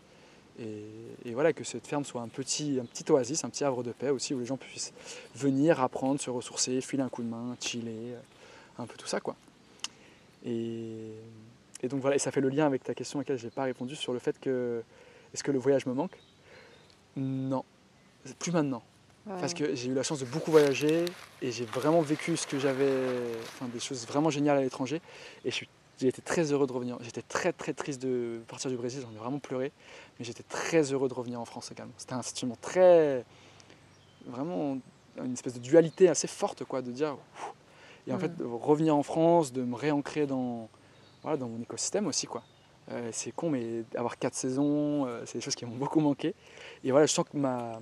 Et, 0.60 1.34
voilà, 1.34 1.54
que 1.54 1.64
cette 1.64 1.88
ferme 1.88 2.04
soit 2.04 2.22
un 2.22 2.28
petit, 2.28 2.80
un 2.82 2.86
petit 2.86 3.10
oasis, 3.12 3.46
un 3.46 3.50
petit 3.50 3.64
havre 3.64 3.82
de 3.82 3.92
paix 3.92 4.10
aussi, 4.10 4.34
où 4.34 4.40
les 4.40 4.46
gens 4.46 4.58
puissent 4.58 4.92
venir, 5.36 5.80
apprendre, 5.82 6.20
se 6.20 6.30
ressourcer, 6.30 6.82
filer 6.82 7.04
un 7.04 7.10
coup 7.10 7.24
de 7.24 7.30
main, 7.30 7.56
chiller, 7.62 8.16
un 8.78 8.86
peu 8.86 8.98
tout 8.98 9.08
ça, 9.08 9.22
quoi. 9.22 9.36
Et, 10.46 11.12
donc 11.84 12.02
voilà, 12.02 12.18
et 12.18 12.20
ça 12.20 12.32
fait 12.32 12.42
le 12.42 12.50
lien 12.50 12.66
avec 12.66 12.84
ta 12.84 12.94
question 12.94 13.20
à 13.20 13.22
laquelle 13.22 13.38
je 13.38 13.46
n'ai 13.46 13.52
pas 13.52 13.64
répondu 13.64 13.96
sur 13.96 14.12
le 14.12 14.20
fait 14.20 14.38
que 14.40 14.84
est-ce 15.34 15.44
que 15.44 15.52
le 15.52 15.60
voyage 15.60 15.86
me 15.86 15.94
manque? 15.94 16.18
Non, 17.16 17.64
plus 18.38 18.52
maintenant. 18.52 18.84
Parce 19.40 19.54
que 19.54 19.76
j'ai 19.76 19.90
eu 19.90 19.94
la 19.94 20.02
chance 20.02 20.20
de 20.20 20.26
beaucoup 20.26 20.50
voyager 20.50 21.06
et 21.42 21.52
j'ai 21.52 21.66
vraiment 21.66 22.02
vécu 22.02 22.36
ce 22.36 22.48
que 22.48 22.58
j'avais, 22.58 22.92
enfin 23.44 23.68
des 23.72 23.80
choses 23.80 24.08
vraiment 24.08 24.32
géniales 24.32 24.58
à 24.58 24.62
l'étranger. 24.62 25.02
Et 25.46 25.52
j'ai 25.52 26.08
été 26.08 26.22
très 26.22 26.52
heureux 26.52 26.66
de 26.66 26.74
revenir. 26.74 26.98
J'étais 27.02 27.22
très 27.22 27.54
très 27.54 27.74
triste 27.74 28.02
de 28.02 28.42
partir 28.48 28.72
du 28.72 28.78
Brésil, 28.78 29.02
j'en 29.04 29.14
ai 29.16 29.20
vraiment 29.20 29.40
pleuré. 29.40 29.72
Mais 30.18 30.26
j'étais 30.26 30.44
très 30.44 30.94
heureux 30.94 31.10
de 31.10 31.14
revenir 31.14 31.40
en 31.40 31.46
France 31.46 31.72
également. 31.72 31.94
C'était 31.98 32.14
un 32.14 32.24
sentiment 32.24 32.58
très. 32.60 33.24
vraiment 34.26 34.80
une 35.24 35.34
espèce 35.34 35.54
de 35.54 35.60
dualité 35.60 36.10
assez 36.10 36.28
forte, 36.28 36.64
quoi, 36.64 36.82
de 36.82 36.92
dire. 36.92 37.16
Et 38.08 38.14
en 38.14 38.18
mm. 38.18 38.20
fait, 38.20 38.38
de 38.38 38.46
revenir 38.46 38.96
en 38.96 39.04
France, 39.04 39.54
de 39.54 39.64
me 39.64 39.76
réancrer 39.76 40.26
dans, 40.26 40.70
voilà, 41.22 41.38
dans 41.38 41.50
mon 41.50 41.62
écosystème 41.62 42.08
aussi, 42.08 42.26
quoi. 42.26 42.44
Euh, 42.92 43.10
c'est 43.12 43.32
con, 43.32 43.50
mais 43.50 43.84
avoir 43.96 44.18
quatre 44.18 44.34
saisons, 44.34 45.06
euh, 45.06 45.22
c'est 45.26 45.38
des 45.38 45.44
choses 45.44 45.56
qui 45.56 45.66
m'ont 45.66 45.76
beaucoup 45.78 46.00
manqué. 46.00 46.34
Et 46.84 46.92
voilà, 46.92 47.06
je 47.06 47.14
sens 47.14 47.26
que 47.32 47.38
ma, 47.38 47.80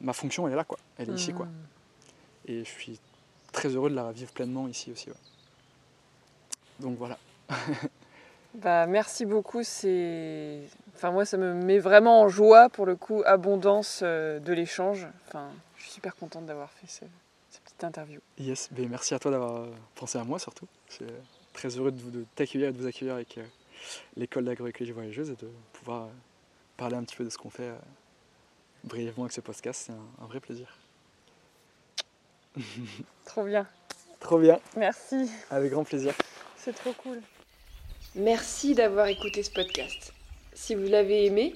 ma 0.00 0.12
fonction, 0.12 0.46
elle 0.46 0.52
est 0.52 0.56
là, 0.56 0.64
quoi. 0.64 0.78
Elle 0.98 1.10
est 1.10 1.14
ici, 1.14 1.32
quoi. 1.32 1.46
Hmm. 1.46 2.46
Et 2.46 2.58
je 2.60 2.70
suis 2.70 3.00
très 3.52 3.68
heureux 3.68 3.90
de 3.90 3.94
la 3.94 4.12
vivre 4.12 4.32
pleinement 4.32 4.68
ici 4.68 4.92
aussi. 4.92 5.08
Donc 6.78 6.98
voilà. 6.98 7.18
bah, 8.54 8.86
merci 8.86 9.24
beaucoup. 9.24 9.62
C'est, 9.62 10.60
enfin 10.94 11.10
moi, 11.10 11.24
ça 11.24 11.36
me 11.36 11.54
met 11.54 11.78
vraiment 11.78 12.20
en 12.20 12.28
joie 12.28 12.68
pour 12.68 12.86
le 12.86 12.96
coup, 12.96 13.22
abondance 13.24 14.00
euh, 14.02 14.38
de 14.38 14.52
l'échange. 14.52 15.06
Enfin, 15.26 15.48
je 15.76 15.84
suis 15.84 15.92
super 15.92 16.14
contente 16.14 16.46
d'avoir 16.46 16.70
fait 16.70 16.86
cette 16.86 17.08
petite 17.64 17.84
interview. 17.84 18.20
Yes, 18.38 18.68
ben, 18.70 18.88
merci 18.88 19.14
à 19.14 19.18
toi 19.18 19.30
d'avoir 19.30 19.66
pensé 19.94 20.18
à 20.18 20.24
moi 20.24 20.38
surtout. 20.38 20.66
Je 20.90 20.94
suis 20.94 21.06
très 21.54 21.68
heureux 21.70 21.92
de, 21.92 22.00
vous, 22.00 22.10
de 22.10 22.24
t'accueillir 22.34 22.68
et 22.68 22.72
de 22.72 22.78
vous 22.78 22.86
accueillir 22.86 23.14
avec 23.14 23.38
l'école 24.16 24.44
d'agroécologie 24.44 24.92
voyageuse 24.92 25.30
et 25.30 25.36
de 25.36 25.48
pouvoir 25.72 26.08
parler 26.76 26.96
un 26.96 27.04
petit 27.04 27.16
peu 27.16 27.24
de 27.24 27.30
ce 27.30 27.38
qu'on 27.38 27.50
fait 27.50 27.72
brièvement 28.84 29.24
avec 29.24 29.32
ce 29.32 29.40
podcast. 29.40 29.84
C'est 29.86 29.92
un, 29.92 30.26
vrai 30.26 30.40
plaisir. 30.40 30.76
Trop 33.24 33.44
bien. 33.44 33.66
Trop 34.20 34.38
bien. 34.38 34.58
Merci. 34.76 35.30
Avec 35.50 35.72
grand 35.72 35.84
plaisir. 35.84 36.14
C'est 36.56 36.72
trop 36.72 36.92
cool. 36.92 37.20
Merci 38.14 38.74
d'avoir 38.74 39.08
écouté 39.08 39.42
ce 39.42 39.50
podcast. 39.50 40.14
Si 40.54 40.74
vous 40.74 40.86
l'avez 40.86 41.26
aimé, 41.26 41.52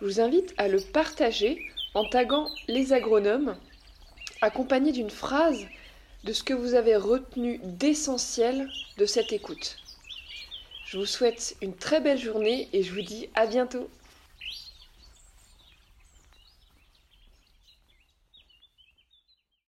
je 0.00 0.04
vous 0.04 0.20
invite 0.20 0.54
à 0.56 0.68
le 0.68 0.78
partager 0.78 1.66
en 1.94 2.08
taguant 2.08 2.48
les 2.68 2.92
agronomes, 2.92 3.56
accompagné 4.40 4.92
d'une 4.92 5.10
phrase 5.10 5.66
de 6.22 6.32
ce 6.32 6.44
que 6.44 6.54
vous 6.54 6.74
avez 6.74 6.94
retenu 6.94 7.58
d'essentiel 7.64 8.68
de 8.98 9.06
cette 9.06 9.32
écoute. 9.32 9.81
Je 10.92 10.98
vous 10.98 11.06
souhaite 11.06 11.56
une 11.62 11.74
très 11.74 12.02
belle 12.02 12.18
journée 12.18 12.68
et 12.74 12.82
je 12.82 12.92
vous 12.92 13.00
dis 13.00 13.30
à 13.34 13.46
bientôt. 13.46 13.88